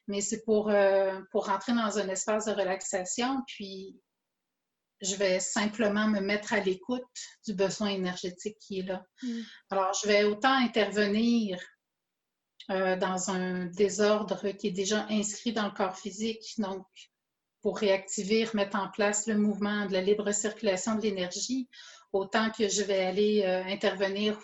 mais 0.07 0.21
c'est 0.21 0.43
pour, 0.43 0.71
pour 1.31 1.45
rentrer 1.45 1.73
dans 1.73 1.99
un 1.99 2.07
espace 2.09 2.45
de 2.45 2.51
relaxation, 2.51 3.43
puis 3.45 3.99
je 5.01 5.15
vais 5.15 5.39
simplement 5.39 6.07
me 6.07 6.19
mettre 6.19 6.53
à 6.53 6.59
l'écoute 6.59 7.03
du 7.45 7.53
besoin 7.53 7.89
énergétique 7.89 8.57
qui 8.59 8.79
est 8.79 8.83
là. 8.83 9.05
Mm. 9.21 9.41
Alors, 9.69 9.93
je 9.93 10.07
vais 10.07 10.23
autant 10.23 10.53
intervenir 10.53 11.59
euh, 12.71 12.95
dans 12.95 13.29
un 13.29 13.65
désordre 13.65 14.49
qui 14.51 14.67
est 14.67 14.71
déjà 14.71 15.05
inscrit 15.09 15.53
dans 15.53 15.65
le 15.65 15.71
corps 15.71 15.97
physique, 15.97 16.43
donc 16.57 16.85
pour 17.61 17.77
réactiver, 17.77 18.47
mettre 18.53 18.77
en 18.77 18.89
place 18.89 19.27
le 19.27 19.37
mouvement 19.37 19.85
de 19.85 19.93
la 19.93 20.01
libre 20.01 20.31
circulation 20.31 20.95
de 20.95 21.01
l'énergie, 21.01 21.69
autant 22.13 22.49
que 22.51 22.67
je 22.67 22.83
vais 22.83 23.05
aller 23.05 23.43
euh, 23.43 23.63
intervenir 23.65 24.39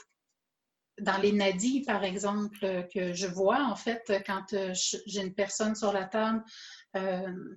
dans 0.99 1.17
les 1.17 1.31
nadis, 1.31 1.81
par 1.81 2.03
exemple, 2.03 2.87
que 2.93 3.13
je 3.13 3.25
vois, 3.25 3.63
en 3.63 3.75
fait, 3.75 4.03
quand 4.27 4.55
j'ai 4.75 5.21
une 5.21 5.33
personne 5.33 5.73
sur 5.73 5.91
la 5.91 6.05
table, 6.05 6.43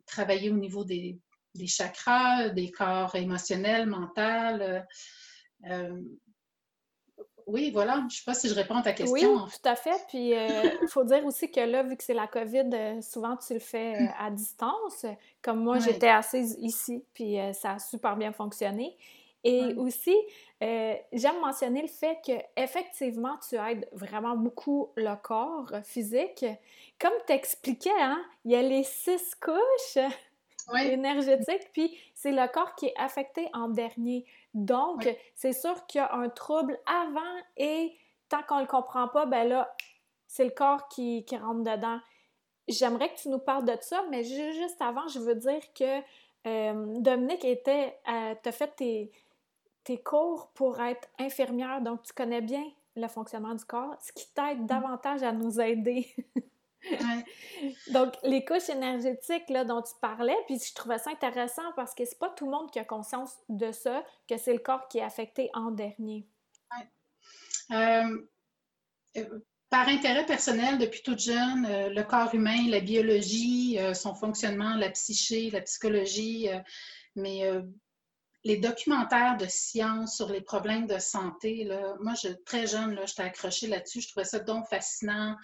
travailler 0.07 0.49
au 0.49 0.57
niveau 0.57 0.85
des, 0.85 1.21
des, 1.57 1.67
chakras, 1.67 2.51
des 2.51 2.71
corps 2.71 3.15
émotionnels, 3.15 3.87
mentaux, 3.87 4.83
oui, 7.47 7.71
voilà. 7.71 7.99
Je 7.99 8.05
ne 8.05 8.11
sais 8.11 8.25
pas 8.27 8.35
si 8.35 8.49
je 8.49 8.55
réponds 8.55 8.75
à 8.75 8.83
ta 8.83 8.93
question. 8.93 9.35
Oui, 9.35 9.51
tout 9.53 9.69
à 9.69 9.77
fait. 9.77 10.05
Puis, 10.09 10.31
il 10.31 10.35
euh, 10.35 10.87
faut 10.89 11.05
dire 11.05 11.25
aussi 11.25 11.51
que 11.51 11.61
là, 11.61 11.85
vu 11.85 11.97
que 11.97 12.03
c'est 12.03 12.15
la 12.15 12.27
COVID, 12.27 12.71
euh, 12.73 13.01
souvent 13.01 13.37
tu 13.37 13.55
le 13.55 13.61
fais 13.61 13.95
euh, 13.95 14.07
à 14.19 14.31
distance. 14.31 15.07
Comme 15.43 15.63
moi, 15.63 15.79
j'étais 15.79 16.09
assise 16.09 16.57
ici, 16.61 17.05
puis 17.15 17.37
ça 17.55 17.75
a 17.75 17.79
super 17.79 18.17
bien 18.17 18.33
fonctionné. 18.33 18.97
Et 19.45 19.75
aussi, 19.77 20.17
j'aime 20.61 21.41
mentionner 21.41 21.83
le 21.83 21.89
fait 21.89 22.19
que 22.27 22.33
effectivement, 22.61 23.37
tu 23.49 23.55
aides 23.55 23.89
vraiment 23.93 24.37
beaucoup 24.37 24.91
le 24.97 25.15
corps 25.23 25.71
physique. 25.85 26.45
Comme 26.99 27.13
tu 27.29 27.33
expliquais, 27.33 27.91
hein, 28.01 28.21
il 28.45 28.51
y 28.51 28.57
a 28.57 28.63
les 28.63 28.83
six 28.83 29.37
couches 29.41 30.05
énergétiques, 30.75 31.71
puis 31.73 31.97
c'est 32.15 32.33
le 32.33 32.47
corps 32.53 32.75
qui 32.75 32.87
est 32.87 32.95
affecté 32.97 33.49
en 33.53 33.69
dernier. 33.69 34.27
Donc, 34.55 35.09
c'est 35.35 35.53
sûr 35.53 35.87
qu'il 35.87 36.01
y 36.01 36.03
a 36.03 36.15
un 36.15 36.29
trouble 36.29 36.79
avant 36.87 37.21
et 37.57 37.97
tant 38.29 38.43
qu'on 38.43 38.57
ne 38.57 38.63
le 38.63 38.67
comprend 38.67 39.09
pas, 39.09 39.27
ben 39.27 39.49
là, 39.49 39.75
c'est 40.27 40.45
le 40.45 40.51
corps 40.51 40.89
qui, 40.89 41.25
rentre 41.33 41.63
dedans. 41.63 42.01
J'aimerais 42.69 43.13
que 43.13 43.21
tu 43.21 43.29
nous 43.29 43.39
parles 43.39 43.65
de 43.65 43.77
ça, 43.81 44.05
mais 44.11 44.25
juste 44.25 44.81
avant, 44.81 45.07
je 45.09 45.21
veux 45.21 45.37
dire 45.37 45.63
que 45.75 46.01
euh, 46.47 47.01
Dominique 47.01 47.45
était, 47.45 47.97
euh, 48.09 48.35
t'as 48.43 48.53
fait 48.53 48.75
tes, 48.77 49.13
tes 49.85 50.03
cours 50.03 50.49
pour 50.55 50.81
être 50.81 51.09
infirmière, 51.19 51.81
donc 51.81 52.03
tu 52.03 52.13
connais 52.13 52.41
bien 52.41 52.65
le 52.97 53.09
fonctionnement 53.09 53.55
du 53.55 53.65
corps, 53.65 53.95
ce 54.01 54.13
qui 54.13 54.27
t'aide 54.33 54.63
mm. 54.63 54.67
davantage 54.67 55.23
à 55.23 55.33
nous 55.33 55.61
aider. 55.61 56.13
Donc, 57.93 58.15
les 58.23 58.45
couches 58.45 58.69
énergétiques 58.69 59.49
là, 59.49 59.65
dont 59.65 59.83
tu 59.83 59.93
parlais, 60.01 60.37
puis 60.47 60.59
je 60.59 60.75
trouvais 60.75 60.99
ça 60.99 61.11
intéressant 61.11 61.73
parce 61.75 61.95
que 61.95 62.05
c'est 62.05 62.19
pas 62.19 62.31
tout 62.31 62.45
le 62.47 62.51
monde 62.51 62.71
qui 62.71 62.79
a 62.79 62.85
conscience 62.85 63.33
de 63.49 63.73
ça, 63.73 64.05
que 64.29 64.37
c'est 64.37 64.53
le 64.53 64.59
corps 64.59 64.89
qui 64.89 64.99
est 64.99 65.03
affecté 65.03 65.51
en 65.55 65.71
dernier. 65.71 66.27
Euh, 67.73 68.27
euh, 69.17 69.39
par 69.71 69.89
intérêt 69.89 70.25
personnel, 70.25 70.79
depuis 70.79 71.03
toute 71.03 71.19
jeune, 71.19 71.67
euh, 71.67 71.89
le 71.89 72.03
corps 72.05 72.33
humain, 72.35 72.69
la 72.69 72.81
biologie, 72.81 73.79
son 73.95 74.15
fonctionnement, 74.15 74.77
la 74.77 74.91
psyché, 74.91 75.51
la 75.51 75.61
psychologie, 75.63 76.49
mais 77.17 77.43
les 78.47 78.59
documentaires 78.59 79.37
de 79.37 79.47
science 79.49 80.15
sur 80.15 80.29
les 80.29 80.41
problèmes 80.41 80.87
de 80.87 81.01
santé, 81.01 81.65
là, 81.65 81.97
moi, 82.01 82.15
je, 82.15 82.29
très 82.29 82.69
jeune, 82.69 82.95
là, 82.95 83.05
j'étais 83.05 83.25
accrochée 83.25 83.67
là-dessus. 83.67 84.03
Je 84.03 84.09
trouvais 84.09 84.25
ça 84.25 84.39
donc 84.39 84.69
fascinant. 84.69 85.35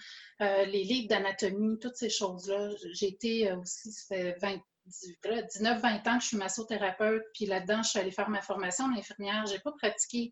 Euh, 0.41 0.63
les 0.65 0.85
livres 0.85 1.09
d'anatomie, 1.09 1.77
toutes 1.79 1.97
ces 1.97 2.09
choses-là. 2.09 2.69
J'ai 2.93 3.07
été 3.07 3.51
euh, 3.51 3.57
aussi, 3.57 3.91
ça 3.91 4.15
fait 4.15 4.61
19-20 4.87 6.09
ans 6.09 6.17
que 6.17 6.23
je 6.23 6.27
suis 6.27 6.37
massothérapeute, 6.37 7.23
puis 7.33 7.45
là-dedans, 7.45 7.83
je 7.83 7.89
suis 7.89 7.99
allée 7.99 8.11
faire 8.11 8.29
ma 8.29 8.41
formation 8.41 8.87
d'infirmière. 8.87 9.45
Je 9.47 9.55
n'ai 9.55 9.59
pas 9.59 9.73
pratiqué, 9.73 10.31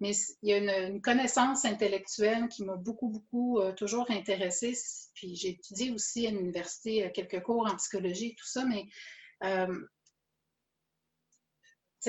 mais 0.00 0.12
il 0.42 0.50
y 0.50 0.52
a 0.52 0.58
une, 0.58 1.00
connaissance 1.00 1.64
intellectuelle 1.64 2.46
qui 2.48 2.62
m'a 2.64 2.76
beaucoup, 2.76 3.08
beaucoup 3.08 3.58
euh, 3.58 3.72
toujours 3.72 4.10
intéressée. 4.10 4.76
Puis 5.14 5.34
j'ai 5.34 5.48
étudié 5.48 5.92
aussi 5.92 6.26
à 6.26 6.30
l'université 6.30 7.10
quelques 7.14 7.42
cours 7.42 7.66
en 7.66 7.76
psychologie 7.76 8.32
et 8.32 8.34
tout 8.34 8.46
ça, 8.46 8.66
mais 8.66 8.86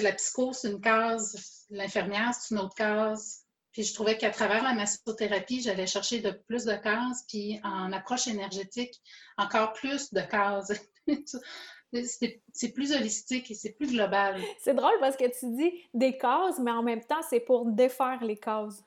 la 0.02 0.14
psycho, 0.14 0.54
c'est 0.54 0.70
une 0.70 0.82
case, 0.82 1.66
l'infirmière, 1.70 2.34
c'est 2.34 2.56
une 2.56 2.62
autre 2.62 2.76
case. 2.76 3.42
Puis 3.72 3.84
je 3.84 3.94
trouvais 3.94 4.18
qu'à 4.18 4.30
travers 4.30 4.64
la 4.64 4.74
massothérapie, 4.74 5.62
j'allais 5.62 5.88
chercher 5.88 6.20
de 6.20 6.32
plus 6.32 6.66
de 6.66 6.76
cases, 6.76 7.26
puis 7.28 7.60
en 7.64 7.92
approche 7.92 8.28
énergétique, 8.28 9.02
encore 9.38 9.74
plus 9.74 10.14
de 10.14 10.22
cases. 10.22 10.72
c'est 12.54 12.70
plus 12.74 12.94
holistique 12.94 13.52
et 13.52 13.56
c'est 13.56 13.74
plus 13.74 13.92
global. 13.92 14.42
C'est 14.60 14.74
drôle 14.74 15.00
parce 15.00 15.18
que 15.18 15.26
tu 15.26 15.56
dis 15.56 15.72
des 15.94 16.18
cases, 16.18 16.60
mais 16.60 16.72
en 16.72 16.84
même 16.84 17.04
temps, 17.04 17.22
c'est 17.28 17.40
pour 17.40 17.66
défaire 17.66 18.24
les 18.24 18.38
cases. 18.38 18.84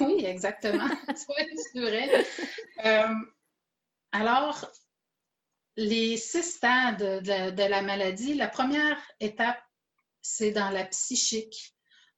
Oui, 0.00 0.24
exactement. 0.24 0.88
c'est 1.14 1.80
vrai. 1.80 2.24
Euh, 2.84 3.14
alors, 4.12 4.70
les 5.76 6.16
six 6.16 6.42
stades 6.42 7.22
de, 7.22 7.68
la 7.68 7.82
maladie, 7.82 8.34
la 8.34 8.48
première 8.48 8.98
étape, 9.20 9.62
c'est 10.22 10.52
dans 10.52 10.70
la 10.70 10.84
psychique. 10.86 11.74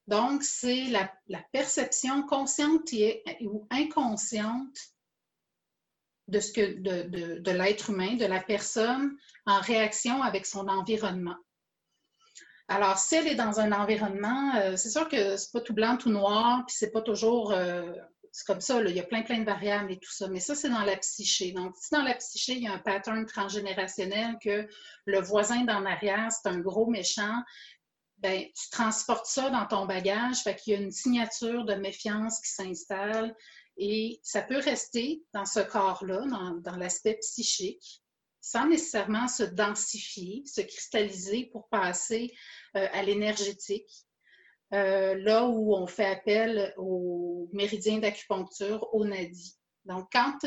Donc, 0.07 0.43
c'est 0.43 0.85
la, 0.85 1.11
perception 1.53 2.23
consciente 2.23 2.93
ou 3.41 3.67
inconsciente 3.71 4.79
de, 6.29 6.41
ce 6.41 6.53
que, 6.53 6.79
de, 7.41 7.51
l'être 7.51 7.91
humain, 7.91 8.15
de 8.17 8.27
la 8.27 8.41
personne 8.41 9.17
en 9.47 9.61
réaction 9.61 10.23
avec 10.23 10.47
son 10.47 10.69
environnement. 10.69 11.37
Alors, 12.69 12.99
si 12.99 13.17
elle 13.17 13.29
est 13.29 13.35
dans 13.35 13.61
un 13.61 13.73
environnement, 13.73 14.55
euh, 14.57 14.77
c'est 14.77 14.89
sûr 14.89 15.09
que 15.09 15.37
c'est 15.37 15.53
pas 15.53 15.61
tout 15.61 15.75
blanc, 15.75 15.99
tout 15.99 16.11
noir, 16.11 16.65
puis 16.67 16.75
c'est 16.79 16.91
pas 16.91 17.03
toujours 17.03 17.53
euh, 17.53 17.93
c'est 18.35 18.49
comme 18.49 18.61
ça, 18.61 18.83
il 18.83 18.97
y 18.97 18.99
a 18.99 19.05
plein, 19.05 19.23
plein 19.23 19.39
de 19.39 19.45
variables 19.45 19.93
et 19.93 19.99
tout 20.01 20.11
ça. 20.11 20.27
Mais 20.27 20.41
ça, 20.41 20.57
c'est 20.57 20.69
dans 20.69 20.83
la 20.83 20.97
psyché. 20.97 21.53
Donc, 21.53 21.77
si 21.77 21.91
dans 21.95 22.03
la 22.03 22.17
psyché, 22.17 22.55
il 22.55 22.65
y 22.65 22.67
a 22.67 22.73
un 22.73 22.81
pattern 22.81 23.25
transgénérationnel 23.27 24.39
que 24.43 24.67
le 25.05 25.21
voisin 25.21 25.63
d'en 25.63 25.87
arrière, 25.87 26.33
c'est 26.33 26.49
un 26.49 26.59
gros 26.59 26.91
méchant, 26.91 27.45
ben, 28.25 28.43
tu 28.55 28.71
transportes 28.71 29.27
ça 29.27 29.51
dans 29.51 29.67
ton 29.67 29.85
bagage, 29.85 30.39
fait 30.39 30.57
qu'il 30.57 30.73
y 30.73 30.77
a 30.77 30.81
une 30.81 30.91
signature 30.91 31.67
de 31.67 31.75
méfiance 31.75 32.41
qui 32.41 32.51
s'installe 32.53 33.37
et 33.77 34.19
ça 34.23 34.41
peut 34.41 34.57
rester 34.57 35.23
dans 35.35 35.45
ce 35.45 35.61
corps-là, 35.61 36.25
dans, 36.63 36.77
l'aspect 36.77 37.19
psychique, 37.21 38.03
sans 38.41 38.67
nécessairement 38.67 39.29
se 39.29 39.43
densifier, 39.43 40.43
se 40.47 40.63
cristalliser 40.63 41.51
pour 41.53 41.69
passer 41.69 42.33
euh, 42.79 42.89
à 42.93 43.03
l'énergétique. 43.03 43.93
Euh, 44.73 45.17
là 45.17 45.45
où 45.45 45.75
on 45.75 45.87
fait 45.87 46.07
appel 46.07 46.73
aux 46.79 47.51
méridiens 47.53 47.99
d'acupuncture, 47.99 48.89
au 48.95 49.05
nadi. 49.05 49.55
Donc, 49.85 50.09
quand, 50.11 50.39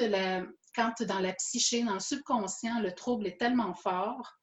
quand 0.73 1.03
dans 1.03 1.19
la 1.19 1.33
psyché, 1.33 1.83
dans 1.83 1.93
le 1.93 1.99
subconscient, 1.99 2.79
le 2.79 2.91
trouble 2.95 3.27
est 3.27 3.39
tellement 3.39 3.75
fort, 3.75 4.33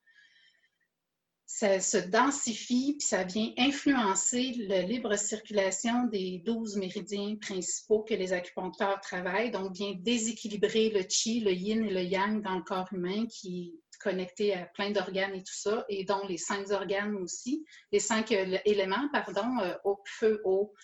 ça 1.46 1.78
se 1.78 1.98
densifie, 1.98 2.96
puis 2.98 3.06
ça 3.06 3.22
vient 3.22 3.52
influencer 3.58 4.54
la 4.66 4.82
libre 4.82 5.16
circulation 5.16 6.04
des 6.06 6.42
12 6.44 6.76
méridiens 6.76 7.36
principaux 7.36 8.02
que 8.02 8.14
les 8.14 8.32
acupuncteurs 8.32 9.00
travaillent, 9.00 9.50
donc 9.50 9.72
vient 9.72 9.94
déséquilibrer 9.94 10.88
le 10.90 11.02
chi, 11.08 11.40
le 11.40 11.52
yin 11.52 11.84
et 11.84 11.90
le 11.90 12.02
yang 12.02 12.42
dans 12.42 12.56
le 12.56 12.62
corps 12.62 12.88
humain 12.92 13.26
qui 13.26 13.74
est 13.74 13.98
connecté 13.98 14.54
à 14.54 14.64
plein 14.66 14.90
d'organes 14.90 15.34
et 15.34 15.42
tout 15.42 15.54
ça, 15.54 15.84
et 15.88 16.04
dont 16.04 16.26
les 16.26 16.38
cinq 16.38 16.70
organes 16.70 17.14
aussi, 17.16 17.64
les 17.92 18.00
cinq 18.00 18.32
euh, 18.32 18.58
éléments, 18.64 19.08
pardon, 19.12 19.58
euh, 19.60 19.74
eau, 19.84 20.02
feu, 20.06 20.40
eau, 20.44 20.74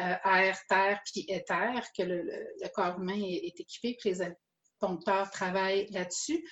euh, 0.00 0.14
air, 0.24 0.58
terre, 0.68 1.00
puis 1.04 1.24
éther, 1.28 1.82
que 1.96 2.02
le, 2.02 2.68
corps 2.74 3.00
humain 3.00 3.20
est, 3.20 3.46
est 3.46 3.60
équipé, 3.60 3.96
que 3.96 4.08
les 4.08 4.22
acupuncteurs 4.22 5.30
travaillent 5.30 5.88
là-dessus. 5.90 6.44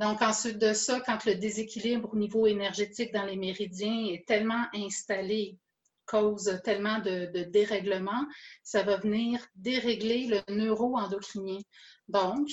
Donc, 0.00 0.22
ensuite 0.22 0.56
de 0.56 0.72
ça, 0.72 0.98
quand 1.00 1.26
le 1.26 1.34
déséquilibre 1.34 2.08
au 2.14 2.16
niveau 2.16 2.46
énergétique 2.46 3.12
dans 3.12 3.26
les 3.26 3.36
méridiens 3.36 4.06
est 4.06 4.26
tellement 4.26 4.64
installé, 4.72 5.58
cause 6.06 6.58
tellement 6.64 7.00
de, 7.00 7.44
dérèglement, 7.44 8.26
ça 8.62 8.82
va 8.82 8.96
venir 8.96 9.46
dérégler 9.54 10.26
le 10.26 10.54
neuroendocrinien. 10.54 11.60
Donc, 12.08 12.48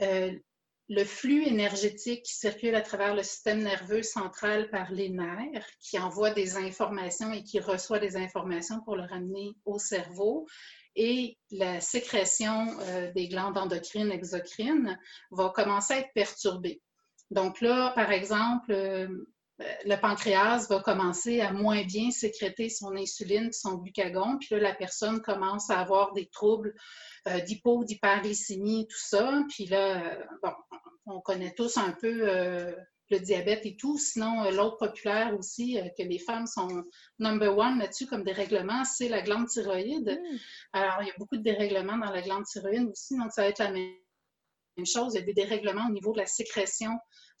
euh, 0.00 0.32
le 0.88 1.04
flux 1.04 1.44
énergétique 1.44 2.22
qui 2.22 2.34
circule 2.34 2.74
à 2.74 2.80
travers 2.80 3.14
le 3.14 3.22
système 3.22 3.62
nerveux 3.62 4.02
central 4.02 4.70
par 4.70 4.90
les 4.90 5.10
nerfs, 5.10 5.66
qui 5.80 5.98
envoie 5.98 6.30
des 6.30 6.56
informations 6.56 7.32
et 7.32 7.44
qui 7.44 7.60
reçoit 7.60 7.98
des 7.98 8.16
informations 8.16 8.80
pour 8.80 8.96
le 8.96 9.02
ramener 9.02 9.54
au 9.66 9.78
cerveau, 9.78 10.46
et 10.96 11.38
la 11.50 11.80
sécrétion 11.80 12.66
euh, 12.80 13.12
des 13.12 13.28
glandes 13.28 13.58
endocrines, 13.58 14.10
exocrines, 14.10 14.98
va 15.30 15.50
commencer 15.50 15.94
à 15.94 15.98
être 15.98 16.12
perturbée. 16.14 16.80
Donc 17.30 17.60
là, 17.60 17.92
par 17.94 18.10
exemple, 18.10 18.72
euh, 18.72 19.08
le 19.58 19.96
pancréas 19.96 20.66
va 20.68 20.80
commencer 20.80 21.40
à 21.40 21.52
moins 21.52 21.82
bien 21.84 22.10
sécréter 22.10 22.68
son 22.68 22.96
insuline, 22.96 23.52
son 23.52 23.74
glucagon, 23.74 24.38
puis 24.38 24.48
là, 24.52 24.60
la 24.60 24.74
personne 24.74 25.20
commence 25.20 25.70
à 25.70 25.78
avoir 25.80 26.12
des 26.12 26.26
troubles 26.26 26.74
euh, 27.26 27.40
d'hypo, 27.40 27.84
d'hyperglycémie, 27.84 28.86
tout 28.88 29.00
ça. 29.00 29.42
Puis 29.48 29.66
là, 29.66 30.16
bon, 30.42 30.52
on 31.06 31.20
connaît 31.20 31.54
tous 31.54 31.76
un 31.76 31.92
peu 31.92 32.76
le 33.10 33.18
diabète 33.18 33.64
et 33.64 33.76
tout. 33.76 33.98
Sinon, 33.98 34.44
euh, 34.44 34.50
l'autre 34.50 34.76
populaire 34.76 35.36
aussi, 35.38 35.78
euh, 35.78 35.88
que 35.96 36.02
les 36.02 36.18
femmes 36.18 36.46
sont 36.46 36.84
number 37.18 37.56
one 37.56 37.78
là-dessus 37.78 38.06
comme 38.06 38.24
dérèglement, 38.24 38.84
c'est 38.84 39.08
la 39.08 39.22
glande 39.22 39.48
thyroïde. 39.48 40.08
Hmm. 40.08 40.36
Alors, 40.72 40.98
il 41.02 41.08
y 41.08 41.10
a 41.10 41.14
beaucoup 41.18 41.36
de 41.36 41.42
dérèglements 41.42 41.98
dans 41.98 42.10
la 42.10 42.22
glande 42.22 42.44
thyroïde 42.44 42.88
aussi, 42.90 43.16
donc 43.16 43.32
ça 43.32 43.42
va 43.42 43.48
être 43.48 43.58
la 43.58 43.70
même 43.70 43.92
chose. 44.86 45.14
Il 45.14 45.20
y 45.20 45.22
a 45.22 45.26
des 45.26 45.34
dérèglements 45.34 45.86
au 45.88 45.92
niveau 45.92 46.12
de 46.12 46.18
la 46.18 46.26
sécrétion 46.26 46.92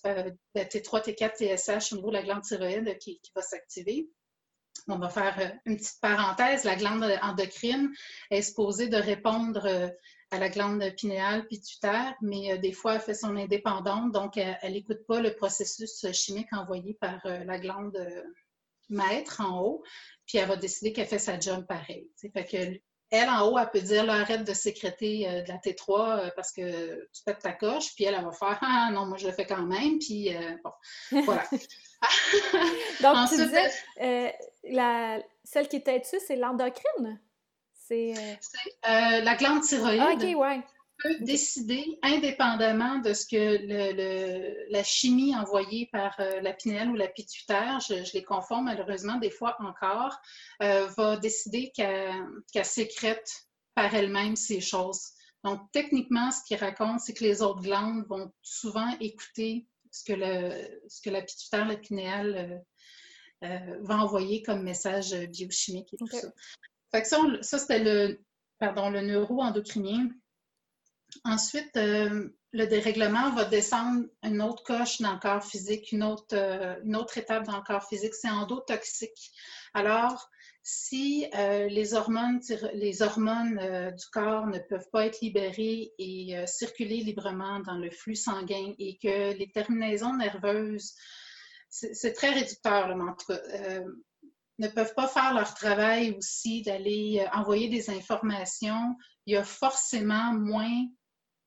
euh, 0.06 0.30
de 0.54 0.60
T3, 0.60 1.02
T4, 1.04 1.36
TSH 1.36 1.92
au 1.92 1.96
niveau 1.96 2.08
de 2.08 2.14
la 2.14 2.22
glande 2.22 2.42
thyroïde 2.42 2.96
qui, 2.98 3.20
va 3.34 3.42
s'activer. 3.42 4.08
on 4.86 4.98
va 4.98 5.08
faire 5.08 5.38
euh, 5.40 5.48
une 5.66 5.76
petite 5.76 6.00
parenthèse, 6.00 6.64
la 6.64 6.76
glande 6.76 7.04
endocrine 7.22 7.90
est 8.30 8.42
supposée 8.42 8.88
de 8.88 8.96
répondre 8.96 9.66
euh, 9.66 9.88
à 10.30 10.38
la 10.38 10.48
glande 10.50 10.84
pinéale 10.96 11.46
pituitaire, 11.48 12.14
mais 12.20 12.52
euh, 12.52 12.58
des 12.58 12.72
fois, 12.72 12.94
elle 12.94 13.00
fait 13.00 13.14
son 13.14 13.36
indépendante, 13.36 14.12
donc 14.12 14.36
elle 14.36 14.72
n'écoute 14.72 15.04
pas 15.06 15.20
le 15.20 15.34
processus 15.34 16.06
chimique 16.12 16.52
envoyé 16.52 16.94
par 17.00 17.20
la 17.24 17.58
glande 17.58 17.98
maître 18.90 19.40
en 19.40 19.62
haut, 19.62 19.82
puis 20.26 20.38
elle 20.38 20.48
va 20.48 20.56
décider 20.56 20.92
qu'elle 20.92 21.06
fait 21.06 21.18
sa 21.18 21.40
job 21.40 21.66
pareil. 21.66 22.10
Fait 22.20 22.44
que 22.44 22.80
elle, 23.10 23.28
en 23.28 23.48
haut, 23.48 23.58
elle 23.58 23.70
peut 23.70 23.80
dire 23.80 24.08
arrête 24.10 24.44
de 24.44 24.54
sécréter 24.54 25.42
de 25.46 25.48
la 25.48 25.56
T3 25.56 26.32
parce 26.34 26.52
que 26.52 27.08
tu 27.12 27.22
pètes 27.24 27.40
ta 27.40 27.52
coche, 27.52 27.94
puis 27.94 28.04
elle, 28.04 28.14
elle 28.14 28.24
va 28.24 28.32
faire 28.32 28.58
Ah 28.60 28.90
non, 28.92 29.06
moi 29.06 29.16
je 29.16 29.26
le 29.26 29.32
fais 29.32 29.46
quand 29.46 29.62
même, 29.62 29.98
puis 29.98 30.30
bon, 30.62 31.22
voilà. 31.24 31.44
Donc, 33.02 33.28
tu 33.28 33.36
disais, 33.36 33.70
euh, 34.00 34.30
la, 34.70 35.20
celle 35.44 35.68
qui 35.68 35.76
était 35.76 35.98
dessus, 35.98 36.20
c'est 36.26 36.36
l'endocrine? 36.36 37.20
C'est 37.72 38.12
euh, 38.12 38.34
euh, 38.88 39.20
la 39.22 39.34
glande 39.36 39.62
thyroïde. 39.62 40.02
Ah, 40.02 40.12
OK, 40.12 40.22
ouais. 40.22 40.60
Peut 40.98 41.16
décider, 41.20 41.98
indépendamment 42.02 42.98
de 42.98 43.12
ce 43.12 43.26
que 43.26 43.36
le, 43.36 44.72
la 44.72 44.82
chimie 44.82 45.34
envoyée 45.36 45.88
par 45.92 46.18
la 46.18 46.52
pinelle 46.52 46.90
ou 46.90 46.96
la 46.96 47.08
pituitaire, 47.08 47.78
je, 47.80 48.12
les 48.14 48.22
confonds 48.22 48.62
malheureusement 48.62 49.16
des 49.18 49.30
fois 49.30 49.56
encore, 49.60 50.18
va 50.60 51.16
décider 51.16 51.72
qu'elle 51.72 52.64
sécrète 52.64 53.30
par 53.74 53.94
elle-même 53.94 54.34
ces 54.34 54.60
choses. 54.60 55.12
Donc, 55.44 55.60
techniquement, 55.72 56.30
ce 56.30 56.42
qu'il 56.44 56.56
raconte, 56.56 57.00
c'est 57.00 57.14
que 57.14 57.22
les 57.22 57.42
autres 57.42 57.62
glandes 57.62 58.04
vont 58.08 58.32
souvent 58.42 58.90
écouter 58.98 59.68
ce 59.90 60.04
que, 60.04 60.12
le, 60.12 60.80
ce 60.88 61.00
que 61.00 61.10
la 61.10 61.22
pituitaire, 61.22 61.66
la 61.66 61.76
pinéale 61.76 62.62
euh, 63.42 63.48
euh, 63.48 63.78
va 63.82 63.98
envoyer 63.98 64.42
comme 64.42 64.62
message 64.62 65.14
biochimique 65.28 65.94
et 65.94 65.96
tout 65.96 66.08
ça. 66.08 66.28
Fait 66.90 67.02
que 67.02 67.08
ça, 67.08 67.18
ça 67.42 67.58
c'était 67.58 67.84
le, 67.84 68.20
pardon, 68.58 68.90
le 68.90 69.00
neuroendocrinien. 69.00 70.08
Ensuite, 71.24 71.76
euh, 71.76 72.28
le 72.52 72.66
dérèglement 72.66 73.30
va 73.34 73.44
descendre 73.44 74.06
une 74.22 74.42
autre 74.42 74.62
coche 74.62 75.00
dans 75.00 75.14
le 75.14 75.18
corps 75.18 75.44
physique, 75.44 75.92
une 75.92 76.02
autre, 76.02 76.34
une 76.84 76.96
autre 76.96 77.18
étape 77.18 77.44
dans 77.44 77.56
le 77.56 77.62
corps 77.62 77.86
physique, 77.86 78.14
c'est 78.14 78.30
endotoxique. 78.30 79.32
Alors, 79.74 80.30
si 80.70 81.26
euh, 81.34 81.66
les 81.68 81.94
hormones, 81.94 82.42
les 82.74 83.00
hormones 83.00 83.58
euh, 83.58 83.90
du 83.90 84.04
corps 84.12 84.46
ne 84.46 84.58
peuvent 84.58 84.90
pas 84.92 85.06
être 85.06 85.22
libérées 85.22 85.94
et 85.98 86.36
euh, 86.36 86.44
circuler 86.44 86.98
librement 86.98 87.60
dans 87.60 87.78
le 87.78 87.90
flux 87.90 88.16
sanguin 88.16 88.74
et 88.78 88.98
que 89.02 89.32
les 89.32 89.50
terminaisons 89.50 90.14
nerveuses, 90.14 90.92
c'est 91.70 92.12
très 92.12 92.32
réducteur, 92.32 92.88
le 92.88 92.96
mantra, 92.96 93.34
ne 94.58 94.68
peuvent 94.68 94.94
pas 94.94 95.08
faire 95.08 95.34
leur 95.34 95.54
travail 95.54 96.14
aussi 96.16 96.62
d'aller 96.62 97.26
envoyer 97.32 97.68
des 97.68 97.90
informations, 97.90 98.96
il 99.26 99.34
y 99.34 99.36
a 99.36 99.44
forcément 99.44 100.32
moins 100.32 100.86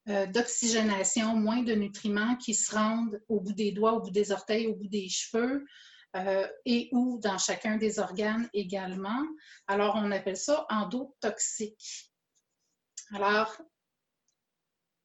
d'oxygénation, 0.08 1.36
moins 1.36 1.62
de 1.62 1.74
nutriments 1.74 2.36
qui 2.38 2.56
se 2.56 2.74
rendent 2.74 3.22
au 3.30 3.40
bout 3.40 3.54
des 3.54 3.72
doigts, 3.72 3.94
au 3.94 4.02
bout 4.02 4.12
des 4.12 4.32
orteils, 4.32 4.68
au 4.68 4.76
bout 4.76 4.88
des 4.88 5.08
cheveux, 5.10 5.64
euh, 6.18 6.48
et 6.66 6.90
ou 6.92 7.20
dans 7.20 7.38
chacun 7.38 7.78
des 7.78 8.00
organes 8.00 8.50
également. 8.54 9.24
Alors, 9.68 9.96
on 9.96 10.12
appelle 10.12 10.36
ça 10.36 10.66
endotoxique. 10.70 12.12
Alors, 13.14 13.62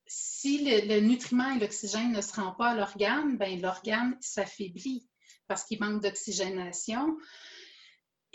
si 0.07 0.65
le, 0.65 1.01
nutriment 1.01 1.53
et 1.53 1.61
l'oxygène 1.61 2.13
ne 2.13 2.21
se 2.21 2.33
rendent 2.33 2.57
pas 2.57 2.71
à 2.71 2.75
l'organe, 2.75 3.37
ben 3.37 3.61
l'organe 3.61 4.17
s'affaiblit 4.21 5.09
parce 5.47 5.65
qu'il 5.65 5.81
manque 5.81 6.03
d'oxygénation 6.03 7.17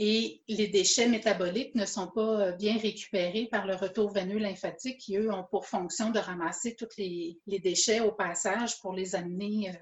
et 0.04 0.42
les 0.48 0.68
déchets 0.68 1.08
métaboliques 1.08 1.76
ne 1.76 1.86
sont 1.86 2.08
pas 2.08 2.48
euh, 2.48 2.52
bien 2.54 2.76
récupérés 2.76 3.46
par 3.46 3.68
le 3.68 3.76
retour 3.76 4.12
veineux 4.12 4.40
lymphatique 4.40 4.98
qui, 4.98 5.16
eux, 5.16 5.32
ont 5.32 5.44
pour 5.44 5.68
fonction 5.68 6.10
de 6.10 6.18
ramasser 6.18 6.76
tous 6.76 6.98
les, 6.98 7.40
déchets 7.46 8.00
au 8.00 8.12
passage 8.12 8.80
pour 8.80 8.94
les 8.94 9.14
amener 9.14 9.70
euh, 9.70 9.74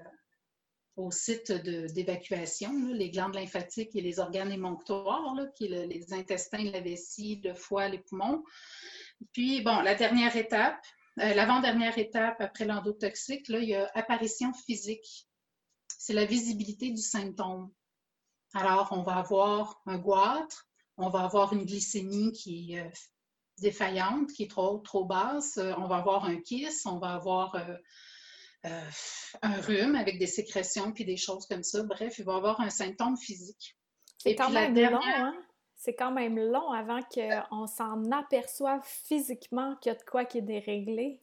au 0.96 1.10
site 1.10 1.50
d'évacuation, 1.50 2.70
les 2.92 3.10
glandes 3.10 3.34
lymphatiques 3.34 3.96
et 3.96 4.02
les 4.02 4.20
organes 4.20 4.52
émonctoires, 4.52 5.34
les 5.58 6.12
intestins, 6.12 6.64
la 6.64 6.80
vessie, 6.80 7.40
le 7.42 7.54
foie, 7.54 7.88
les 7.88 8.00
poumons. 8.00 8.44
Puis, 9.32 9.62
bon, 9.62 9.80
la 9.80 9.94
dernière 9.94 10.36
étape, 10.36 10.84
euh, 11.18 11.32
l'avant-dernière 11.32 11.96
étape 11.96 12.42
après 12.42 12.66
l'endotoxique, 12.66 13.48
il 13.48 13.64
y 13.64 13.74
a 13.74 13.90
apparition 13.94 14.52
physique. 14.52 15.26
C'est 15.96 16.12
la 16.12 16.26
visibilité 16.26 16.90
du 16.90 17.00
symptôme. 17.00 17.70
Alors, 18.54 18.88
on 18.92 19.02
va 19.02 19.16
avoir 19.16 19.80
un 19.86 19.98
goitre, 19.98 20.66
on 20.96 21.08
va 21.08 21.20
avoir 21.20 21.52
une 21.52 21.64
glycémie 21.64 22.32
qui 22.32 22.74
est 22.74 22.80
euh, 22.80 22.90
défaillante, 23.58 24.32
qui 24.32 24.44
est 24.44 24.50
trop, 24.50 24.78
trop 24.78 25.04
basse, 25.04 25.58
euh, 25.58 25.72
on 25.78 25.86
va 25.86 25.96
avoir 25.96 26.24
un 26.24 26.40
kiss, 26.40 26.84
on 26.86 26.98
va 26.98 27.14
avoir 27.14 27.54
euh, 28.64 28.90
un 29.42 29.60
rhume 29.60 29.94
avec 29.94 30.18
des 30.18 30.26
sécrétions 30.26 30.92
puis 30.92 31.04
des 31.04 31.16
choses 31.16 31.46
comme 31.46 31.62
ça. 31.62 31.82
Bref, 31.84 32.18
il 32.18 32.24
va 32.24 32.36
avoir 32.36 32.60
un 32.60 32.70
symptôme 32.70 33.16
physique. 33.16 33.76
C'est 34.18 34.34
quand 34.34 34.50
même 34.50 34.74
long, 34.74 35.00
hein? 35.02 35.34
C'est 35.76 35.94
quand 35.94 36.12
même 36.12 36.38
long 36.38 36.70
avant 36.72 37.00
qu'on 37.02 37.66
s'en 37.66 38.10
aperçoive 38.10 38.82
physiquement 38.84 39.76
qu'il 39.76 39.90
y 39.90 39.94
a 39.94 39.98
de 39.98 40.04
quoi 40.04 40.26
qui 40.26 40.38
est 40.38 40.42
déréglé. 40.42 41.22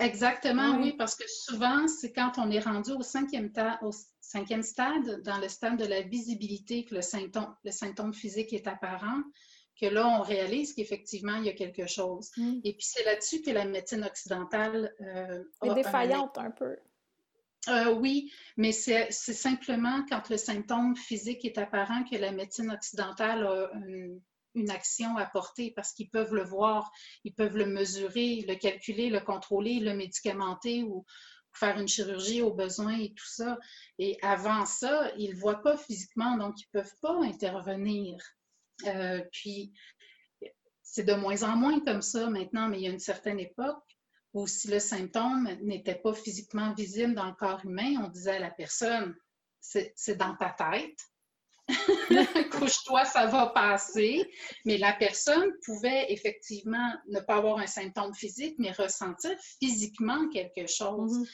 Exactement, 0.00 0.78
oui, 0.78 0.92
parce 0.96 1.16
que 1.16 1.24
souvent, 1.26 1.88
c'est 1.88 2.12
quand 2.12 2.32
on 2.38 2.50
est 2.50 2.60
rendu 2.60 2.92
au 2.92 3.02
cinquième, 3.02 3.50
au 3.82 3.90
cinquième 4.20 4.62
stade, 4.62 5.22
dans 5.22 5.38
le 5.38 5.48
stade 5.48 5.76
de 5.76 5.84
la 5.84 6.02
visibilité, 6.02 6.84
que 6.84 6.94
le 6.94 7.02
symptôme, 7.02 7.52
le 7.64 7.72
symptôme 7.72 8.14
physique 8.14 8.52
est 8.52 8.68
apparent, 8.68 9.22
que 9.80 9.86
là, 9.86 10.06
on 10.06 10.22
réalise 10.22 10.72
qu'effectivement, 10.74 11.36
il 11.36 11.46
y 11.46 11.48
a 11.48 11.52
quelque 11.52 11.86
chose. 11.86 12.30
Mm. 12.36 12.60
Et 12.62 12.72
puis, 12.74 12.86
c'est 12.86 13.04
là-dessus 13.04 13.42
que 13.42 13.50
la 13.50 13.64
médecine 13.64 14.04
occidentale 14.04 14.94
euh, 15.00 15.42
est 15.64 15.74
défaillante 15.74 16.38
un, 16.38 16.50
peu. 16.52 16.76
Euh, 17.68 17.92
oui, 17.94 18.32
mais 18.56 18.70
c'est 18.70 19.10
simplement 19.10 20.04
quand 20.08 20.28
le 20.30 20.36
symptôme 20.36 20.94
physique 20.94 21.44
est 21.44 21.58
apparent 21.58 22.04
que 22.04 22.16
la 22.16 22.30
médecine 22.30 22.70
occidentale 22.70 23.44
a 23.44 23.70
une, 23.74 24.20
action 24.68 25.16
à 25.16 25.26
porter 25.26 25.72
parce 25.74 25.92
qu'ils 25.92 26.10
peuvent 26.10 26.34
le 26.34 26.44
voir, 26.44 26.90
ils 27.24 27.34
peuvent 27.34 27.56
le 27.56 27.66
mesurer, 27.66 28.44
le 28.48 28.54
calculer, 28.54 29.10
le 29.10 29.20
contrôler, 29.20 29.80
le 29.80 29.94
médicamenter 29.94 30.82
ou 30.82 31.04
faire 31.52 31.78
une 31.78 31.88
chirurgie 31.88 32.42
au 32.42 32.52
besoin 32.52 32.98
et 32.98 33.12
tout 33.14 33.26
ça. 33.26 33.58
Et 33.98 34.18
avant 34.22 34.66
ça, 34.66 35.10
ils 35.16 35.34
ne 35.34 35.40
voient 35.40 35.62
pas 35.62 35.76
physiquement, 35.76 36.36
donc 36.36 36.60
ils 36.60 36.68
ne 36.74 36.80
peuvent 36.80 36.96
pas 37.00 37.16
intervenir. 37.22 38.22
Euh, 38.86 39.22
puis, 39.32 39.72
c'est 40.82 41.04
de 41.04 41.14
moins 41.14 41.42
en 41.42 41.56
moins 41.56 41.80
comme 41.80 42.02
ça 42.02 42.30
maintenant, 42.30 42.68
mais 42.68 42.78
il 42.78 42.84
y 42.84 42.88
a 42.88 42.92
une 42.92 42.98
certaine 42.98 43.40
époque 43.40 43.84
où 44.34 44.46
si 44.46 44.68
le 44.68 44.78
symptôme 44.78 45.48
n'était 45.62 45.94
pas 45.94 46.12
physiquement 46.12 46.72
visible 46.74 47.14
dans 47.14 47.26
le 47.26 47.34
corps 47.34 47.64
humain, 47.64 48.02
on 48.04 48.08
disait 48.08 48.36
à 48.36 48.40
la 48.40 48.50
personne, 48.50 49.14
c'est 49.60 50.16
dans 50.16 50.36
ta 50.36 50.50
tête. 50.50 50.98
Couche-toi, 52.52 53.04
ça 53.04 53.26
va 53.26 53.46
passer. 53.46 54.28
Mais 54.64 54.78
la 54.78 54.92
personne 54.92 55.52
pouvait 55.64 56.12
effectivement 56.12 56.92
ne 57.08 57.20
pas 57.20 57.36
avoir 57.36 57.58
un 57.58 57.66
symptôme 57.66 58.14
physique, 58.14 58.56
mais 58.58 58.72
ressentir 58.72 59.36
physiquement 59.60 60.28
quelque 60.28 60.66
chose. 60.66 61.18
Mm-hmm 61.18 61.28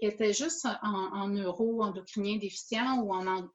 qui 0.00 0.06
étaient 0.06 0.32
juste 0.32 0.66
en, 0.82 1.28
neuro, 1.28 1.82
endocrinien 1.82 2.36
déficient 2.36 3.00
ou 3.02 3.14
en, 3.14 3.48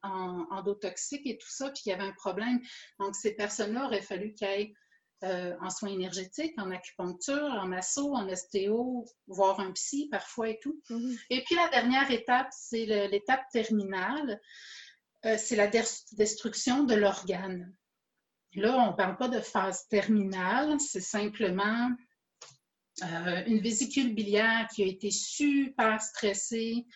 endotoxique 0.50 1.26
et 1.26 1.38
tout 1.38 1.50
ça, 1.50 1.70
puis 1.70 1.82
il 1.86 1.88
y 1.90 1.92
avait 1.92 2.04
un 2.04 2.12
problème. 2.12 2.60
Donc, 2.98 3.14
ces 3.14 3.34
personnes-là 3.34 3.86
auraient 3.86 4.02
fallu 4.02 4.34
qu'elles 4.34 4.48
aillent 4.48 4.74
euh, 5.22 5.54
en 5.60 5.70
soins 5.70 5.90
énergétiques, 5.90 6.52
en 6.58 6.70
acupuncture, 6.70 7.44
en 7.44 7.66
masso, 7.66 8.14
en 8.14 8.28
ostéo, 8.28 9.06
voir 9.26 9.60
un 9.60 9.72
psy 9.72 10.08
parfois 10.10 10.50
et 10.50 10.58
tout. 10.60 10.82
Mm-hmm. 10.90 11.18
Et 11.30 11.44
puis 11.44 11.54
la 11.54 11.68
dernière 11.68 12.10
étape, 12.10 12.48
c'est 12.50 12.84
l'étape 12.84 13.44
terminale, 13.50 14.40
c'est 15.38 15.56
la 15.56 15.68
destruction 15.68 16.84
de 16.84 16.94
l'organe. 16.94 17.74
Là, 18.54 18.76
on 18.78 18.92
ne 18.92 18.96
parle 18.96 19.16
pas 19.16 19.28
de 19.28 19.40
phase 19.40 19.86
terminale, 19.88 20.78
c'est 20.78 21.00
simplement 21.00 21.90
euh, 23.02 23.42
une 23.46 23.60
vésicule 23.60 24.14
biliaire 24.14 24.68
qui 24.72 24.84
a 24.84 24.86
été 24.86 25.10
super 25.10 26.00
stressée 26.00 26.86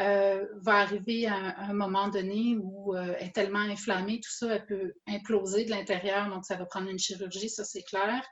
euh, 0.00 0.44
va 0.56 0.78
arriver 0.78 1.28
à 1.28 1.56
un, 1.60 1.72
moment 1.72 2.08
donné 2.08 2.56
où 2.60 2.96
euh, 2.96 3.14
est 3.18 3.32
tellement 3.32 3.60
inflammée, 3.60 4.18
tout 4.18 4.32
ça, 4.32 4.56
elle 4.56 4.66
peut 4.66 4.94
imploser 5.06 5.64
de 5.64 5.70
l'intérieur, 5.70 6.28
donc 6.28 6.44
ça 6.44 6.56
va 6.56 6.66
prendre 6.66 6.90
une 6.90 6.98
chirurgie, 6.98 7.48
ça 7.48 7.64
c'est 7.64 7.84
clair. 7.84 8.26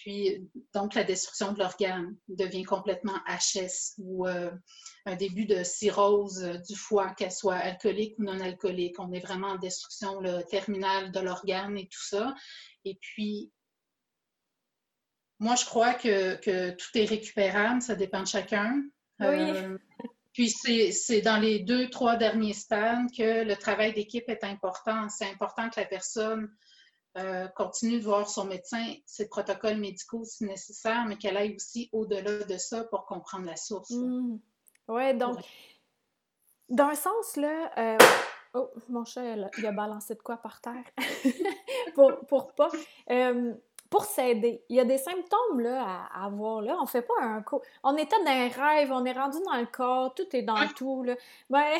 Puis, 0.00 0.48
donc, 0.74 0.94
la 0.94 1.04
destruction 1.04 1.52
de 1.52 1.58
l'organe 1.58 2.16
devient 2.28 2.64
complètement 2.64 3.18
HS 3.26 3.94
ou 3.98 4.26
un 4.26 5.16
début 5.16 5.46
de 5.46 5.62
cirrhose 5.62 6.42
du 6.68 6.76
foie, 6.76 7.14
qu'elle 7.14 7.32
soit 7.32 7.56
alcoolique 7.56 8.18
ou 8.18 8.24
non 8.24 8.40
alcoolique. 8.40 8.98
On 8.98 9.12
est 9.12 9.20
vraiment 9.20 9.48
en 9.48 9.58
destruction 9.58 10.20
terminale 10.50 11.12
de 11.12 11.20
l'organe 11.20 11.78
et 11.78 11.86
tout 11.86 12.04
ça. 12.04 12.34
Et 12.84 12.98
puis, 13.00 13.50
moi, 15.38 15.54
je 15.54 15.64
crois 15.64 15.94
que, 15.94 16.70
tout 16.72 16.98
est 16.98 17.04
récupérable, 17.04 17.82
ça 17.82 17.94
dépend 17.94 18.22
de 18.22 18.28
chacun. 18.28 18.82
Oui. 19.20 19.26
Euh, 19.26 19.78
Puis 20.32 20.50
c'est 20.50 21.22
dans 21.22 21.38
les 21.38 21.60
deux, 21.60 21.88
trois 21.88 22.16
derniers 22.16 22.52
stades 22.52 23.06
que 23.16 23.44
le 23.44 23.56
travail 23.56 23.94
d'équipe 23.94 24.28
est 24.28 24.44
important. 24.44 25.08
C'est 25.08 25.30
important 25.30 25.70
que 25.70 25.80
la 25.80 25.86
personne 25.86 26.50
euh, 27.16 27.48
continue 27.48 27.98
de 27.98 28.04
voir 28.04 28.28
son 28.28 28.44
médecin, 28.44 28.84
ses 29.06 29.28
protocoles 29.28 29.78
médicaux 29.78 30.24
si 30.24 30.44
nécessaire, 30.44 31.04
mais 31.06 31.16
qu'elle 31.16 31.36
aille 31.36 31.54
aussi 31.54 31.88
au-delà 31.92 32.44
de 32.44 32.58
ça 32.58 32.84
pour 32.84 33.06
comprendre 33.06 33.46
la 33.46 33.56
source. 33.56 33.90
Mmh. 33.90 34.38
Oui, 34.88 35.14
donc, 35.14 35.38
d'un 36.68 36.94
sens, 36.94 37.36
là, 37.36 37.70
euh, 37.78 37.98
oh, 38.54 38.68
mon 38.88 39.04
chat, 39.04 39.22
il 39.58 39.66
a 39.66 39.72
balancé 39.72 40.14
de 40.14 40.20
quoi 40.20 40.36
par 40.36 40.60
terre 40.60 40.84
pour, 41.94 42.18
pour 42.26 42.52
pas. 42.52 42.68
Euh, 43.10 43.54
pour 43.88 44.04
s'aider. 44.04 44.64
Il 44.68 44.76
y 44.76 44.80
a 44.80 44.84
des 44.84 44.98
symptômes 44.98 45.60
là, 45.60 46.08
à, 46.12 46.26
avoir. 46.26 46.60
Là. 46.60 46.76
On 46.80 46.86
fait 46.86 47.02
pas 47.02 47.14
un 47.20 47.40
coup. 47.40 47.60
On 47.84 47.96
était 47.96 48.22
dans 48.24 48.30
un 48.30 48.48
rêve, 48.48 48.90
on 48.92 49.04
est 49.04 49.12
rendu 49.12 49.38
dans 49.44 49.56
le 49.58 49.66
corps, 49.66 50.12
tout 50.12 50.26
est 50.34 50.42
dans 50.42 50.66
tout. 50.74 51.04
Là. 51.04 51.14
Ben, 51.48 51.78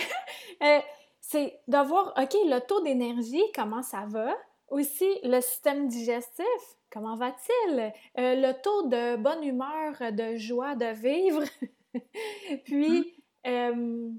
c'est 1.21 1.61
de 1.67 1.79
voir, 1.79 2.15
OK, 2.17 2.33
le 2.45 2.61
taux 2.61 2.81
d'énergie, 2.81 3.43
comment 3.55 3.83
ça 3.83 4.05
va? 4.07 4.29
Aussi, 4.69 5.09
le 5.23 5.41
système 5.41 5.89
digestif, 5.89 6.45
comment 6.91 7.17
va-t-il? 7.17 7.93
Euh, 8.19 8.35
le 8.35 8.53
taux 8.63 8.89
de 8.89 9.17
bonne 9.17 9.45
humeur, 9.45 9.95
de 10.13 10.37
joie 10.37 10.75
de 10.75 10.87
vivre. 10.87 11.45
Puis, 12.65 13.23
euh, 13.47 14.11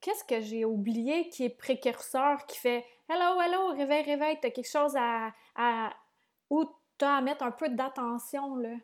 qu'est-ce 0.00 0.24
que 0.24 0.40
j'ai 0.40 0.64
oublié 0.64 1.28
qui 1.28 1.44
est 1.44 1.56
précurseur, 1.56 2.46
qui 2.46 2.58
fait 2.58 2.84
Hello, 3.08 3.40
hello, 3.40 3.68
réveille, 3.76 4.02
réveille, 4.02 4.38
t'as 4.42 4.50
quelque 4.50 4.70
chose 4.70 4.96
à, 4.96 5.32
à 5.54 5.94
ou 6.50 6.64
t'as 6.98 7.18
à 7.18 7.20
mettre 7.20 7.44
un 7.44 7.52
peu 7.52 7.68
d'attention, 7.68 8.56
là? 8.56 8.74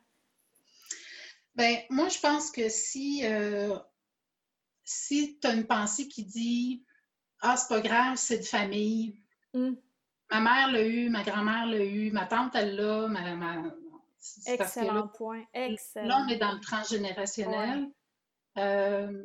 Ben, 1.55 1.78
moi, 1.90 2.09
je 2.09 2.18
pense 2.18 2.50
que 2.50 2.68
si, 2.68 3.22
euh, 3.24 3.76
si 4.84 5.38
tu 5.40 5.46
as 5.46 5.53
une 5.53 5.66
pensée 5.66 6.09
qui 6.09 6.24
dit 6.24 6.84
Ah, 7.40 7.57
c'est 7.57 7.68
pas 7.68 7.80
grave, 7.80 8.16
c'est 8.16 8.38
de 8.38 8.44
famille, 8.44 9.20
mmh. 9.53 9.72
Ma 10.33 10.41
mère 10.41 10.72
l'a 10.72 10.83
eu, 10.83 11.11
ma 11.11 11.22
grand-mère 11.22 11.66
l'a 11.66 11.85
eu, 11.85 12.11
ma 12.11 12.24
tante, 12.24 12.55
elle 12.55 12.74
l'a. 12.74 13.07
Ma, 13.07 13.64
Excellent 14.47 15.09
point. 15.09 15.45
Excellent. 15.53 16.07
Là, 16.07 16.24
on 16.24 16.28
est 16.28 16.39
dans 16.39 16.53
le 16.53 16.61
transgénérationnel. 16.61 17.91
Euh, 18.57 19.24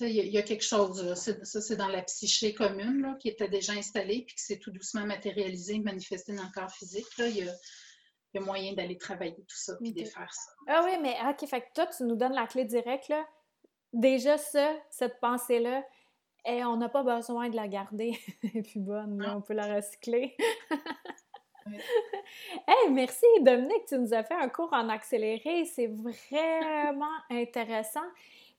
il 0.00 0.14
y, 0.14 0.38
a 0.38 0.42
quelque 0.42 0.64
chose, 0.64 1.12
ça 1.12 1.60
c'est 1.60 1.76
dans 1.76 1.88
la 1.88 2.00
psyché 2.00 2.54
commune 2.54 3.02
là, 3.02 3.16
qui 3.20 3.28
était 3.28 3.48
déjà 3.48 3.74
installée 3.74 4.24
puis 4.26 4.34
qui 4.34 4.42
s'est 4.42 4.58
tout 4.58 4.70
doucement 4.70 5.04
matérialisé, 5.04 5.78
manifesté 5.78 6.34
dans 6.34 6.44
le 6.44 6.52
corps 6.54 6.70
physique. 6.70 7.06
Il 7.18 7.36
y 7.36 8.38
a, 8.38 8.40
moyen 8.40 8.72
d'aller 8.72 8.96
travailler 8.96 9.34
tout 9.34 9.56
ça 9.56 9.74
puis 9.76 9.92
de 9.92 10.04
faire 10.06 10.32
ça. 10.32 10.52
Ah 10.68 10.82
oui, 10.86 10.92
mais 11.02 11.16
OK, 11.28 11.46
fait 11.46 11.60
que 11.60 11.66
toi, 11.74 11.86
tu 11.86 12.04
nous 12.04 12.16
donnes 12.16 12.32
la 12.32 12.46
clé 12.46 12.64
directe. 12.64 13.08
Là. 13.08 13.26
Déjà, 13.92 14.38
ça, 14.38 14.74
cette 14.88 15.20
pensée-là, 15.20 15.84
et 16.44 16.64
on 16.64 16.76
n'a 16.76 16.88
pas 16.88 17.02
besoin 17.02 17.48
de 17.48 17.56
la 17.56 17.68
garder. 17.68 18.18
Est 18.54 18.62
plus 18.62 18.80
bonne, 18.80 19.24
on 19.36 19.40
peut 19.40 19.54
la 19.54 19.76
recycler. 19.76 20.36
hey, 21.66 22.90
merci 22.90 23.26
Dominique, 23.40 23.86
tu 23.88 23.98
nous 23.98 24.14
as 24.14 24.24
fait 24.24 24.34
un 24.34 24.48
cours 24.48 24.72
en 24.72 24.88
accéléré. 24.88 25.64
C'est 25.64 25.88
vraiment 25.88 27.06
intéressant. 27.30 28.00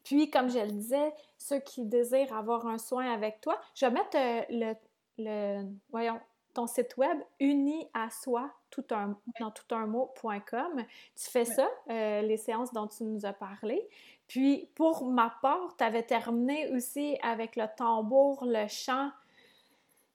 Puis, 0.04 0.30
comme 0.30 0.50
je 0.50 0.60
le 0.60 0.72
disais, 0.72 1.14
ceux 1.38 1.60
qui 1.60 1.86
désirent 1.86 2.36
avoir 2.36 2.66
un 2.66 2.78
soin 2.78 3.12
avec 3.12 3.40
toi, 3.42 3.60
je 3.76 3.86
vais 3.86 3.92
mettre 3.92 4.18
euh, 4.18 4.42
le, 4.50 4.74
le 5.20 5.68
voyons, 5.92 6.20
ton 6.54 6.68
site 6.68 6.98
web 6.98 7.18
uni 7.40 7.88
à 7.94 8.10
soi 8.10 8.52
tout 8.72 8.86
un, 8.92 9.18
dans 9.40 9.52
tout 9.52 9.76
un 9.76 9.86
mot.com. 9.86 10.84
Tu 11.16 11.30
fais 11.30 11.46
ça, 11.46 11.68
euh, 11.90 12.22
les 12.22 12.38
séances 12.38 12.74
dont 12.74 12.88
tu 12.88 13.04
nous 13.04 13.26
as 13.26 13.34
parlé. 13.34 13.88
Puis, 14.28 14.70
pour 14.76 15.06
ma 15.06 15.36
part, 15.42 15.76
tu 15.78 15.84
avais 15.84 16.04
terminé 16.04 16.70
aussi 16.74 17.18
avec 17.22 17.56
le 17.56 17.66
tambour, 17.78 18.46
le 18.46 18.68
chant. 18.68 19.12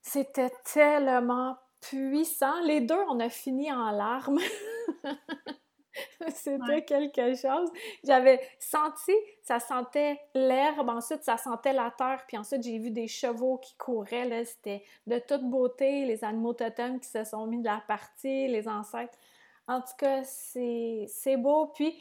C'était 0.01 0.53
tellement 0.65 1.57
puissant. 1.81 2.61
Les 2.63 2.81
deux, 2.81 3.03
on 3.09 3.21
a 3.21 3.29
fini 3.29 3.71
en 3.71 3.91
larmes. 3.91 4.41
C'était 6.29 6.85
quelque 6.85 7.35
chose. 7.35 7.71
J'avais 8.05 8.41
senti, 8.59 9.13
ça 9.43 9.61
sentait 9.61 10.21
l'herbe, 10.35 10.89
ensuite 10.89 11.23
ça 11.23 11.37
sentait 11.37 11.73
la 11.73 11.91
terre, 11.97 12.25
puis 12.27 12.37
ensuite 12.37 12.63
j'ai 12.63 12.79
vu 12.79 12.91
des 12.91 13.09
chevaux 13.09 13.59
qui 13.59 13.77
couraient. 13.77 14.45
C'était 14.45 14.83
de 15.07 15.19
toute 15.19 15.45
beauté, 15.45 16.05
les 16.05 16.25
animaux 16.25 16.55
totems 16.55 17.01
qui 17.01 17.09
se 17.09 17.25
sont 17.25 17.47
mis 17.47 17.59
de 17.59 17.65
la 17.65 17.83
partie, 17.87 18.49
les 18.49 18.69
ancêtres. 18.69 19.19
En 19.69 19.81
tout 19.81 19.97
cas, 19.99 20.23
c'est 20.25 21.37
beau. 21.37 21.67
Puis 21.75 22.01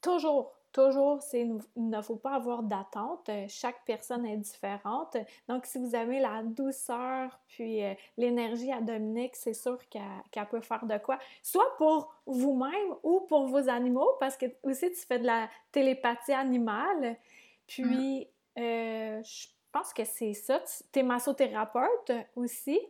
toujours, 0.00 0.52
Toujours, 0.72 1.20
il 1.34 1.58
ne 1.76 2.00
faut 2.00 2.16
pas 2.16 2.32
avoir 2.32 2.62
d'attente. 2.62 3.28
Euh, 3.28 3.44
chaque 3.46 3.84
personne 3.84 4.24
est 4.24 4.38
différente. 4.38 5.18
Donc, 5.46 5.66
si 5.66 5.78
vous 5.78 5.94
avez 5.94 6.18
la 6.18 6.42
douceur 6.42 7.38
puis 7.46 7.84
euh, 7.84 7.92
l'énergie 8.16 8.72
à 8.72 8.80
Dominique, 8.80 9.36
c'est 9.36 9.52
sûr 9.52 9.76
qu'elle 9.90 10.48
peut 10.50 10.62
faire 10.62 10.86
de 10.86 10.96
quoi. 10.96 11.18
Soit 11.42 11.76
pour 11.76 12.14
vous-même 12.24 12.94
ou 13.02 13.20
pour 13.20 13.48
vos 13.48 13.68
animaux, 13.68 14.12
parce 14.18 14.38
que 14.38 14.46
aussi 14.62 14.90
tu 14.90 15.06
fais 15.06 15.18
de 15.18 15.26
la 15.26 15.48
télépathie 15.72 16.32
animale. 16.32 17.18
Puis, 17.66 18.26
euh, 18.58 19.22
je 19.22 19.48
pense 19.72 19.92
que 19.92 20.04
c'est 20.04 20.34
ça. 20.34 20.62
Tu 20.90 21.00
es 21.00 21.02
massothérapeute 21.02 22.12
aussi. 22.34 22.80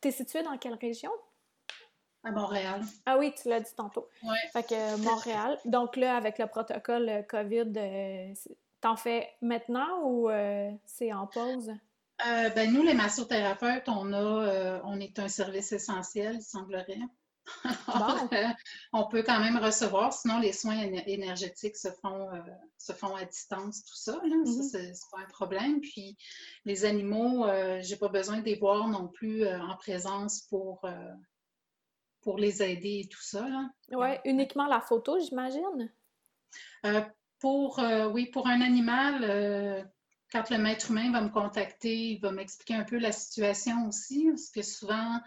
Tu 0.00 0.08
es 0.08 0.10
située 0.12 0.44
dans 0.44 0.56
quelle 0.56 0.74
région? 0.74 1.10
À 2.24 2.30
Montréal. 2.30 2.80
Ah 3.04 3.18
oui, 3.18 3.34
tu 3.40 3.50
l'as 3.50 3.60
dit 3.60 3.74
tantôt. 3.76 4.08
Oui. 4.22 4.36
Fait 4.52 4.62
que 4.66 4.74
euh, 4.74 4.96
Montréal. 4.96 5.58
Donc 5.66 5.96
là, 5.96 6.16
avec 6.16 6.38
le 6.38 6.46
protocole 6.46 7.08
euh, 7.08 7.22
COVID, 7.22 7.72
euh, 7.76 8.34
t'en 8.80 8.96
fais 8.96 9.28
maintenant 9.42 10.00
ou 10.04 10.30
c'est 10.86 11.12
en 11.12 11.26
pause? 11.26 11.70
ben 12.54 12.72
nous, 12.72 12.82
les 12.82 12.94
massothérapeutes, 12.94 13.88
on 13.88 14.12
a, 14.12 14.80
on 14.84 14.98
est 15.00 15.18
un 15.18 15.28
service 15.28 15.72
essentiel, 15.72 16.36
il 16.36 16.42
semblerait. 16.42 16.98
on 18.94 19.06
peut 19.08 19.22
quand 19.22 19.40
même 19.40 19.58
recevoir, 19.58 20.12
sinon 20.12 20.38
les 20.38 20.52
soins 20.52 20.78
énergétiques 20.78 21.76
se 21.76 21.88
font, 22.00 22.28
se 22.78 22.92
font 22.92 23.14
à 23.16 23.24
distance, 23.24 23.84
tout 23.84 23.96
ça. 23.96 24.12
Là. 24.12 24.36
Ça, 24.46 24.78
c'est 24.78 25.10
pas 25.10 25.20
un 25.20 25.28
problème. 25.30 25.80
Puis 25.80 26.16
les 26.64 26.84
animaux, 26.84 27.46
j'ai 27.80 27.96
pas 27.96 28.08
besoin 28.08 28.38
de 28.38 28.44
les 28.44 28.56
voir 28.56 28.86
non 28.88 29.08
plus 29.08 29.46
en 29.46 29.76
présence 29.76 30.42
pour 30.42 30.86
pour 32.24 32.38
les 32.38 32.62
aider 32.62 33.02
et 33.04 33.08
tout 33.08 33.22
ça. 33.22 33.46
Oui, 33.92 34.08
uniquement 34.24 34.66
la 34.66 34.80
photo, 34.80 35.20
j'imagine? 35.20 35.92
Euh, 36.86 37.02
pour, 37.38 37.78
euh, 37.78 38.08
oui, 38.08 38.26
pour 38.26 38.48
un 38.48 38.62
animal, 38.62 39.22
euh, 39.22 39.82
quand 40.32 40.50
le 40.50 40.58
maître 40.58 40.90
humain 40.90 41.12
va 41.12 41.20
me 41.20 41.28
contacter, 41.28 42.12
il 42.12 42.20
va 42.20 42.32
m'expliquer 42.32 42.74
un 42.74 42.84
peu 42.84 42.98
la 42.98 43.12
situation 43.12 43.86
aussi, 43.86 44.26
parce 44.30 44.50
que 44.50 44.62
souvent, 44.62 45.20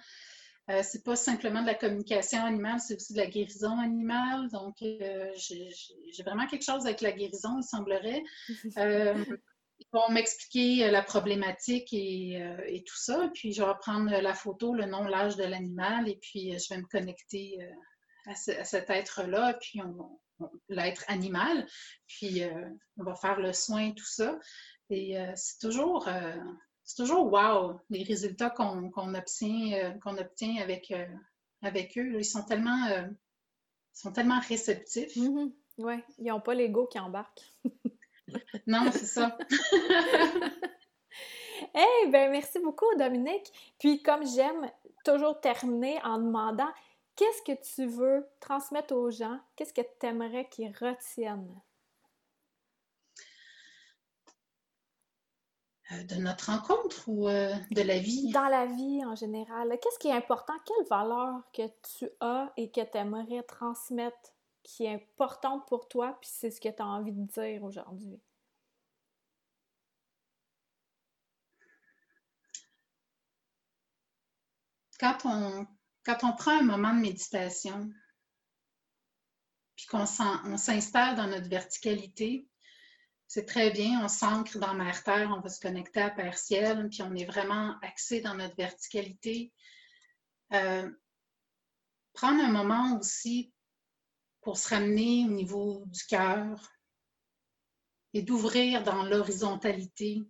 c'est 0.84 1.06
pas 1.06 1.16
simplement 1.16 1.62
de 1.62 1.68
la 1.68 1.76
communication 1.76 2.44
animale, 2.44 2.82
c'est 2.82 2.96
aussi 2.96 3.14
de 3.14 3.20
la 3.20 3.28
guérison 3.28 3.80
animale. 3.80 4.50
Donc, 4.50 4.76
j'ai 4.82 6.24
vraiment 6.26 6.46
quelque 6.46 6.66
chose 6.66 6.86
avec 6.86 7.00
la 7.00 7.14
guérison, 7.14 7.58
il 7.60 7.64
semblerait. 7.64 8.22
ils 9.80 9.88
vont 9.94 10.10
m'expliquer 10.10 10.86
euh, 10.86 10.92
la 10.92 11.04
problématique 11.04 11.94
euh, 11.94 12.62
et, 12.66 12.84
tout 12.84 12.98
ça. 12.98 13.30
Puis 13.34 13.54
je 13.54 13.64
vais 13.64 13.74
prendre 13.80 14.10
la 14.10 14.34
photo, 14.34 14.74
le 14.74 14.86
nom, 14.86 15.04
l'âge 15.04 15.36
de 15.36 15.44
l'animal, 15.44 16.10
et 16.10 16.18
puis 16.18 16.54
euh, 16.54 16.58
je 16.58 16.74
vais 16.74 16.82
me 16.82 16.88
connecter 16.88 17.60
à, 18.26 18.36
cet 18.36 18.90
être-là, 18.90 19.54
puis 19.62 19.80
l'être 20.70 21.04
animal. 21.08 21.66
Puis 22.08 22.42
on 22.98 23.04
va 23.04 23.16
faire 23.16 23.40
le 23.40 23.54
soin, 23.54 23.92
tout 23.92 24.06
ça. 24.06 24.38
Et 24.90 25.18
c'est 25.36 25.60
toujours, 25.60 26.10
c'est 26.84 26.96
toujours 27.02 27.32
wow, 27.32 27.80
les 27.90 28.04
résultats 28.04 28.50
qu'on 28.50 28.92
obtient, 29.14 29.98
qu'on 30.04 30.18
obtient 30.18 30.62
avec, 30.62 30.92
eux. 31.98 32.20
Ils 32.20 32.26
sont 32.26 32.44
tellement, 32.44 33.08
sont 33.94 34.12
tellement 34.12 34.42
réceptifs. 34.42 35.16
Mm-hmm. 35.16 35.54
Oui, 35.78 36.04
ils 36.18 36.26
n'ont 36.26 36.42
pas 36.42 36.56
l'ego 36.56 36.88
qui 36.88 37.00
embarque. 37.00 37.40
non, 38.68 38.92
c'est 38.92 39.06
ça. 39.06 39.38
Eh 41.74 42.08
bien, 42.10 42.30
merci 42.30 42.60
beaucoup, 42.60 42.88
Dominique. 42.98 43.52
Puis, 43.80 44.02
comme 44.02 44.26
j'aime 44.26 44.72
toujours 45.04 45.40
terminer 45.40 46.00
en 46.04 46.18
demandant 46.18 46.70
qu'est-ce 47.16 47.42
que 47.44 47.62
tu 47.62 47.86
veux 47.86 48.28
transmettre 48.40 48.96
aux 48.96 49.12
gens, 49.12 49.40
qu'est-ce 49.56 49.74
que 49.74 49.82
tu 49.82 50.06
aimerais 50.06 50.48
qu'ils 50.50 50.76
retiennent? 50.80 51.60
Euh, 55.92 56.04
de 56.04 56.16
notre 56.16 56.52
rencontre 56.52 57.08
ou 57.08 57.30
euh, 57.30 57.54
de 57.72 57.82
la 57.82 58.00
vie? 58.00 58.32
Dans 58.32 58.48
la 58.48 58.66
vie 58.66 59.06
en 59.06 59.16
général. 59.16 59.70
Qu'est-ce 59.82 60.00
qui 60.00 60.10
est 60.10 60.16
important? 60.16 60.54
Quelle 60.66 60.86
valeur 60.88 61.42
que 61.54 61.68
tu 61.98 62.10
as 62.20 62.52
et 62.58 62.72
que 62.72 62.82
tu 62.82 62.98
aimerais 62.98 63.44
transmettre 63.44 64.34
qui 64.64 64.86
est 64.86 64.94
importante 64.94 65.66
pour 65.68 65.88
toi, 65.88 66.18
puis 66.20 66.30
c'est 66.32 66.52
ce 66.52 66.60
que 66.60 66.70
tu 66.70 66.82
as 66.82 66.86
envie 66.86 67.14
de 67.14 67.26
dire 67.26 67.64
aujourd'hui? 67.64 68.20
Quand 75.00 75.18
on, 75.26 75.68
quand 76.04 76.24
on 76.24 76.34
prend 76.34 76.60
un 76.60 76.64
moment 76.64 76.94
de 76.94 77.02
méditation, 77.02 77.90
puis 79.76 79.86
qu'on 79.86 80.06
s'installe 80.06 81.16
dans 81.16 81.28
notre 81.28 81.50
verticalité, 81.50 82.48
c'est 83.28 83.46
très 83.46 83.72
bien, 83.72 84.04
on 84.04 84.08
s'ancre 84.08 84.58
dans 84.58 84.74
Mère 84.74 85.04
Terre, 85.04 85.34
on 85.36 85.42
va 85.42 85.50
se 85.50 85.60
connecter 85.60 86.02
à 86.02 86.10
Père 86.10 86.38
Ciel, 86.38 86.88
puis 86.90 87.02
on 87.04 87.14
est 87.14 87.26
vraiment 87.26 87.78
axé 87.82 88.22
dans 88.22 88.36
notre 88.36 88.56
verticalité. 88.56 89.54
Euh, 90.54 90.90
prendre 92.14 92.42
un 92.42 92.52
moment 92.52 92.98
aussi 92.98 93.54
pour 94.42 94.58
se 94.58 94.70
ramener 94.70 95.26
au 95.26 95.32
niveau 95.32 95.84
du 95.88 96.06
cœur 96.06 96.72
et 98.14 98.22
d'ouvrir 98.22 98.84
dans 98.84 99.04
l'horizontalité 99.04 100.24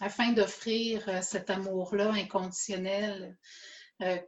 afin 0.00 0.32
d'offrir 0.32 1.08
euh, 1.08 1.22
cet 1.22 1.48
amour-là 1.48 2.10
inconditionnel 2.12 3.38
euh, 4.00 4.18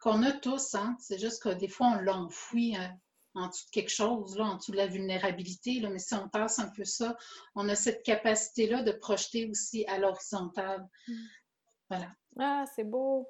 qu'on 0.00 0.22
a 0.22 0.32
tous. 0.32 0.74
Hein. 0.74 0.96
C'est 1.00 1.18
juste 1.18 1.42
que 1.42 1.48
des 1.48 1.68
fois, 1.68 1.94
on 1.96 2.00
l'enfouit 2.00 2.76
hein, 2.76 2.94
en 3.34 3.48
dessous 3.48 3.66
de 3.66 3.70
quelque 3.70 3.90
chose, 3.90 4.36
là, 4.36 4.44
en 4.44 4.56
dessous 4.56 4.72
de 4.72 4.76
la 4.76 4.86
vulnérabilité. 4.86 5.80
Là, 5.80 5.90
mais 5.90 5.98
si 5.98 6.14
on 6.14 6.28
tasse 6.28 6.58
un 6.58 6.68
peu 6.68 6.84
ça, 6.84 7.16
on 7.54 7.68
a 7.68 7.74
cette 7.74 8.02
capacité-là 8.02 8.82
de 8.82 8.92
projeter 8.92 9.48
aussi 9.48 9.84
à 9.86 9.98
l'horizontale. 9.98 10.86
Mm. 11.08 11.14
Voilà. 11.88 12.08
Ah, 12.38 12.64
c'est 12.74 12.84
beau. 12.84 13.28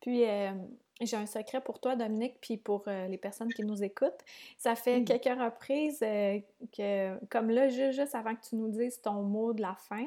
Puis, 0.00 0.24
euh, 0.24 0.52
j'ai 1.00 1.16
un 1.16 1.26
secret 1.26 1.60
pour 1.60 1.80
toi, 1.80 1.96
Dominique, 1.96 2.38
puis 2.40 2.56
pour 2.56 2.84
euh, 2.86 3.06
les 3.06 3.18
personnes 3.18 3.52
qui 3.52 3.64
nous 3.64 3.82
écoutent. 3.82 4.20
Ça 4.58 4.74
fait 4.74 5.02
quelques 5.04 5.38
reprises 5.38 6.02
euh, 6.02 6.40
que, 6.76 7.24
comme 7.26 7.50
là, 7.50 7.68
juste 7.68 8.14
avant 8.14 8.34
que 8.34 8.46
tu 8.48 8.56
nous 8.56 8.68
dises 8.68 9.00
ton 9.00 9.22
mot 9.22 9.52
de 9.52 9.62
la 9.62 9.74
fin, 9.74 10.06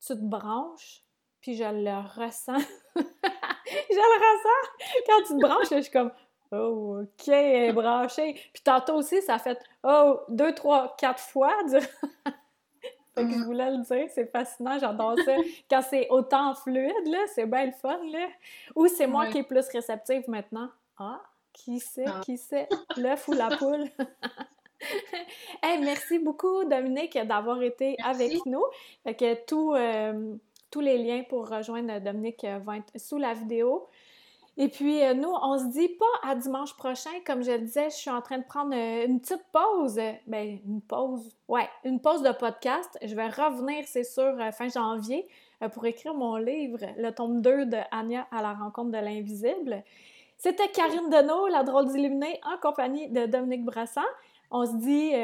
tu 0.00 0.08
te 0.08 0.14
branches, 0.14 1.04
puis 1.40 1.54
je 1.56 1.64
le 1.64 1.98
ressens. 2.20 2.60
je 3.92 3.96
le 3.96 4.18
ressens! 4.24 5.04
Quand 5.06 5.22
tu 5.26 5.34
te 5.34 5.40
branches, 5.40 5.68
je 5.70 5.80
suis 5.82 5.92
comme 5.92 6.12
Oh, 6.54 7.00
OK, 7.02 7.28
elle 7.28 7.70
est 7.70 7.72
branchée. 7.72 8.34
Puis 8.52 8.62
tantôt 8.62 8.96
aussi, 8.96 9.22
ça 9.22 9.38
fait 9.38 9.58
Oh, 9.82 10.20
deux, 10.28 10.54
trois, 10.54 10.94
quatre 10.98 11.20
fois. 11.22 11.52
Fait 13.14 13.24
que 13.24 13.30
je 13.30 13.44
voulais 13.44 13.70
le 13.70 13.82
dire, 13.82 14.08
c'est 14.14 14.30
fascinant, 14.30 14.78
j'adore 14.78 15.18
ça. 15.24 15.36
Quand 15.68 15.82
c'est 15.82 16.08
autant 16.08 16.54
fluide, 16.54 17.06
là, 17.06 17.18
c'est 17.34 17.44
bien 17.44 17.66
le 17.66 17.72
fun, 17.72 17.98
là. 18.10 18.26
Ou 18.74 18.86
c'est 18.88 19.06
moi 19.06 19.26
qui 19.26 19.38
est 19.38 19.42
plus 19.42 19.68
réceptive 19.68 20.24
maintenant. 20.28 20.70
Ah, 20.98 21.20
qui 21.52 21.78
sait, 21.78 22.06
ah. 22.06 22.20
qui 22.24 22.38
sait, 22.38 22.68
l'œuf 22.96 23.28
ou 23.28 23.32
la 23.32 23.48
poule? 23.58 23.84
hey, 25.62 25.78
merci 25.80 26.18
beaucoup, 26.18 26.64
Dominique, 26.64 27.18
d'avoir 27.26 27.62
été 27.62 27.96
avec 28.02 28.46
nous. 28.46 28.64
Fait 29.04 29.14
que 29.14 29.44
tout, 29.44 29.74
euh, 29.74 30.34
tous 30.72 30.80
les 30.80 30.98
liens 30.98 31.22
pour 31.28 31.48
rejoindre 31.48 32.00
Dominique 32.00 32.44
vont 32.64 32.72
être 32.72 32.98
sous 32.98 33.18
la 33.18 33.34
vidéo. 33.34 33.86
Et 34.58 34.68
puis, 34.68 35.02
euh, 35.02 35.14
nous, 35.14 35.30
on 35.30 35.58
se 35.58 35.64
dit 35.72 35.88
pas 35.88 36.28
à 36.30 36.34
dimanche 36.34 36.76
prochain. 36.76 37.10
Comme 37.26 37.42
je 37.42 37.52
le 37.52 37.60
disais, 37.60 37.88
je 37.88 37.96
suis 37.96 38.10
en 38.10 38.20
train 38.20 38.38
de 38.38 38.44
prendre 38.44 38.74
euh, 38.74 39.06
une 39.06 39.20
petite 39.20 39.44
pause. 39.50 39.98
Ben, 40.26 40.58
une 40.66 40.82
pause. 40.82 41.34
Ouais, 41.48 41.68
une 41.84 42.00
pause 42.00 42.22
de 42.22 42.32
podcast. 42.32 42.98
Je 43.02 43.14
vais 43.14 43.28
revenir, 43.28 43.84
c'est 43.86 44.04
sûr, 44.04 44.36
euh, 44.38 44.50
fin 44.50 44.68
janvier 44.68 45.26
pour 45.72 45.86
écrire 45.86 46.12
mon 46.12 46.36
livre, 46.36 46.80
le 46.98 47.12
tome 47.12 47.40
2 47.40 47.66
de 47.66 47.78
Anya 47.92 48.26
à 48.32 48.42
la 48.42 48.52
rencontre 48.52 48.90
de 48.90 48.98
l'invisible. 48.98 49.84
C'était 50.36 50.68
Karine 50.68 51.08
Deneau, 51.08 51.46
la 51.46 51.62
drôle 51.62 51.86
d'illuminée, 51.86 52.40
en 52.44 52.58
compagnie 52.58 53.08
de 53.08 53.26
Dominique 53.26 53.64
Brassan. 53.64 54.02
On 54.54 54.66
se 54.66 54.76
dit 54.76 55.14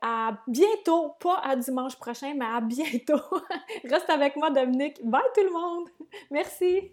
à 0.00 0.38
bientôt, 0.46 1.14
pas 1.18 1.40
à 1.42 1.56
dimanche 1.56 1.96
prochain, 1.96 2.34
mais 2.36 2.44
à 2.44 2.60
bientôt. 2.60 3.20
Reste 3.84 4.08
avec 4.08 4.36
moi, 4.36 4.50
Dominique. 4.50 5.04
Bye 5.04 5.22
tout 5.34 5.42
le 5.42 5.52
monde. 5.52 5.88
Merci. 6.30 6.92